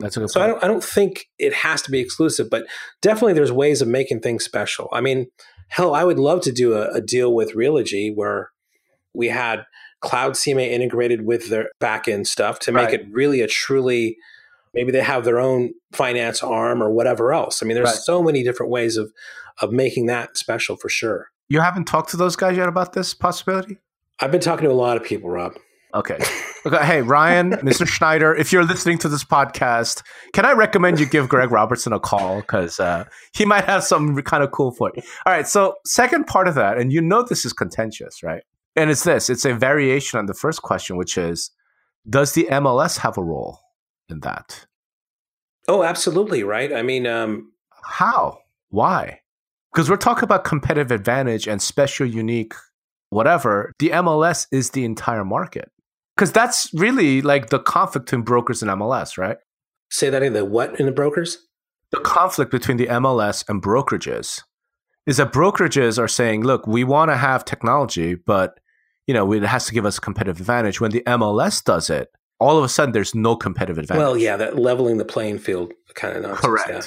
That's 0.00 0.16
a 0.16 0.20
good 0.20 0.30
so 0.30 0.40
I 0.40 0.46
don't 0.46 0.64
I 0.64 0.66
don't 0.66 0.82
think 0.82 1.26
it 1.38 1.52
has 1.52 1.82
to 1.82 1.90
be 1.90 2.00
exclusive, 2.00 2.48
but 2.50 2.66
definitely 3.02 3.34
there's 3.34 3.52
ways 3.52 3.82
of 3.82 3.88
making 3.88 4.20
things 4.20 4.44
special. 4.44 4.88
I 4.92 5.00
mean, 5.00 5.28
hell, 5.68 5.94
I 5.94 6.04
would 6.04 6.18
love 6.18 6.40
to 6.42 6.52
do 6.52 6.74
a, 6.74 6.90
a 6.90 7.00
deal 7.00 7.34
with 7.34 7.54
Realogy 7.54 8.12
where 8.14 8.50
we 9.14 9.28
had 9.28 9.64
Cloud 10.00 10.32
CMA 10.32 10.70
integrated 10.70 11.26
with 11.26 11.50
their 11.50 11.70
backend 11.80 12.26
stuff 12.26 12.58
to 12.60 12.72
make 12.72 12.86
right. 12.86 13.00
it 13.00 13.06
really 13.12 13.42
a 13.42 13.46
truly 13.46 14.16
maybe 14.72 14.92
they 14.92 15.02
have 15.02 15.24
their 15.24 15.38
own 15.38 15.74
finance 15.92 16.42
arm 16.42 16.82
or 16.82 16.90
whatever 16.90 17.32
else. 17.32 17.62
I 17.62 17.66
mean, 17.66 17.74
there's 17.74 17.86
right. 17.86 17.94
so 17.94 18.22
many 18.22 18.42
different 18.42 18.72
ways 18.72 18.96
of 18.96 19.12
of 19.60 19.72
making 19.72 20.06
that 20.06 20.36
special 20.36 20.76
for 20.76 20.88
sure. 20.88 21.28
You 21.48 21.60
haven't 21.60 21.84
talked 21.84 22.10
to 22.10 22.16
those 22.16 22.36
guys 22.36 22.56
yet 22.56 22.68
about 22.68 22.92
this 22.94 23.12
possibility? 23.12 23.78
I've 24.20 24.30
been 24.30 24.40
talking 24.40 24.64
to 24.64 24.70
a 24.70 24.74
lot 24.74 24.96
of 24.96 25.04
people, 25.04 25.28
Rob. 25.28 25.52
Okay. 25.94 26.18
okay. 26.66 26.84
Hey, 26.84 27.02
Ryan, 27.02 27.50
Mr. 27.62 27.86
Schneider, 27.86 28.34
if 28.34 28.52
you're 28.52 28.64
listening 28.64 28.98
to 28.98 29.08
this 29.08 29.24
podcast, 29.24 30.02
can 30.32 30.44
I 30.44 30.52
recommend 30.52 31.00
you 31.00 31.06
give 31.06 31.28
Greg 31.28 31.50
Robertson 31.50 31.92
a 31.92 32.00
call? 32.00 32.40
Because 32.40 32.80
uh, 32.80 33.04
he 33.32 33.44
might 33.44 33.64
have 33.64 33.84
some 33.84 34.20
kind 34.22 34.42
of 34.42 34.50
cool 34.50 34.72
for 34.72 34.92
you. 34.94 35.02
All 35.26 35.32
right. 35.32 35.46
So, 35.46 35.76
second 35.84 36.26
part 36.26 36.48
of 36.48 36.54
that, 36.54 36.78
and 36.78 36.92
you 36.92 37.00
know 37.00 37.22
this 37.22 37.44
is 37.44 37.52
contentious, 37.52 38.22
right? 38.22 38.42
And 38.76 38.90
it's 38.90 39.04
this 39.04 39.28
it's 39.28 39.44
a 39.44 39.54
variation 39.54 40.18
on 40.18 40.26
the 40.26 40.34
first 40.34 40.62
question, 40.62 40.96
which 40.96 41.18
is 41.18 41.50
Does 42.08 42.32
the 42.32 42.46
MLS 42.50 42.98
have 42.98 43.18
a 43.18 43.22
role 43.22 43.60
in 44.08 44.20
that? 44.20 44.66
Oh, 45.68 45.82
absolutely. 45.82 46.42
Right. 46.42 46.72
I 46.72 46.82
mean, 46.82 47.06
um, 47.06 47.52
how? 47.84 48.38
Why? 48.70 49.20
Because 49.72 49.88
we're 49.88 49.96
talking 49.96 50.24
about 50.24 50.44
competitive 50.44 50.90
advantage 50.90 51.46
and 51.46 51.62
special, 51.62 52.06
unique, 52.06 52.54
whatever. 53.10 53.72
The 53.78 53.90
MLS 53.90 54.46
is 54.50 54.70
the 54.70 54.84
entire 54.84 55.24
market 55.24 55.70
because 56.20 56.32
that's 56.32 56.68
really 56.74 57.22
like 57.22 57.48
the 57.48 57.58
conflict 57.58 58.04
between 58.04 58.20
brokers 58.20 58.60
and 58.60 58.70
MLS, 58.72 59.16
right? 59.16 59.38
Say 59.90 60.10
that 60.10 60.22
in 60.22 60.34
the 60.34 60.44
what 60.44 60.78
in 60.78 60.84
the 60.84 60.92
brokers? 60.92 61.38
The 61.92 62.00
conflict 62.00 62.50
between 62.50 62.76
the 62.76 62.88
MLS 62.88 63.42
and 63.48 63.62
brokerages 63.62 64.42
is 65.06 65.16
that 65.16 65.32
brokerages 65.32 65.98
are 65.98 66.06
saying, 66.06 66.42
look, 66.44 66.66
we 66.66 66.84
want 66.84 67.10
to 67.10 67.16
have 67.16 67.46
technology, 67.46 68.16
but 68.16 68.60
you 69.06 69.14
know, 69.14 69.32
it 69.32 69.42
has 69.44 69.64
to 69.68 69.72
give 69.72 69.86
us 69.86 69.96
a 69.96 70.00
competitive 70.02 70.38
advantage. 70.38 70.78
When 70.78 70.90
the 70.90 71.02
MLS 71.06 71.64
does 71.64 71.88
it, 71.88 72.10
all 72.38 72.58
of 72.58 72.64
a 72.64 72.68
sudden 72.68 72.92
there's 72.92 73.14
no 73.14 73.34
competitive 73.34 73.78
advantage. 73.78 74.02
Well, 74.02 74.18
yeah, 74.18 74.36
that 74.36 74.58
leveling 74.58 74.98
the 74.98 75.06
playing 75.06 75.38
field 75.38 75.72
kind 75.94 76.18
of 76.18 76.22
nonsense. 76.22 76.44
Correct. 76.44 76.68
Yeah. 76.68 76.82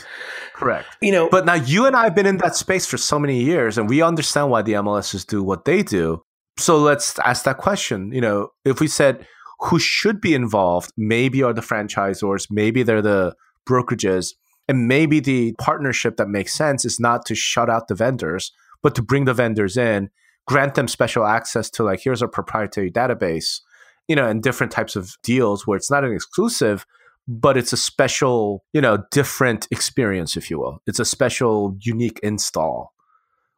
Correct. 0.54 0.86
You 1.02 1.12
know, 1.12 1.28
but 1.28 1.48
now 1.48 1.56
you 1.56 1.88
and 1.88 1.96
I 1.96 2.04
have 2.04 2.13
been 2.13 2.28
in 2.28 2.38
that 2.38 2.56
space 2.56 2.86
for 2.86 2.98
so 2.98 3.17
many 3.17 3.41
years, 3.41 3.80
and 3.80 3.89
we 3.89 4.04
understand 4.04 4.52
why 4.52 4.62
the 4.62 4.74
MLSs 4.74 5.26
do 5.26 5.41
what 5.41 5.65
they 5.65 5.82
do. 5.82 6.24
So 6.57 6.77
let's 6.77 7.17
ask 7.19 7.45
that 7.45 7.57
question. 7.57 8.11
You 8.11 8.21
know, 8.21 8.49
if 8.65 8.79
we 8.79 8.87
said 8.87 9.25
who 9.59 9.79
should 9.79 10.19
be 10.21 10.33
involved, 10.33 10.91
maybe 10.97 11.41
are 11.41 11.53
the 11.53 11.61
franchisors, 11.61 12.47
maybe 12.49 12.83
they're 12.83 13.01
the 13.01 13.35
brokerages, 13.67 14.33
and 14.67 14.87
maybe 14.87 15.19
the 15.19 15.53
partnership 15.59 16.17
that 16.17 16.29
makes 16.29 16.53
sense 16.53 16.85
is 16.85 16.99
not 16.99 17.25
to 17.25 17.35
shut 17.35 17.69
out 17.69 17.87
the 17.87 17.95
vendors, 17.95 18.51
but 18.81 18.95
to 18.95 19.01
bring 19.01 19.25
the 19.25 19.33
vendors 19.33 19.77
in, 19.77 20.09
grant 20.47 20.75
them 20.75 20.87
special 20.87 21.25
access 21.25 21.69
to 21.71 21.83
like 21.83 22.01
here's 22.01 22.21
our 22.21 22.27
proprietary 22.27 22.91
database, 22.91 23.61
you 24.07 24.15
know, 24.15 24.27
and 24.27 24.43
different 24.43 24.71
types 24.71 24.95
of 24.95 25.15
deals 25.23 25.65
where 25.65 25.77
it's 25.77 25.91
not 25.91 26.03
an 26.03 26.13
exclusive, 26.13 26.85
but 27.27 27.57
it's 27.57 27.73
a 27.73 27.77
special, 27.77 28.63
you 28.73 28.81
know, 28.81 28.97
different 29.11 29.67
experience, 29.71 30.35
if 30.35 30.49
you 30.49 30.59
will. 30.59 30.81
It's 30.85 30.99
a 30.99 31.05
special, 31.05 31.77
unique 31.79 32.19
install. 32.21 32.93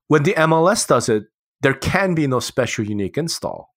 When 0.07 0.23
the 0.23 0.33
MLS 0.33 0.87
does 0.87 1.09
it, 1.09 1.23
there 1.61 1.73
can 1.73 2.15
be 2.15 2.27
no 2.27 2.39
special 2.39 2.85
unique 2.85 3.17
install, 3.17 3.73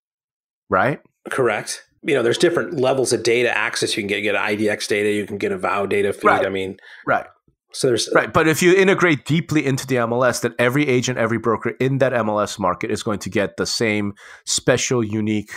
right? 0.69 1.01
Correct. 1.31 1.85
You 2.03 2.15
know, 2.15 2.23
there's 2.23 2.39
different 2.39 2.75
levels 2.75 3.13
of 3.13 3.23
data 3.23 3.57
access. 3.57 3.97
You 3.97 4.03
can 4.03 4.09
get, 4.09 4.21
get 4.21 4.35
IDX 4.35 4.89
data, 4.89 5.11
you 5.11 5.27
can 5.27 5.39
get 5.39 5.53
a 5.53 5.59
VOW 5.59 5.87
data 5.87 6.13
feed. 6.13 6.25
Right. 6.25 6.47
I 6.47 6.51
mean, 6.51 6.79
right. 7.07 7.27
So 7.73 7.89
there's 7.89 8.09
right, 8.15 8.33
but 8.33 8.49
if 8.49 8.63
you 8.63 8.75
integrate 8.75 9.27
deeply 9.27 9.67
into 9.67 9.87
the 9.87 9.97
MLS, 9.97 10.41
that 10.41 10.53
every 10.59 10.89
agent, 10.89 11.19
every 11.19 11.39
broker 11.39 11.75
in 11.81 11.99
that 11.99 12.13
MLS 12.13 12.59
market 12.59 12.91
is 12.91 13.03
going 13.03 13.19
to 13.21 13.31
get 13.31 13.59
the 13.59 13.67
same 13.67 14.15
special, 14.47 15.05
unique 15.05 15.53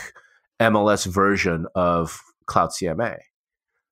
MLS 0.61 1.05
version 1.05 1.67
of 1.73 2.19
Cloud 2.47 2.71
CMA. 2.71 3.15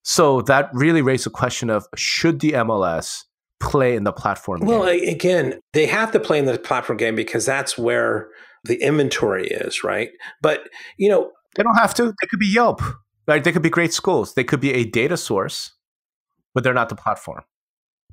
So 0.04 0.42
that 0.42 0.70
really 0.74 1.02
raised 1.02 1.26
the 1.26 1.30
question 1.30 1.70
of 1.70 1.88
should 1.96 2.42
the 2.42 2.52
MLS 2.54 3.24
play 3.60 3.96
in 3.96 4.04
the 4.04 4.14
platform 4.14 4.62
well 4.62 4.86
game? 4.86 5.10
again 5.10 5.60
they 5.74 5.86
have 5.86 6.12
to 6.12 6.20
play 6.20 6.40
in 6.40 6.46
the 6.46 6.58
platform 6.58 6.98
game 6.98 7.16
because 7.16 7.46
that's 7.46 7.78
where 7.78 8.30
the 8.64 8.82
inventory 8.82 9.48
is 9.48 9.84
right 9.84 10.10
but 10.42 10.62
you 10.98 11.10
know 11.10 11.32
they 11.56 11.64
don't 11.64 11.76
have 11.76 11.94
to 11.94 12.06
they 12.06 12.28
could 12.30 12.40
be 12.40 12.48
yelp 12.48 12.82
right 13.28 13.44
they 13.44 13.52
could 13.52 13.62
be 13.62 13.70
great 13.70 13.94
schools 13.94 14.34
they 14.34 14.44
could 14.44 14.60
be 14.62 14.74
a 14.74 14.86
data 14.86 15.18
source 15.18 15.74
but 16.54 16.64
they're 16.64 16.74
not 16.74 16.90
the 16.90 16.96
platform 16.96 17.44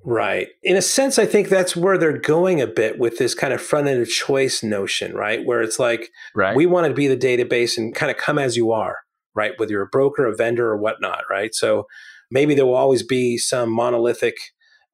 Right. 0.07 0.51
In 0.63 0.77
a 0.77 0.83
sense, 0.83 1.19
I 1.19 1.27
think 1.27 1.49
that's 1.49 1.75
where 1.75 1.99
they're 1.99 2.17
going 2.17 2.61
a 2.61 2.67
bit 2.69 2.97
with 2.97 3.19
this 3.19 3.35
kind 3.35 3.53
of 3.53 3.61
front 3.61 3.89
end 3.89 4.01
of 4.01 4.09
choice 4.09 4.63
notion, 4.63 5.17
right? 5.17 5.45
Where 5.45 5.63
it's 5.63 5.81
like, 5.81 6.13
right. 6.33 6.55
we 6.55 6.65
want 6.65 6.87
to 6.87 6.95
be 6.95 7.09
the 7.09 7.17
database 7.17 7.77
and 7.77 7.93
kind 7.93 8.09
of 8.09 8.17
come 8.17 8.39
as 8.39 8.57
you 8.57 8.71
are, 8.71 8.99
right? 9.35 9.53
Whether 9.57 9.73
you're 9.73 9.83
a 9.83 9.89
broker, 9.89 10.25
a 10.25 10.37
vendor, 10.37 10.69
or 10.69 10.77
whatnot, 10.77 11.25
right? 11.29 11.53
So 11.53 11.89
maybe 12.31 12.55
there 12.55 12.67
will 12.67 12.77
always 12.77 13.03
be 13.03 13.37
some 13.37 13.69
monolithic 13.69 14.37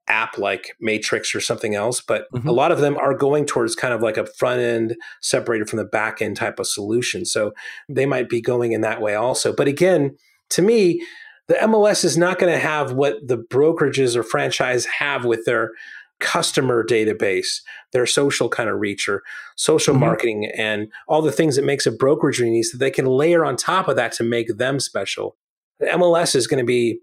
app 0.09 0.37
like 0.37 0.77
Matrix 0.81 1.35
or 1.35 1.41
something 1.41 1.75
else, 1.75 2.01
but 2.01 2.27
mm-hmm. 2.35 2.49
a 2.49 2.53
lot 2.53 2.73
of 2.73 2.81
them 2.81 2.97
are 2.97 3.15
going 3.15 3.47
towards 3.47 3.75
kind 3.75 3.95
of 3.95 4.03
like 4.03 4.17
a 4.17 4.27
front 4.27 4.61
end 4.61 4.97
separated 5.21 5.69
from 5.69 5.79
the 5.79 5.85
back 5.85 6.21
end 6.21 6.37
type 6.37 6.59
of 6.59 6.67
solution. 6.67 7.25
So 7.25 7.53
they 7.89 8.07
might 8.07 8.29
be 8.29 8.41
going 8.41 8.73
in 8.73 8.81
that 8.81 9.01
way 9.01 9.15
also. 9.15 9.55
But 9.55 9.69
again, 9.69 10.17
to 10.51 10.63
me, 10.63 11.05
the 11.49 11.55
MLS 11.55 12.05
is 12.05 12.17
not 12.17 12.39
going 12.39 12.53
to 12.53 12.59
have 12.59 12.93
what 12.93 13.17
the 13.27 13.39
brokerages 13.39 14.17
or 14.17 14.23
franchise 14.23 14.87
have 14.87 15.25
with 15.25 15.45
their 15.45 15.73
customer 16.21 16.85
database, 16.85 17.61
their 17.93 18.07
social 18.07 18.49
kind 18.49 18.71
of 18.71 18.79
reach 18.79 19.09
or 19.09 19.23
social 19.57 19.93
mm-hmm. 19.93 20.05
marketing 20.05 20.51
and 20.57 20.89
all 21.09 21.21
the 21.21 21.33
things 21.33 21.57
that 21.57 21.65
makes 21.65 21.85
a 21.85 21.91
brokerage 21.91 22.39
unique 22.39 22.71
that 22.71 22.79
they 22.79 22.91
can 22.91 23.07
layer 23.07 23.45
on 23.45 23.57
top 23.57 23.89
of 23.89 23.97
that 23.97 24.13
to 24.13 24.23
make 24.23 24.57
them 24.57 24.79
special. 24.79 25.37
The 25.81 25.87
MLS 25.87 26.37
is 26.37 26.47
going 26.47 26.61
to 26.61 26.67
be 26.67 27.01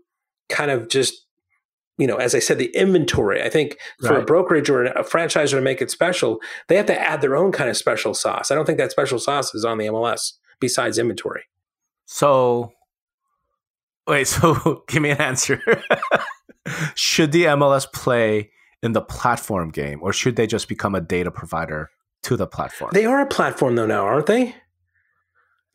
kind 0.47 0.71
of 0.71 0.89
just 0.89 1.25
you 1.99 2.07
know, 2.07 2.15
as 2.15 2.33
I 2.33 2.39
said, 2.39 2.57
the 2.57 2.73
inventory. 2.75 3.43
I 3.43 3.49
think 3.49 3.77
for 3.99 4.13
right. 4.13 4.23
a 4.23 4.25
brokerage 4.25 4.69
or 4.69 4.85
a 4.85 5.03
franchisor 5.03 5.51
to 5.51 5.61
make 5.61 5.81
it 5.81 5.91
special, 5.91 6.39
they 6.67 6.77
have 6.77 6.87
to 6.87 6.99
add 6.99 7.21
their 7.21 7.35
own 7.35 7.51
kind 7.51 7.69
of 7.69 7.77
special 7.77 8.13
sauce. 8.13 8.49
I 8.49 8.55
don't 8.55 8.65
think 8.65 8.79
that 8.79 8.91
special 8.91 9.19
sauce 9.19 9.53
is 9.53 9.65
on 9.65 9.77
the 9.77 9.87
MLS 9.87 10.33
besides 10.59 10.97
inventory. 10.97 11.43
So, 12.05 12.71
Wait, 14.07 14.27
so 14.27 14.83
give 14.87 15.01
me 15.01 15.11
an 15.11 15.21
answer. 15.21 15.61
should 16.95 17.31
the 17.31 17.45
MLS 17.45 17.91
play 17.91 18.49
in 18.81 18.93
the 18.93 19.01
platform 19.01 19.69
game, 19.69 19.99
or 20.01 20.13
should 20.13 20.35
they 20.35 20.47
just 20.47 20.67
become 20.67 20.95
a 20.95 21.01
data 21.01 21.31
provider 21.31 21.89
to 22.23 22.35
the 22.35 22.47
platform? 22.47 22.91
They 22.93 23.05
are 23.05 23.21
a 23.21 23.27
platform 23.27 23.75
though 23.75 23.85
now, 23.85 24.05
aren't 24.05 24.25
they? 24.25 24.55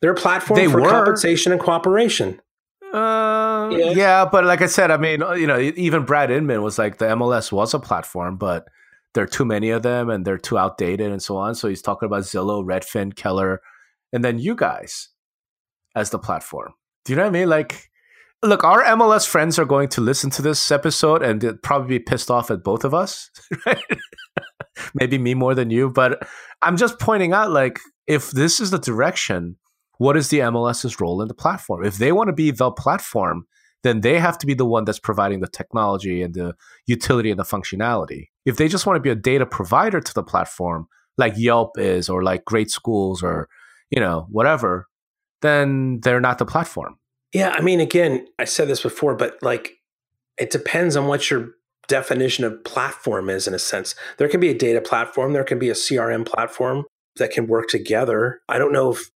They're 0.01 0.11
a 0.11 0.15
platform 0.15 0.59
They 0.59 0.67
for 0.67 0.81
were. 0.81 0.89
compensation 0.89 1.51
and 1.51 1.61
cooperation. 1.61 2.41
Uh, 2.95 3.69
Yeah. 3.71 3.91
yeah. 3.91 4.25
but 4.25 4.45
like 4.45 4.61
I 4.61 4.67
said, 4.67 4.91
I 4.91 4.97
mean, 4.97 5.21
you 5.37 5.47
know, 5.47 5.59
even 5.59 6.05
Brad 6.05 6.31
Inman 6.31 6.61
was 6.61 6.77
like 6.77 6.97
the 6.97 7.05
MLS 7.05 7.51
was 7.51 7.73
a 7.73 7.79
platform, 7.79 8.37
but 8.37 8.65
there 9.13 9.23
are 9.23 9.27
too 9.27 9.45
many 9.45 9.69
of 9.69 9.81
them 9.83 10.09
and 10.09 10.25
they're 10.25 10.37
too 10.37 10.57
outdated 10.57 11.11
and 11.11 11.21
so 11.21 11.37
on. 11.37 11.55
So 11.55 11.67
he's 11.67 11.81
talking 11.81 12.07
about 12.07 12.23
Zillow, 12.23 12.63
Redfin, 12.65 13.15
Keller, 13.15 13.61
and 14.13 14.23
then 14.23 14.39
you 14.39 14.55
guys 14.55 15.09
as 15.95 16.09
the 16.09 16.19
platform. 16.19 16.73
Do 17.05 17.13
you 17.13 17.17
know 17.17 17.23
what 17.23 17.29
I 17.29 17.31
mean? 17.39 17.49
Like, 17.49 17.89
look, 18.43 18.63
our 18.63 18.83
MLS 18.83 19.27
friends 19.27 19.57
are 19.57 19.65
going 19.65 19.89
to 19.89 20.01
listen 20.01 20.29
to 20.31 20.41
this 20.41 20.71
episode 20.71 21.23
and 21.23 21.61
probably 21.63 21.97
be 21.99 22.03
pissed 22.03 22.29
off 22.31 22.51
at 22.51 22.63
both 22.63 22.83
of 22.83 22.93
us, 22.93 23.29
right? 23.65 23.77
Maybe 24.93 25.17
me 25.17 25.33
more 25.33 25.55
than 25.55 25.69
you, 25.69 25.89
but 25.89 26.27
I'm 26.61 26.75
just 26.77 26.99
pointing 26.99 27.31
out, 27.33 27.51
like, 27.51 27.79
if 28.07 28.31
this 28.31 28.59
is 28.59 28.71
the 28.71 28.77
direction 28.79 29.55
what 29.97 30.17
is 30.17 30.29
the 30.29 30.39
MLS's 30.39 30.99
role 30.99 31.21
in 31.21 31.27
the 31.27 31.33
platform? 31.33 31.85
If 31.85 31.97
they 31.97 32.11
want 32.11 32.27
to 32.27 32.33
be 32.33 32.51
the 32.51 32.71
platform, 32.71 33.45
then 33.83 34.01
they 34.01 34.19
have 34.19 34.37
to 34.39 34.47
be 34.47 34.55
the 34.55 34.65
one 34.65 34.83
that's 34.83 34.99
providing 34.99 35.41
the 35.41 35.47
technology 35.47 36.21
and 36.21 36.33
the 36.33 36.55
utility 36.87 37.29
and 37.29 37.39
the 37.39 37.43
functionality. 37.43 38.29
If 38.45 38.57
they 38.57 38.67
just 38.67 38.85
want 38.85 38.97
to 38.97 39.01
be 39.01 39.11
a 39.11 39.15
data 39.15 39.45
provider 39.45 40.01
to 40.01 40.13
the 40.13 40.23
platform, 40.23 40.87
like 41.17 41.33
Yelp 41.37 41.77
is, 41.77 42.09
or 42.09 42.23
like 42.23 42.45
Great 42.45 42.71
Schools, 42.71 43.23
or 43.23 43.47
you 43.91 44.01
know 44.01 44.27
whatever, 44.29 44.87
then 45.41 45.99
they're 46.01 46.19
not 46.19 46.39
the 46.39 46.45
platform. 46.45 46.97
Yeah, 47.31 47.49
I 47.51 47.61
mean, 47.61 47.79
again, 47.79 48.25
I 48.39 48.45
said 48.45 48.67
this 48.67 48.81
before, 48.81 49.15
but 49.15 49.37
like, 49.41 49.73
it 50.37 50.49
depends 50.49 50.95
on 50.95 51.07
what 51.07 51.29
your 51.29 51.51
definition 51.87 52.43
of 52.43 52.63
platform 52.63 53.29
is. 53.29 53.47
In 53.47 53.53
a 53.53 53.59
sense, 53.59 53.93
there 54.17 54.27
can 54.27 54.39
be 54.39 54.49
a 54.49 54.57
data 54.57 54.81
platform, 54.81 55.33
there 55.33 55.43
can 55.43 55.59
be 55.59 55.69
a 55.69 55.73
CRM 55.73 56.25
platform 56.25 56.85
that 57.17 57.31
can 57.31 57.47
work 57.47 57.67
together. 57.67 58.41
I 58.49 58.57
don't 58.57 58.73
know 58.73 58.91
if 58.91 59.11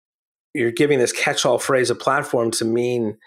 you're 0.54 0.70
giving 0.70 0.98
this 0.98 1.12
catch-all 1.12 1.58
phrase 1.58 1.90
a 1.90 1.94
platform 1.94 2.50
to 2.52 2.64
mean. 2.64 3.18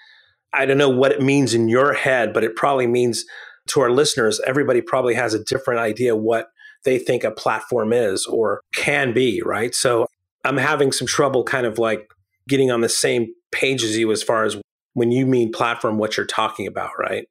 I 0.53 0.65
don't 0.65 0.77
know 0.77 0.89
what 0.89 1.11
it 1.11 1.21
means 1.21 1.53
in 1.53 1.69
your 1.69 1.93
head, 1.93 2.33
but 2.33 2.43
it 2.43 2.55
probably 2.55 2.87
means 2.87 3.25
to 3.67 3.81
our 3.81 3.91
listeners, 3.91 4.41
everybody 4.45 4.81
probably 4.81 5.13
has 5.13 5.33
a 5.33 5.43
different 5.43 5.79
idea 5.79 6.15
what 6.15 6.47
they 6.83 6.97
think 6.97 7.23
a 7.23 7.31
platform 7.31 7.93
is 7.93 8.25
or 8.25 8.61
can 8.73 9.13
be, 9.13 9.41
right? 9.45 9.73
So 9.73 10.07
I'm 10.43 10.57
having 10.57 10.91
some 10.91 11.07
trouble 11.07 11.43
kind 11.43 11.65
of 11.65 11.77
like 11.77 12.09
getting 12.47 12.71
on 12.71 12.81
the 12.81 12.89
same 12.89 13.33
page 13.51 13.83
as 13.83 13.97
you 13.97 14.11
as 14.11 14.23
far 14.23 14.43
as 14.43 14.57
when 14.93 15.11
you 15.11 15.25
mean 15.25 15.51
platform, 15.51 15.97
what 15.97 16.17
you're 16.17 16.25
talking 16.25 16.67
about, 16.67 16.91
right? 16.99 17.27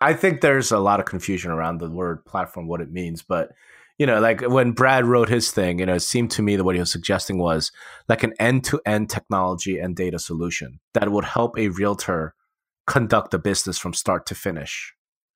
I 0.00 0.14
think 0.14 0.40
there's 0.40 0.70
a 0.70 0.78
lot 0.78 1.00
of 1.00 1.06
confusion 1.06 1.50
around 1.50 1.78
the 1.78 1.90
word 1.90 2.24
platform, 2.24 2.66
what 2.66 2.80
it 2.80 2.90
means, 2.90 3.22
but 3.22 3.50
you 3.98 4.06
know, 4.06 4.20
like 4.20 4.40
when 4.42 4.72
Brad 4.72 5.04
wrote 5.04 5.28
his 5.28 5.50
thing, 5.50 5.80
you 5.80 5.86
know, 5.86 5.94
it 5.94 6.00
seemed 6.00 6.30
to 6.32 6.42
me 6.42 6.56
that 6.56 6.64
what 6.64 6.76
he 6.76 6.80
was 6.80 6.90
suggesting 6.90 7.38
was 7.38 7.72
like 8.08 8.22
an 8.22 8.32
end-to-end 8.38 9.10
technology 9.10 9.78
and 9.78 9.96
data 9.96 10.18
solution 10.18 10.78
that 10.94 11.10
would 11.10 11.24
help 11.24 11.58
a 11.58 11.68
realtor 11.68 12.34
conduct 12.86 13.32
the 13.32 13.38
business 13.38 13.76
from 13.76 13.92
start 13.92 14.24
to 14.26 14.34
finish 14.34 14.94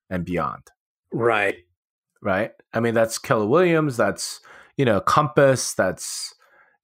and 0.09 0.25
beyond. 0.25 0.63
Right. 1.11 1.57
Right. 2.21 2.51
I 2.73 2.79
mean, 2.79 2.93
that's 2.93 3.17
Keller 3.17 3.45
Williams, 3.45 3.97
that's, 3.97 4.39
you 4.77 4.85
know, 4.85 5.01
Compass, 5.01 5.73
that's, 5.73 6.33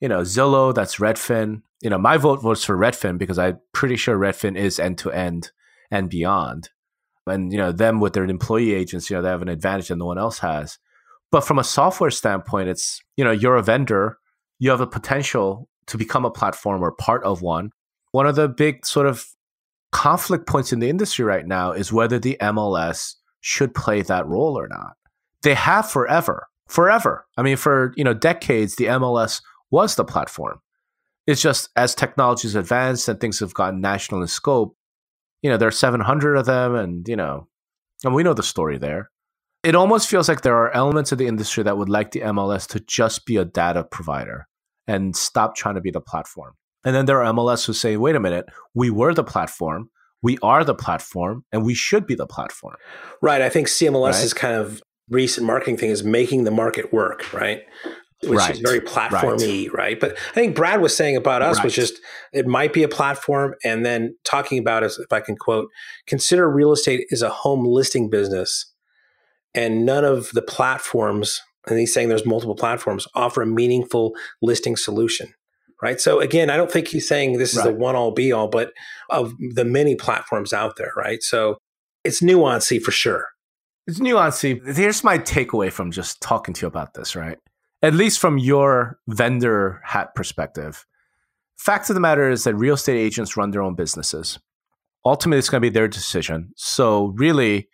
you 0.02 0.10
know, 0.10 0.22
Zillow, 0.22 0.76
that's 0.76 0.98
Redfin. 0.98 1.62
You 1.82 1.90
know, 1.90 1.98
my 1.98 2.18
vote 2.18 2.44
was 2.44 2.66
for 2.66 2.78
Redfin 2.78 3.18
because 3.18 3.40
I'm 3.40 3.60
pretty 3.74 3.96
sure 3.96 4.20
Redfin 4.20 4.58
is 4.58 4.80
end 4.80 4.98
to 5.00 5.12
end 5.12 5.52
and 5.90 6.10
beyond. 6.10 6.70
And, 7.26 7.54
you 7.54 7.58
know, 7.58 7.72
them 7.72 8.02
with 8.02 8.14
their 8.14 8.26
employee 8.26 8.74
agents, 8.74 9.10
you 9.10 9.16
know, 9.16 9.22
they 9.22 9.30
have 9.30 9.42
an 9.42 9.48
advantage 9.48 9.88
that 9.88 9.96
no 9.96 10.06
one 10.06 10.18
else 10.18 10.40
has. 10.40 10.78
But 11.32 11.42
from 11.42 11.60
a 11.60 11.64
software 11.64 12.12
standpoint, 12.12 12.70
it's, 12.70 13.02
you 13.16 13.24
know, 13.24 13.32
you're 13.32 13.56
a 13.56 13.64
vendor, 13.64 14.18
you 14.58 14.70
have 14.72 14.82
a 14.82 14.88
potential 14.88 15.70
to 15.88 15.98
become 15.98 16.26
a 16.26 16.32
platform 16.32 16.84
or 16.84 16.92
part 16.92 17.24
of 17.24 17.42
one. 17.42 17.72
One 18.12 18.26
of 18.26 18.36
the 18.36 18.48
big 18.48 18.86
sort 18.86 19.06
of 19.06 19.26
conflict 19.92 20.48
points 20.48 20.72
in 20.72 20.80
the 20.80 20.90
industry 20.90 21.26
right 21.26 21.46
now 21.46 21.72
is 21.72 21.94
whether 21.94 22.20
the 22.20 22.38
MLS 22.42 23.16
should 23.42 23.74
play 23.74 24.02
that 24.02 24.28
role 24.28 24.58
or 24.58 24.68
not. 24.68 24.94
They 25.42 25.54
have 25.54 25.90
forever, 25.90 26.48
forever. 26.68 27.26
I 27.38 27.42
mean, 27.42 27.58
for 27.58 27.94
you 27.96 28.04
know 28.04 28.14
decades, 28.14 28.76
the 28.76 28.86
MLS 28.86 29.42
was 29.72 29.96
the 29.96 30.04
platform. 30.04 30.60
It's 31.28 31.42
just 31.42 31.70
as 31.76 31.96
technology's 31.96 32.56
advanced 32.56 33.08
and 33.08 33.20
things 33.20 33.40
have 33.40 33.54
gotten 33.54 33.82
national 33.82 34.22
in 34.22 34.28
scope. 34.28 34.76
You 35.42 35.50
know, 35.50 35.58
there 35.58 35.68
are 35.68 35.72
700 35.72 36.36
of 36.36 36.46
them, 36.46 36.76
and 36.76 37.08
you 37.08 37.16
know, 37.16 37.48
and 38.04 38.14
we 38.14 38.24
know 38.24 38.34
the 38.34 38.44
story 38.44 38.78
there. 38.78 39.10
It 39.64 39.76
almost 39.76 40.08
feels 40.08 40.30
like 40.30 40.42
there 40.42 40.56
are 40.56 40.72
elements 40.72 41.12
of 41.12 41.18
the 41.18 41.28
industry 41.28 41.64
that 41.64 41.78
would 41.78 41.90
like 41.90 42.12
the 42.12 42.22
MLS 42.22 42.68
to 42.68 42.80
just 42.80 43.26
be 43.26 43.36
a 43.36 43.46
data 43.46 43.84
provider 43.84 44.48
and 44.88 45.16
stop 45.16 45.56
trying 45.56 45.76
to 45.76 45.82
be 45.82 45.92
the 45.92 46.02
platform. 46.02 46.54
And 46.86 46.96
then 46.96 47.06
there 47.06 47.22
are 47.22 47.34
MLS 47.34 47.66
who 47.66 47.74
say, 47.74 47.98
wait 47.98 48.16
a 48.16 48.20
minute, 48.20 48.46
we 48.74 48.90
were 48.90 49.14
the 49.14 49.24
platform, 49.24 49.90
we 50.22 50.38
are 50.42 50.64
the 50.64 50.76
platform, 50.76 51.44
and 51.52 51.66
we 51.66 51.74
should 51.74 52.08
be 52.08 52.16
the 52.16 52.26
platform. 52.26 52.76
Right. 53.22 53.42
I 53.42 53.50
think 53.50 53.68
CMLS 53.68 54.14
Right. 54.14 54.24
is 54.24 54.34
kind 54.34 54.56
of 54.56 54.82
recent 55.10 55.46
marketing 55.46 55.78
thing 55.78 55.90
is 55.90 56.04
making 56.04 56.46
the 56.46 56.52
market 56.52 56.94
work, 56.94 57.34
right? 57.34 57.62
Which 58.24 58.50
is 58.50 58.60
very 58.60 58.82
platformy, 58.82 59.72
right. 59.72 60.00
But 60.00 60.18
I 60.32 60.34
think 60.34 60.56
Brad 60.56 60.82
was 60.82 60.96
saying 60.96 61.16
about 61.16 61.42
us 61.42 61.64
was 61.64 61.74
just 61.74 62.02
it 62.34 62.46
might 62.46 62.74
be 62.74 62.84
a 62.84 62.90
platform, 62.90 63.56
and 63.64 63.86
then 63.86 64.16
talking 64.26 64.60
about 64.60 64.84
as 64.84 64.98
if 64.98 65.12
I 65.12 65.22
can 65.22 65.38
quote, 65.38 65.70
consider 66.06 66.50
real 66.50 66.74
estate 66.74 67.06
is 67.10 67.22
a 67.22 67.30
home 67.30 67.66
listing 67.66 68.10
business, 68.10 68.74
and 69.54 69.86
none 69.86 70.06
of 70.06 70.32
the 70.32 70.42
platforms, 70.42 71.42
and 71.68 71.80
he's 71.80 71.94
saying 71.94 72.10
there's 72.10 72.26
multiple 72.26 72.56
platforms, 72.56 73.08
offer 73.16 73.42
a 73.42 73.48
meaningful 73.48 74.14
listing 74.42 74.76
solution. 74.76 75.34
Right. 75.82 76.02
So 76.02 76.20
again, 76.20 76.50
I 76.50 76.58
don't 76.58 76.70
think 76.70 76.90
he's 76.90 77.08
saying 77.08 77.38
this 77.38 77.56
is 77.56 77.64
the 77.64 77.72
one 77.72 77.96
all 77.96 78.12
be 78.12 78.34
all, 78.34 78.50
but 78.50 78.74
of 79.10 79.34
the 79.56 79.64
many 79.64 79.96
platforms 79.96 80.52
out 80.52 80.76
there, 80.76 80.92
right? 80.98 81.24
So 81.24 81.58
it's 82.04 82.22
nuancy 82.22 82.82
for 82.82 82.92
sure. 82.92 83.28
It's 83.88 84.00
nuancy. 84.00 84.62
Here's 84.76 85.06
my 85.06 85.18
takeaway 85.18 85.72
from 85.72 85.92
just 85.92 86.22
talking 86.22 86.54
to 86.56 86.62
you 86.62 86.68
about 86.68 86.96
this, 86.96 87.16
right? 87.16 87.38
At 87.82 87.94
least 87.94 88.20
from 88.20 88.38
your 88.38 89.00
vendor 89.08 89.82
hat 89.86 90.14
perspective. 90.16 90.86
Fact 91.58 91.90
of 91.90 91.94
the 91.94 92.02
matter 92.02 92.30
is 92.30 92.44
that 92.44 92.56
real 92.56 92.76
estate 92.76 92.98
agents 92.98 93.38
run 93.38 93.52
their 93.52 93.62
own 93.62 93.76
businesses. 93.76 94.38
Ultimately, 95.06 95.40
it's 95.40 95.50
going 95.50 95.62
to 95.62 95.70
be 95.70 95.74
their 95.74 95.88
decision. 95.88 96.52
So, 96.56 97.14
really, 97.16 97.70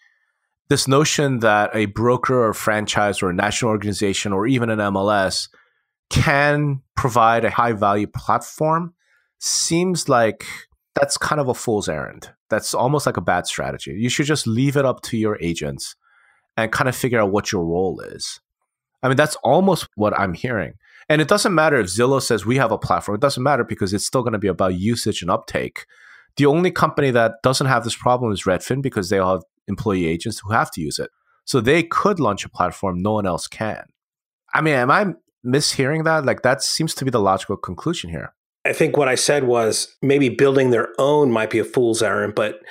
this 0.70 0.88
notion 0.88 1.40
that 1.40 1.70
a 1.74 1.86
broker 1.86 2.48
or 2.48 2.54
franchise 2.54 3.22
or 3.22 3.30
a 3.30 3.34
national 3.34 3.72
organization 3.72 4.34
or 4.34 4.48
even 4.48 4.70
an 4.70 4.80
MLS 4.80 5.50
can 6.10 6.82
provide 6.96 7.46
a 7.46 7.52
high 7.52 7.74
value 7.74 8.08
platform 8.08 8.94
seems 9.40 10.10
like 10.10 10.44
that's 10.96 11.18
kind 11.18 11.42
of 11.42 11.48
a 11.50 11.54
fool's 11.54 11.90
errand. 11.90 12.32
That's 12.50 12.74
almost 12.74 13.06
like 13.06 13.18
a 13.18 13.22
bad 13.22 13.48
strategy. 13.48 13.92
You 13.92 14.10
should 14.10 14.26
just 14.26 14.48
leave 14.48 14.78
it 14.78 14.86
up 14.86 15.02
to 15.04 15.18
your 15.18 15.38
agents 15.42 15.96
and 16.58 16.72
kind 16.72 16.88
of 16.88 16.96
figure 16.96 17.20
out 17.20 17.32
what 17.32 17.52
your 17.52 17.66
role 17.66 18.00
is. 18.00 18.40
I 19.04 19.08
mean, 19.08 19.18
that's 19.18 19.36
almost 19.44 19.88
what 19.96 20.18
I'm 20.18 20.34
hearing. 20.34 20.74
And 21.10 21.22
it 21.22 21.28
doesn't 21.28 21.54
matter 21.54 21.78
if 21.78 21.88
Zillow 21.88 22.22
says 22.22 22.46
we 22.46 22.58
have 22.58 22.72
a 22.72 22.78
platform, 22.78 23.16
it 23.16 23.22
doesn't 23.22 23.44
matter 23.44 23.64
because 23.64 23.94
it's 23.94 24.06
still 24.06 24.24
going 24.24 24.34
to 24.34 24.40
be 24.40 24.48
about 24.48 24.76
usage 24.76 25.22
and 25.22 25.30
uptake. 25.30 25.86
The 26.38 26.48
only 26.48 26.72
company 26.72 27.12
that 27.12 27.36
doesn't 27.44 27.68
have 27.68 27.84
this 27.84 27.96
problem 27.96 28.32
is 28.32 28.44
Redfin 28.44 28.82
because 28.82 29.10
they 29.10 29.20
all 29.20 29.36
have 29.36 29.44
employee 29.68 30.06
agents 30.06 30.40
who 30.40 30.52
have 30.52 30.72
to 30.72 30.82
use 30.82 31.00
it. 31.00 31.10
So 31.46 31.62
they 31.62 31.84
could 31.84 32.20
launch 32.20 32.44
a 32.46 32.50
platform 32.50 33.02
no 33.02 33.14
one 33.14 33.26
else 33.28 33.48
can. 33.48 33.84
I 34.54 34.62
mean, 34.62 34.74
am 34.76 34.90
I 34.92 35.14
mishearing 35.46 36.04
that? 36.06 36.26
Like, 36.26 36.42
that 36.42 36.64
seems 36.64 36.96
to 36.96 37.06
be 37.06 37.12
the 37.12 37.20
logical 37.20 37.58
conclusion 37.58 38.10
here. 38.10 38.34
I 38.66 38.74
think 38.74 38.98
what 38.98 39.08
I 39.08 39.16
said 39.16 39.44
was 39.44 39.96
maybe 40.02 40.30
building 40.30 40.72
their 40.72 40.90
own 40.98 41.32
might 41.32 41.52
be 41.52 41.60
a 41.60 41.64
fool's 41.64 42.02
errand, 42.02 42.34
but 42.36 42.62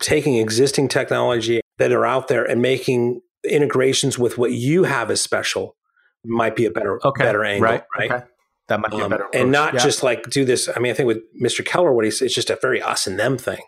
taking 0.00 0.36
existing 0.36 0.88
technology 0.88 1.60
that 1.78 1.92
are 1.92 2.04
out 2.04 2.26
there 2.28 2.44
and 2.44 2.60
making 2.60 3.20
integrations 3.48 4.18
with 4.18 4.36
what 4.36 4.50
you 4.52 4.82
have 4.84 5.10
as 5.10 5.20
special 5.20 5.76
might 6.24 6.56
be 6.56 6.64
a 6.64 6.70
better 6.70 6.98
Okay. 7.06 7.22
better 7.22 7.44
angle, 7.44 7.64
right? 7.70 7.82
right? 7.96 8.10
Okay. 8.10 8.24
That 8.68 8.80
might 8.80 8.90
be 8.90 8.98
a 9.00 9.04
Um, 9.04 9.10
better 9.10 9.26
and 9.34 9.52
not 9.52 9.74
Yeah. 9.74 9.80
just 9.80 10.02
like 10.02 10.28
do 10.30 10.44
this. 10.44 10.68
I 10.74 10.80
mean, 10.80 10.90
I 10.90 10.94
think 10.94 11.06
with 11.06 11.18
Mr. 11.40 11.64
Keller, 11.64 11.92
what 11.92 12.04
he 12.04 12.10
says, 12.10 12.22
it's 12.26 12.34
just 12.34 12.50
a 12.50 12.58
very 12.60 12.80
us 12.82 13.06
and 13.06 13.18
them 13.18 13.36
thing. 13.38 13.60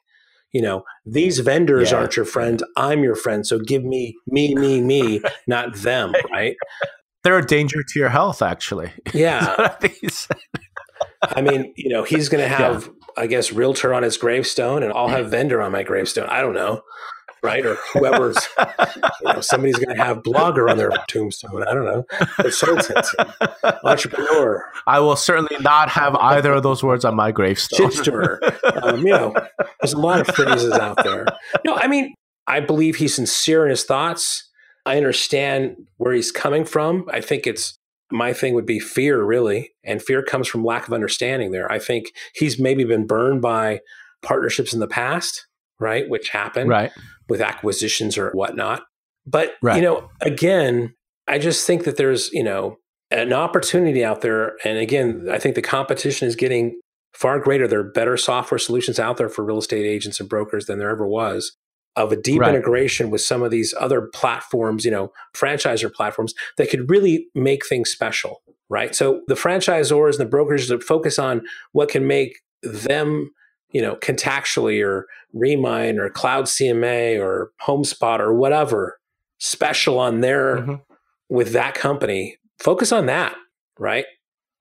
You 0.52 0.62
know, 0.62 0.82
these 1.04 1.38
vendors 1.40 1.90
Yeah. 1.90 1.98
aren't 1.98 2.16
your 2.16 2.24
friend. 2.24 2.62
I'm 2.76 3.02
your 3.02 3.14
friend. 3.16 3.46
So 3.46 3.58
give 3.58 3.84
me, 3.84 4.16
me, 4.26 4.54
me, 4.54 4.80
me, 4.80 5.20
not 5.46 5.74
them, 5.76 6.14
right? 6.32 6.56
they're 7.24 7.38
a 7.38 7.44
danger 7.44 7.82
to 7.82 7.98
your 7.98 8.08
health, 8.08 8.40
actually. 8.42 8.92
Yeah. 9.12 9.54
I 9.58 9.90
I 11.22 11.40
mean, 11.42 11.72
you 11.76 11.90
know, 11.90 12.04
he's 12.04 12.28
going 12.28 12.42
to 12.48 12.48
have, 12.48 12.88
I 13.16 13.26
guess, 13.26 13.52
realtor 13.52 13.92
on 13.92 14.02
his 14.02 14.16
gravestone, 14.16 14.82
and 14.82 14.92
I'll 14.92 15.08
have 15.08 15.30
vendor 15.30 15.60
on 15.60 15.72
my 15.72 15.82
gravestone. 15.82 16.28
I 16.28 16.40
don't 16.40 16.54
know, 16.54 16.82
right? 17.46 17.64
Or 17.64 17.76
whoever's, 17.92 18.36
you 18.96 19.32
know, 19.32 19.40
somebody's 19.40 19.76
going 19.76 19.96
to 19.96 20.02
have 20.02 20.18
blogger 20.18 20.70
on 20.70 20.76
their 20.76 20.90
tombstone. 21.08 21.62
I 21.66 21.72
don't 21.72 21.84
know, 21.84 22.04
entrepreneur. 23.84 24.64
I 24.86 25.00
will 25.00 25.16
certainly 25.16 25.56
not 25.60 25.88
have 25.90 26.14
either 26.16 26.52
of 26.52 26.62
those 26.62 26.82
words 26.82 27.04
on 27.04 27.14
my 27.14 27.32
gravestone. 27.32 27.90
Um, 28.82 29.06
you 29.06 29.12
know, 29.12 29.34
there's 29.80 29.92
a 29.94 29.98
lot 29.98 30.20
of 30.20 30.34
phrases 30.34 30.72
out 30.72 31.02
there. 31.02 31.26
No, 31.64 31.76
I 31.76 31.86
mean, 31.88 32.14
I 32.46 32.60
believe 32.60 32.96
he's 32.96 33.14
sincere 33.14 33.64
in 33.64 33.70
his 33.70 33.84
thoughts. 33.84 34.48
I 34.84 34.96
understand 34.96 35.76
where 35.96 36.12
he's 36.12 36.30
coming 36.30 36.64
from. 36.64 37.06
I 37.12 37.20
think 37.20 37.46
it's 37.46 37.76
my 38.10 38.32
thing 38.32 38.54
would 38.54 38.66
be 38.66 38.78
fear, 38.78 39.22
really. 39.24 39.72
And 39.84 40.02
fear 40.02 40.22
comes 40.22 40.46
from 40.46 40.64
lack 40.64 40.86
of 40.86 40.92
understanding 40.92 41.50
there. 41.50 41.70
I 41.70 41.78
think 41.78 42.12
he's 42.34 42.58
maybe 42.58 42.84
been 42.84 43.06
burned 43.06 43.42
by 43.42 43.80
partnerships 44.22 44.72
in 44.72 44.80
the 44.80 44.86
past, 44.86 45.46
right? 45.80 46.08
Which 46.08 46.28
happened 46.30 46.70
right. 46.70 46.92
With 47.28 47.40
acquisitions 47.40 48.16
or 48.16 48.30
whatnot. 48.32 48.82
But, 49.26 49.54
Right. 49.62 49.76
you 49.76 49.82
know, 49.82 50.08
again, 50.20 50.94
I 51.26 51.38
just 51.38 51.66
think 51.66 51.84
that 51.84 51.96
there's, 51.96 52.32
you 52.32 52.44
know, 52.44 52.78
an 53.10 53.32
opportunity 53.32 54.04
out 54.04 54.20
there. 54.20 54.56
And 54.64 54.78
again, 54.78 55.28
I 55.30 55.38
think 55.38 55.54
the 55.54 55.62
competition 55.62 56.28
is 56.28 56.36
getting 56.36 56.80
far 57.12 57.38
greater. 57.38 57.66
There 57.66 57.80
are 57.80 57.92
better 57.92 58.16
software 58.16 58.58
solutions 58.58 58.98
out 59.00 59.16
there 59.16 59.28
for 59.28 59.44
real 59.44 59.58
estate 59.58 59.86
agents 59.86 60.20
and 60.20 60.28
brokers 60.28 60.66
than 60.66 60.78
there 60.78 60.90
ever 60.90 61.06
was 61.06 61.56
of 61.96 62.12
a 62.12 62.16
deep 62.16 62.40
Right. 62.40 62.54
integration 62.54 63.10
with 63.10 63.22
some 63.22 63.42
of 63.42 63.50
these 63.50 63.74
other 63.80 64.02
platforms, 64.12 64.84
you 64.84 64.90
know, 64.90 65.12
franchisor 65.34 65.92
platforms 65.92 66.34
that 66.58 66.68
could 66.68 66.90
really 66.90 67.28
make 67.34 67.66
things 67.66 67.90
special, 67.90 68.42
right? 68.68 68.94
So 68.94 69.22
the 69.28 69.34
franchisors 69.34 70.10
and 70.10 70.20
the 70.20 70.26
brokers 70.26 70.68
that 70.68 70.82
focus 70.84 71.18
on 71.18 71.42
what 71.72 71.88
can 71.88 72.06
make 72.06 72.40
them, 72.62 73.30
you 73.70 73.82
know, 73.82 73.96
contactually 73.96 74.84
or 74.84 75.06
Remine 75.32 75.98
or 75.98 76.08
Cloud 76.08 76.44
CMA 76.44 77.18
or 77.20 77.50
HomeSpot 77.66 78.20
or 78.20 78.32
whatever 78.34 78.98
special 79.38 79.98
on 79.98 80.20
their 80.20 80.56
Mhm. 80.58 80.80
with 81.28 81.52
that 81.52 81.74
company. 81.74 82.38
Focus 82.58 82.92
on 82.92 83.06
that, 83.06 83.34
right? 83.78 84.06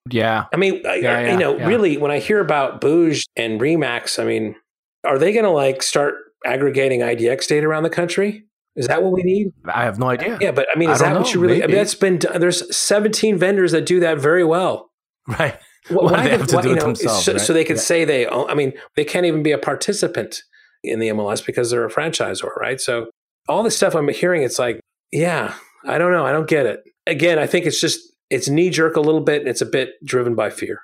Yeah. 0.10 0.46
I 0.54 0.58
mean, 0.58 0.82
I- 0.86 0.96
Yeah, 0.96 1.20
yeah, 1.22 1.32
you 1.32 1.38
know, 1.38 1.58
yeah. 1.58 1.68
really, 1.68 1.98
when 1.98 2.12
I 2.12 2.20
hear 2.20 2.40
about 2.40 2.82
booj 2.82 3.24
and 3.36 3.60
Remax, 3.62 4.20
I 4.22 4.26
mean, 4.26 4.56
are 5.04 5.18
they 5.18 5.32
going 5.32 5.46
to 5.46 5.52
like 5.52 5.82
start 5.82 6.16
aggregating 6.46 7.02
IDX 7.02 7.48
data 7.48 7.66
around 7.68 7.84
the 7.84 7.90
country? 7.90 8.44
Is 8.76 8.88
that 8.88 9.02
what 9.02 9.14
we 9.14 9.24
need? 9.24 9.54
I 9.66 9.84
have 9.86 9.98
no 9.98 10.10
idea. 10.10 10.38
Yeah, 10.42 10.52
but 10.52 10.68
I 10.74 10.78
mean, 10.78 10.90
is 10.90 11.00
don't 11.00 11.14
that 11.14 11.20
what 11.22 11.34
you 11.34 11.40
really? 11.40 11.64
I 11.64 11.68
mean, 11.68 11.78
that's 11.78 11.96
been 11.96 12.20
there's 12.36 12.76
17 12.76 13.38
vendors 13.38 13.72
that 13.72 13.86
do 13.86 14.00
that 14.02 14.18
very 14.20 14.44
well. 14.44 14.92
Right. 15.40 15.56
Wh- 15.88 15.92
Well, 15.92 16.06
why 16.06 16.24
they 16.24 16.32
the- 16.32 16.38
have 16.38 16.48
to 16.48 16.56
why- 16.56 16.62
do 16.62 16.68
you 16.70 16.76
it 16.76 16.80
know, 16.80 16.86
themselves, 16.88 17.26
so, 17.26 17.32
right? 17.34 17.42
so 17.42 17.54
they 17.54 17.64
could 17.64 17.78
Yeah. 17.78 17.82
say 17.82 18.06
they. 18.06 18.26
Oh, 18.28 18.46
I 18.48 18.54
mean, 18.56 18.74
they 18.96 19.06
can't 19.06 19.26
even 19.26 19.44
be 19.44 19.52
a 19.52 19.58
participant 19.58 20.42
in 20.84 21.00
the 21.00 21.08
MLS 21.10 21.42
because 21.46 21.72
they're 21.72 21.86
a 21.86 21.90
franchisor, 21.92 22.56
right? 22.58 22.80
So 22.80 23.08
all 23.48 23.64
the 23.64 23.72
stuff 23.72 23.96
I'm 23.96 24.08
hearing, 24.10 24.44
it's 24.44 24.60
like, 24.60 24.80
yeah, 25.12 25.54
I 25.86 25.98
don't 25.98 26.12
know, 26.12 26.26
I 26.26 26.32
don't 26.32 26.48
get 26.48 26.66
it. 26.66 26.82
Again, 27.08 27.38
I 27.40 27.48
think 27.48 27.66
it's 27.66 27.80
just 27.80 28.00
it's 28.32 28.50
knee 28.50 28.72
jerk 28.72 28.96
a 28.96 29.02
little 29.02 29.22
bit, 29.22 29.42
and 29.42 29.50
it's 29.50 29.62
a 29.62 29.66
bit 29.68 29.92
driven 30.04 30.34
by 30.34 30.50
fear. 30.50 30.82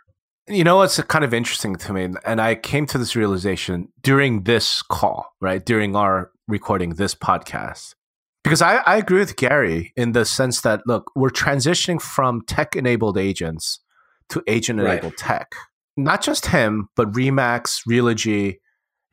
You 0.47 0.63
know 0.63 0.77
what's 0.77 1.01
kind 1.03 1.23
of 1.23 1.33
interesting 1.33 1.75
to 1.77 1.93
me, 1.93 2.09
and 2.25 2.39
I 2.41 2.55
came 2.55 2.85
to 2.87 2.97
this 2.97 3.15
realization 3.15 3.87
during 4.03 4.43
this 4.43 4.81
call, 4.83 5.33
right? 5.41 5.63
During 5.65 5.95
our 5.95 6.31
recording 6.47 6.91
this 6.95 7.15
podcast. 7.15 7.93
Because 8.43 8.61
I, 8.61 8.77
I 8.87 8.97
agree 8.97 9.19
with 9.19 9.35
Gary 9.37 9.93
in 9.95 10.13
the 10.13 10.25
sense 10.25 10.61
that, 10.61 10.81
look, 10.87 11.11
we're 11.15 11.29
transitioning 11.29 12.01
from 12.01 12.41
tech 12.47 12.75
enabled 12.75 13.17
agents 13.17 13.79
to 14.31 14.43
agent 14.47 14.79
enabled 14.79 15.17
tech. 15.17 15.51
Not 15.97 16.21
just 16.21 16.47
him, 16.47 16.87
but 16.95 17.11
Remax, 17.11 17.81
Realogy, 17.87 18.55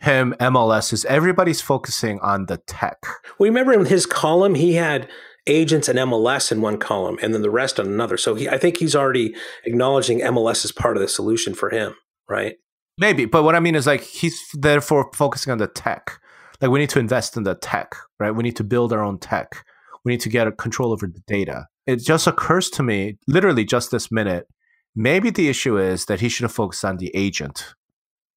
him, 0.01 0.35
MLSs, 0.41 1.05
everybody's 1.07 1.61
focusing 1.61 2.21
on 2.21 2.47
the 2.47 2.59
tech. 2.67 2.99
Well, 3.39 3.49
remember 3.49 3.73
in 3.73 3.87
his 3.87 4.07
column, 4.07 4.55
he 4.55 4.75
had 4.75 5.09
agents 5.47 5.89
and 5.89 5.99
MLS 5.99 6.53
in 6.53 6.61
one 6.61 6.79
column, 6.79 7.19
and 7.21 7.35
then 7.35 7.43
the 7.43 7.51
rest 7.51 7.81
on 7.81 7.87
another. 7.87 8.17
So 8.17 8.35
he, 8.35 8.49
I 8.49 8.59
think 8.59 8.77
he's 8.77 8.95
already 8.95 9.35
acknowledging 9.65 10.21
MLS 10.21 10.65
is 10.65 10.73
part 10.73 10.97
of 10.97 11.01
the 11.01 11.09
solution 11.09 11.55
for 11.55 11.71
him, 11.71 11.95
right? 12.29 12.57
Maybe, 12.99 13.25
but 13.25 13.43
what 13.43 13.55
I 13.55 13.61
mean 13.61 13.75
is 13.75 13.87
like 13.87 14.03
he's 14.03 14.41
therefore 14.55 15.11
focusing 15.15 15.53
on 15.53 15.59
the 15.59 15.69
tech. 15.69 16.19
Like 16.61 16.71
we 16.71 16.81
need 16.81 16.91
to 16.91 16.99
invest 16.99 17.37
in 17.37 17.45
the 17.45 17.55
tech, 17.55 17.95
right? 18.19 18.33
We 18.33 18.43
need 18.43 18.57
to 18.57 18.65
build 18.65 18.93
our 18.93 19.03
own 19.03 19.19
tech. 19.19 19.65
We 20.05 20.13
need 20.13 20.21
to 20.23 20.29
get 20.29 20.49
a 20.49 20.53
control 20.53 20.93
over 20.93 21.07
the 21.07 21.23
data. 21.27 21.67
It 21.87 22.01
just 22.01 22.27
occurs 22.27 22.69
to 22.71 22.83
me, 22.83 23.19
literally 23.27 23.65
just 23.65 23.91
this 23.91 24.11
minute, 24.11 24.47
maybe 24.95 25.31
the 25.31 25.49
issue 25.49 25.79
is 25.79 26.07
that 26.07 26.21
he 26.21 26.29
should 26.29 26.45
have 26.45 26.53
focused 26.53 26.85
on 26.85 26.97
the 26.99 27.11
agent. 27.15 27.75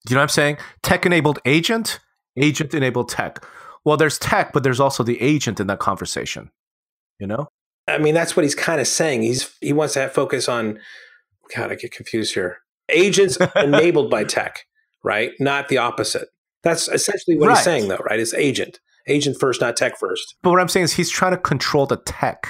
Do 0.05 0.13
you 0.13 0.15
know 0.15 0.19
what 0.21 0.23
I'm 0.23 0.29
saying? 0.29 0.57
Tech 0.83 1.05
enabled 1.05 1.39
agent, 1.45 1.99
agent 2.37 2.73
enabled 2.73 3.09
tech. 3.09 3.43
Well, 3.85 3.97
there's 3.97 4.17
tech, 4.19 4.53
but 4.53 4.63
there's 4.63 4.79
also 4.79 5.03
the 5.03 5.21
agent 5.21 5.59
in 5.59 5.67
that 5.67 5.79
conversation. 5.79 6.51
You 7.19 7.27
know? 7.27 7.47
I 7.87 7.97
mean, 7.97 8.13
that's 8.13 8.35
what 8.35 8.43
he's 8.43 8.55
kind 8.55 8.79
of 8.81 8.87
saying. 8.87 9.23
He's 9.23 9.55
he 9.61 9.73
wants 9.73 9.93
to 9.95 10.01
have 10.01 10.11
focus 10.13 10.47
on. 10.49 10.79
God, 11.55 11.71
I 11.71 11.75
get 11.75 11.91
confused 11.91 12.33
here. 12.33 12.59
Agents 12.89 13.37
enabled 13.55 14.09
by 14.09 14.23
tech, 14.23 14.65
right? 15.03 15.31
Not 15.39 15.67
the 15.67 15.77
opposite. 15.79 16.29
That's 16.63 16.87
essentially 16.87 17.37
what 17.37 17.47
Right. 17.49 17.57
he's 17.57 17.63
saying, 17.65 17.87
though, 17.89 17.97
right? 17.97 18.19
It's 18.19 18.33
agent, 18.33 18.79
agent 19.07 19.37
first, 19.39 19.61
not 19.61 19.75
tech 19.75 19.97
first. 19.99 20.35
But 20.43 20.51
what 20.51 20.61
I'm 20.61 20.67
saying 20.69 20.85
is 20.85 20.93
he's 20.93 21.09
trying 21.09 21.31
to 21.31 21.37
control 21.37 21.85
the 21.87 21.97
tech, 21.97 22.47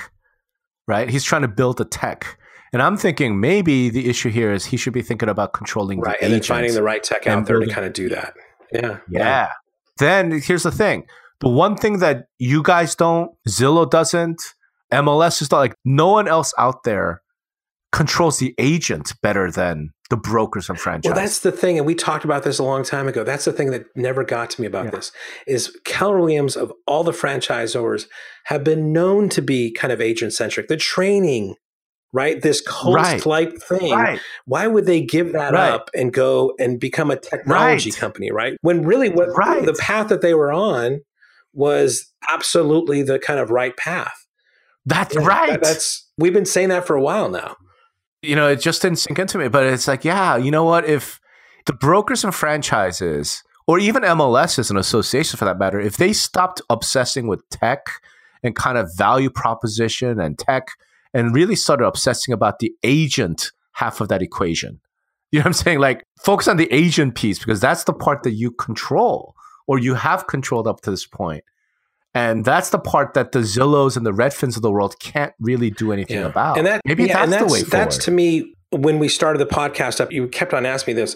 right? 0.87 1.09
He's 1.09 1.23
trying 1.23 1.41
to 1.43 1.47
build 1.47 1.77
the 1.77 1.85
tech. 1.85 2.37
And 2.73 2.81
I'm 2.81 2.95
thinking 2.97 3.39
maybe 3.39 3.89
the 3.89 4.09
issue 4.09 4.29
here 4.29 4.51
is 4.53 4.65
he 4.65 4.77
should 4.77 4.93
be 4.93 5.01
thinking 5.01 5.27
about 5.29 5.53
controlling 5.53 5.99
Right, 5.99 6.17
the 6.19 6.25
and 6.25 6.33
then 6.33 6.41
finding 6.41 6.73
the 6.73 6.83
right 6.83 7.03
tech 7.03 7.27
out 7.27 7.45
there 7.45 7.59
to 7.59 7.67
kind 7.67 7.85
of 7.85 7.93
do 7.93 8.09
that. 8.09 8.33
Yeah, 8.71 8.99
Yeah. 9.09 9.49
Then 9.97 10.39
here's 10.41 10.63
the 10.63 10.71
thing. 10.71 11.05
The 11.41 11.49
one 11.49 11.75
thing 11.75 11.99
that 11.99 12.25
you 12.39 12.63
guys 12.63 12.95
don't, 12.95 13.31
Zillow 13.47 13.89
doesn't, 13.89 14.41
MLS 14.91 15.41
is 15.41 15.51
not 15.51 15.59
like 15.59 15.75
no 15.83 16.07
one 16.07 16.27
else 16.27 16.53
out 16.57 16.83
there 16.83 17.21
controls 17.91 18.39
the 18.39 18.55
agent 18.57 19.13
better 19.21 19.51
than 19.51 19.89
the 20.09 20.15
brokers 20.17 20.69
and 20.69 20.79
franchise. 20.79 21.09
Well, 21.11 21.19
that's 21.21 21.39
the 21.41 21.51
thing, 21.51 21.77
and 21.77 21.85
we 21.85 21.93
talked 21.95 22.23
about 22.25 22.43
this 22.43 22.57
a 22.59 22.63
long 22.63 22.83
time 22.83 23.07
ago. 23.07 23.23
That's 23.23 23.45
the 23.45 23.51
thing 23.53 23.71
that 23.71 23.85
never 23.95 24.23
got 24.23 24.49
to 24.51 24.61
me 24.61 24.67
about 24.67 24.85
Yeah. 24.85 24.91
this 24.91 25.11
is 25.45 25.77
Keller 25.83 26.19
Williams 26.19 26.55
of 26.55 26.71
all 26.87 27.03
the 27.03 27.11
franchisors 27.11 28.07
have 28.45 28.63
been 28.63 28.93
known 28.93 29.27
to 29.29 29.41
be 29.41 29.71
kind 29.71 29.91
of 29.91 29.99
agent 30.01 30.33
centric. 30.33 30.67
The 30.67 30.77
training, 30.77 31.55
right? 32.13 32.41
This 32.41 32.61
cult 32.61 32.95
Right. 32.95 33.21
type 33.21 33.57
thing. 33.61 33.91
right. 33.93 34.19
Why 34.45 34.67
would 34.67 34.85
they 34.85 35.01
give 35.01 35.33
that 35.33 35.53
Right. 35.53 35.71
up 35.71 35.89
and 35.95 36.11
go 36.11 36.53
and 36.59 36.79
become 36.79 37.09
a 37.11 37.15
technology 37.15 37.91
company, 37.91 38.31
right? 38.31 38.57
When 38.61 38.83
really 38.83 39.09
what 39.09 39.27
the 39.65 39.75
path 39.79 40.09
that 40.09 40.21
they 40.21 40.33
were 40.33 40.51
on 40.51 41.01
was 41.53 42.11
absolutely 42.29 43.01
the 43.03 43.19
kind 43.19 43.39
of 43.39 43.49
right 43.51 43.75
path. 43.77 44.13
That's 44.85 45.15
Yeah, 45.15 45.25
right. 45.25 45.49
that- 45.51 45.61
that's 45.63 46.07
we've 46.17 46.33
been 46.33 46.45
saying 46.45 46.69
that 46.69 46.85
for 46.87 46.95
a 46.95 47.01
while 47.01 47.29
now. 47.29 47.55
you 48.23 48.35
know, 48.35 48.47
it 48.47 48.57
just 48.61 48.83
didn't 48.83 48.99
sink 48.99 49.17
into 49.17 49.39
me. 49.39 49.47
But 49.47 49.63
it's 49.65 49.87
like, 49.87 50.05
yeah, 50.05 50.37
you 50.37 50.51
know 50.51 50.63
what? 50.63 50.85
If 50.85 51.19
the 51.65 51.73
brokers 51.73 52.23
and 52.23 52.33
franchises, 52.35 53.41
or 53.65 53.79
even 53.79 54.03
MLSs 54.03 54.69
and 54.69 54.77
associations 54.77 55.39
for 55.39 55.45
that 55.45 55.57
matter, 55.57 55.79
if 55.79 55.97
they 55.97 56.13
stopped 56.13 56.61
obsessing 56.69 57.27
with 57.27 57.41
tech 57.49 57.87
and 58.43 58.55
kind 58.55 58.77
of 58.77 58.91
value 58.95 59.29
proposition 59.31 60.19
and 60.19 60.37
tech 60.37 60.67
and 61.13 61.33
really 61.35 61.55
started 61.55 61.85
obsessing 61.85 62.33
about 62.33 62.59
the 62.59 62.73
agent 62.83 63.51
half 63.73 64.01
of 64.01 64.07
that 64.09 64.21
equation, 64.21 64.79
you 65.31 65.39
know 65.39 65.43
what 65.43 65.47
I'm 65.47 65.53
saying? 65.53 65.79
Like, 65.79 66.03
focus 66.23 66.47
on 66.47 66.57
the 66.57 66.71
agent 66.73 67.15
piece 67.15 67.39
because 67.39 67.59
that's 67.59 67.85
the 67.85 67.93
part 67.93 68.23
that 68.23 68.31
you 68.33 68.51
control 68.51 69.33
or 69.67 69.79
you 69.79 69.93
have 69.95 70.27
controlled 70.27 70.67
up 70.67 70.81
to 70.81 70.91
this 70.91 71.05
point. 71.05 71.43
And 72.13 72.43
that's 72.43 72.71
the 72.71 72.79
part 72.79 73.13
that 73.13 73.31
the 73.31 73.39
Zillows 73.39 73.95
and 73.95 74.05
the 74.05 74.11
Redfins 74.11 74.57
of 74.57 74.61
the 74.61 74.71
world 74.71 74.99
can't 74.99 75.33
really 75.39 75.69
do 75.69 75.93
anything 75.93 76.17
Yeah. 76.17 76.25
about. 76.25 76.57
And 76.57 76.67
that 76.67 76.81
maybe 76.85 77.05
yeah, 77.05 77.25
that's, 77.25 77.31
that's 77.31 77.43
the 77.45 77.53
way 77.53 77.59
forward. 77.61 77.71
that's 77.71 77.97
to 78.05 78.11
me 78.11 78.53
when 78.71 78.99
we 78.99 79.07
started 79.07 79.39
the 79.39 79.45
podcast 79.45 80.01
up. 80.01 80.11
You 80.11 80.27
kept 80.27 80.53
on 80.53 80.65
asking 80.65 80.95
me 80.95 81.01
this 81.01 81.15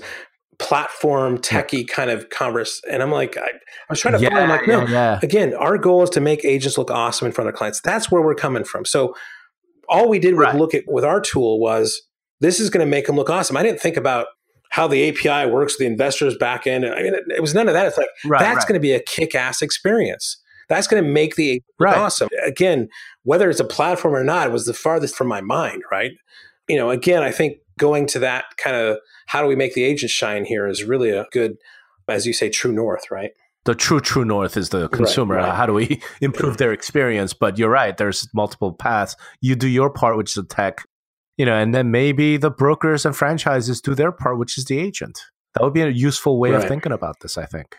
platform 0.58 1.38
techie 1.38 1.86
kind 1.86 2.10
of 2.10 2.30
converse, 2.30 2.82
and 2.90 3.04
I'm 3.04 3.12
like, 3.12 3.36
I, 3.36 3.42
I 3.42 3.50
was 3.90 4.00
trying 4.00 4.18
to 4.18 4.22
yeah, 4.22 4.30
find 4.30 4.50
like, 4.50 4.68
no, 4.68 4.82
yeah, 4.84 4.90
yeah. 4.90 5.20
again, 5.22 5.54
our 5.54 5.78
goal 5.78 6.04
is 6.04 6.10
to 6.12 6.22
make 6.22 6.46
agents 6.46 6.78
look 6.78 6.90
awesome 6.90 7.26
in 7.26 7.34
front 7.34 7.50
of 7.50 7.56
clients. 7.56 7.82
That's 7.82 8.10
where 8.10 8.22
we're 8.22 8.36
coming 8.36 8.64
from. 8.64 8.86
So 8.86 9.14
all 9.90 10.10
we 10.10 10.20
did 10.20 10.34
with 10.36 10.48
Right. 10.48 10.56
look 10.56 10.74
at 10.74 10.84
with 10.88 11.04
our 11.06 11.20
tool 11.22 11.60
was 11.60 12.02
this 12.42 12.60
is 12.60 12.70
going 12.70 12.86
to 12.86 12.90
make 12.90 13.08
them 13.08 13.16
look 13.16 13.30
awesome. 13.30 13.58
I 13.58 13.64
didn't 13.64 13.80
think 13.80 13.98
about 13.98 14.28
how 14.72 14.88
the 14.88 15.08
API 15.10 15.50
works 15.50 15.78
the 15.78 15.86
investors 15.86 16.36
back 16.38 16.68
end. 16.68 16.86
I 16.86 17.02
mean, 17.02 17.14
it, 17.14 17.24
it 17.38 17.42
was 17.42 17.54
none 17.54 17.68
of 17.68 17.74
that. 17.74 17.88
It's 17.88 17.98
like 17.98 18.08
Right, 18.26 18.40
that's 18.40 18.58
right. 18.58 18.68
going 18.68 18.74
to 18.74 18.80
be 18.82 18.92
a 18.92 19.00
kick-ass 19.00 19.62
experience. 19.62 20.38
That's 20.68 20.88
going 20.88 21.02
to 21.04 21.10
make 21.10 21.36
the 21.36 21.62
Right. 21.80 21.98
awesome. 21.98 22.28
Again, 22.46 22.90
whether 23.24 23.50
it's 23.50 23.60
a 23.60 23.66
platform 23.66 24.16
or 24.16 24.24
not 24.24 24.52
was 24.52 24.66
the 24.66 24.74
farthest 24.74 25.16
from 25.16 25.28
my 25.28 25.40
mind, 25.42 25.84
right? 25.92 26.12
You 26.68 26.76
know, 26.78 26.90
again, 26.90 27.24
I 27.24 27.32
think 27.32 27.58
going 27.78 28.06
to 28.08 28.20
that 28.20 28.46
kind 28.58 28.76
of 28.76 28.98
how 29.28 29.42
do 29.42 29.48
we 29.48 29.56
make 29.56 29.74
the 29.76 29.84
agent 29.84 30.10
shine 30.12 30.46
here 30.46 30.68
is 30.68 30.84
really 30.84 31.10
a 31.12 31.26
good, 31.32 31.56
as 32.08 32.26
you 32.26 32.34
say, 32.34 32.50
true 32.50 32.72
north, 32.72 33.10
right? 33.12 33.32
The 33.66 33.76
true 33.76 34.00
true 34.00 34.26
north 34.26 34.58
is 34.58 34.70
the 34.70 34.88
consumer. 34.90 35.36
right. 35.36 35.54
How 35.54 35.66
do 35.66 35.74
we 35.74 36.02
improve 36.22 36.58
their 36.58 36.72
experience? 36.74 37.34
But 37.34 37.58
you're 37.58 37.70
right. 37.70 37.96
There's 37.98 38.28
multiple 38.34 38.74
paths. 38.74 39.16
You 39.42 39.56
do 39.56 39.68
your 39.68 39.90
part, 39.90 40.18
which 40.18 40.30
is 40.32 40.36
the 40.36 40.44
tech, 40.46 40.84
you 41.38 41.46
know, 41.46 41.56
and 41.56 41.74
then 41.74 41.92
maybe 41.92 42.38
the 42.38 42.52
brokers 42.52 43.06
and 43.06 43.16
franchises 43.16 43.82
do 43.82 43.96
their 43.96 44.12
part, 44.12 44.38
which 44.40 44.58
is 44.58 44.66
the 44.66 44.80
agent. 44.80 45.20
That 45.56 45.64
would 45.64 45.74
be 45.74 45.82
a 45.82 45.90
useful 45.90 46.40
way 46.40 46.54
of 46.54 46.64
thinking 46.66 46.92
about 46.92 47.16
this. 47.22 47.38
I 47.38 47.46
think. 47.46 47.76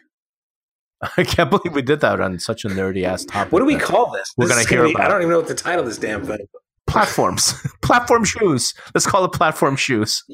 I 1.19 1.25
can't 1.25 1.51
believe 1.51 1.75
we 1.75 1.83
did 1.83 2.01
that 2.01 2.21
on 2.23 2.39
such 2.39 2.65
a 2.65 2.69
nerdy 2.69 3.05
ass 3.05 3.25
topic. 3.29 3.53
What 3.53 3.61
do 3.61 3.67
we 3.67 3.77
call 3.77 4.11
this? 4.13 4.33
We're 4.37 4.47
This 4.47 4.57
gonna 4.57 4.69
hear 4.69 4.85
be- 4.85 4.93
about 4.95 5.05
I 5.07 5.09
don't 5.09 5.21
even 5.23 5.31
know 5.31 5.39
what 5.39 5.49
the 5.49 5.55
title 5.55 5.81
of 5.81 5.87
this 5.87 5.99
damn 5.99 6.25
thing. 6.25 6.47
platforms? 6.87 7.53
platform 7.83 8.25
shoes. 8.25 8.73
Let's 8.95 9.07
call 9.07 9.25
it 9.27 9.33
platform 9.33 9.77
shoes. 9.77 10.25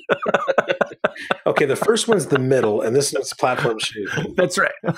Okay, 1.46 1.66
the 1.66 1.76
first 1.76 2.06
one's 2.06 2.26
the 2.26 2.38
middle, 2.38 2.82
and 2.82 2.94
this 2.94 3.12
one's 3.12 3.32
platform 3.34 3.78
shoe. 3.78 4.06
That's 4.36 4.58
right. 4.58 4.70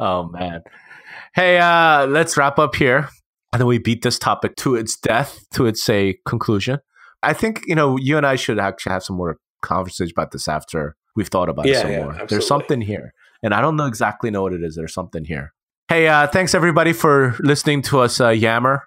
oh 0.00 0.28
man. 0.28 0.62
Hey, 1.34 1.58
uh, 1.58 2.06
let's 2.06 2.36
wrap 2.36 2.58
up 2.58 2.74
here. 2.74 3.08
And 3.52 3.60
then 3.60 3.66
we 3.66 3.78
beat 3.78 4.02
this 4.02 4.18
topic 4.18 4.56
to 4.56 4.76
its 4.76 4.98
death, 4.98 5.38
to 5.52 5.66
its 5.66 5.82
say 5.82 6.18
conclusion. 6.26 6.78
I 7.22 7.34
think, 7.34 7.62
you 7.66 7.74
know, 7.74 7.98
you 7.98 8.16
and 8.16 8.24
I 8.24 8.36
should 8.36 8.58
actually 8.58 8.92
have 8.92 9.02
some 9.02 9.16
more 9.16 9.36
conversation 9.60 10.12
about 10.16 10.30
this 10.30 10.48
after 10.48 10.96
we've 11.16 11.28
thought 11.28 11.48
about 11.48 11.66
it 11.66 11.76
some 11.76 11.90
yeah, 11.90 11.98
more. 11.98 12.10
absolutely. 12.10 12.34
There's 12.34 12.46
something 12.46 12.80
here. 12.80 13.12
And 13.42 13.54
I 13.54 13.60
don't 13.60 13.76
know 13.76 13.86
exactly 13.86 14.30
know 14.30 14.42
what 14.42 14.52
it 14.52 14.62
is. 14.62 14.76
There's 14.76 14.94
something 14.94 15.24
here. 15.24 15.52
Hey, 15.88 16.08
uh, 16.08 16.28
thanks 16.28 16.54
everybody 16.54 16.92
for 16.92 17.34
listening 17.40 17.82
to 17.82 18.00
us 18.00 18.20
uh, 18.20 18.28
yammer. 18.28 18.84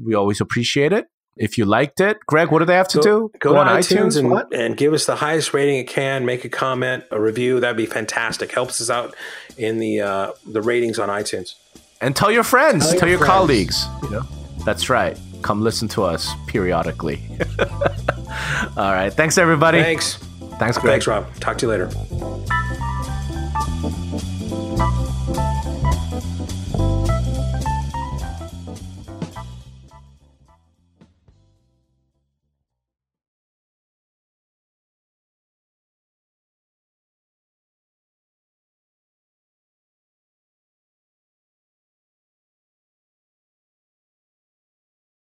We 0.00 0.14
always 0.14 0.40
appreciate 0.40 0.92
it. 0.92 1.06
If 1.38 1.56
you 1.56 1.64
liked 1.64 2.00
it, 2.00 2.18
Greg, 2.26 2.50
what 2.50 2.58
do 2.58 2.64
they 2.64 2.74
have 2.74 2.88
to 2.88 3.00
do? 3.00 3.30
Go, 3.38 3.52
to 3.52 3.58
on 3.60 3.66
iTunes, 3.68 4.18
and, 4.18 4.30
What? 4.30 4.52
and 4.52 4.76
give 4.76 4.92
us 4.92 5.06
the 5.06 5.16
highest 5.16 5.54
rating 5.54 5.78
it 5.78 5.84
can. 5.86 6.24
Make 6.26 6.44
a 6.44 6.48
comment, 6.48 7.04
a 7.10 7.20
review. 7.20 7.60
That'd 7.60 7.76
be 7.76 7.86
fantastic. 7.86 8.50
Helps 8.52 8.80
us 8.80 8.90
out 8.90 9.14
in 9.56 9.78
the 9.78 10.00
uh, 10.00 10.32
the 10.46 10.60
ratings 10.62 10.98
on 10.98 11.08
iTunes. 11.08 11.54
and 12.00 12.14
tell 12.16 12.30
your 12.30 12.44
friends, 12.44 12.90
Tell 12.90 13.00
tell, 13.00 13.08
your 13.08 13.18
your, 13.18 13.26
friends. 13.26 13.32
colleagues. 13.32 13.86
You 14.02 14.10
know, 14.10 14.22
that's 14.64 14.90
right. 14.90 15.16
Come 15.42 15.62
listen 15.62 15.86
to 15.88 16.02
us 16.02 16.28
periodically. 16.48 17.22
All 18.76 18.92
right. 18.92 19.12
Thanks, 19.12 19.38
everybody. 19.38 19.80
Thanks. 19.80 20.16
Thanks, 20.58 20.76
Greg. 20.76 20.92
Thanks, 20.94 21.06
Rob. 21.06 21.32
Talk 21.40 21.58
to 21.58 21.66
you 21.66 21.70
later. 21.70 21.88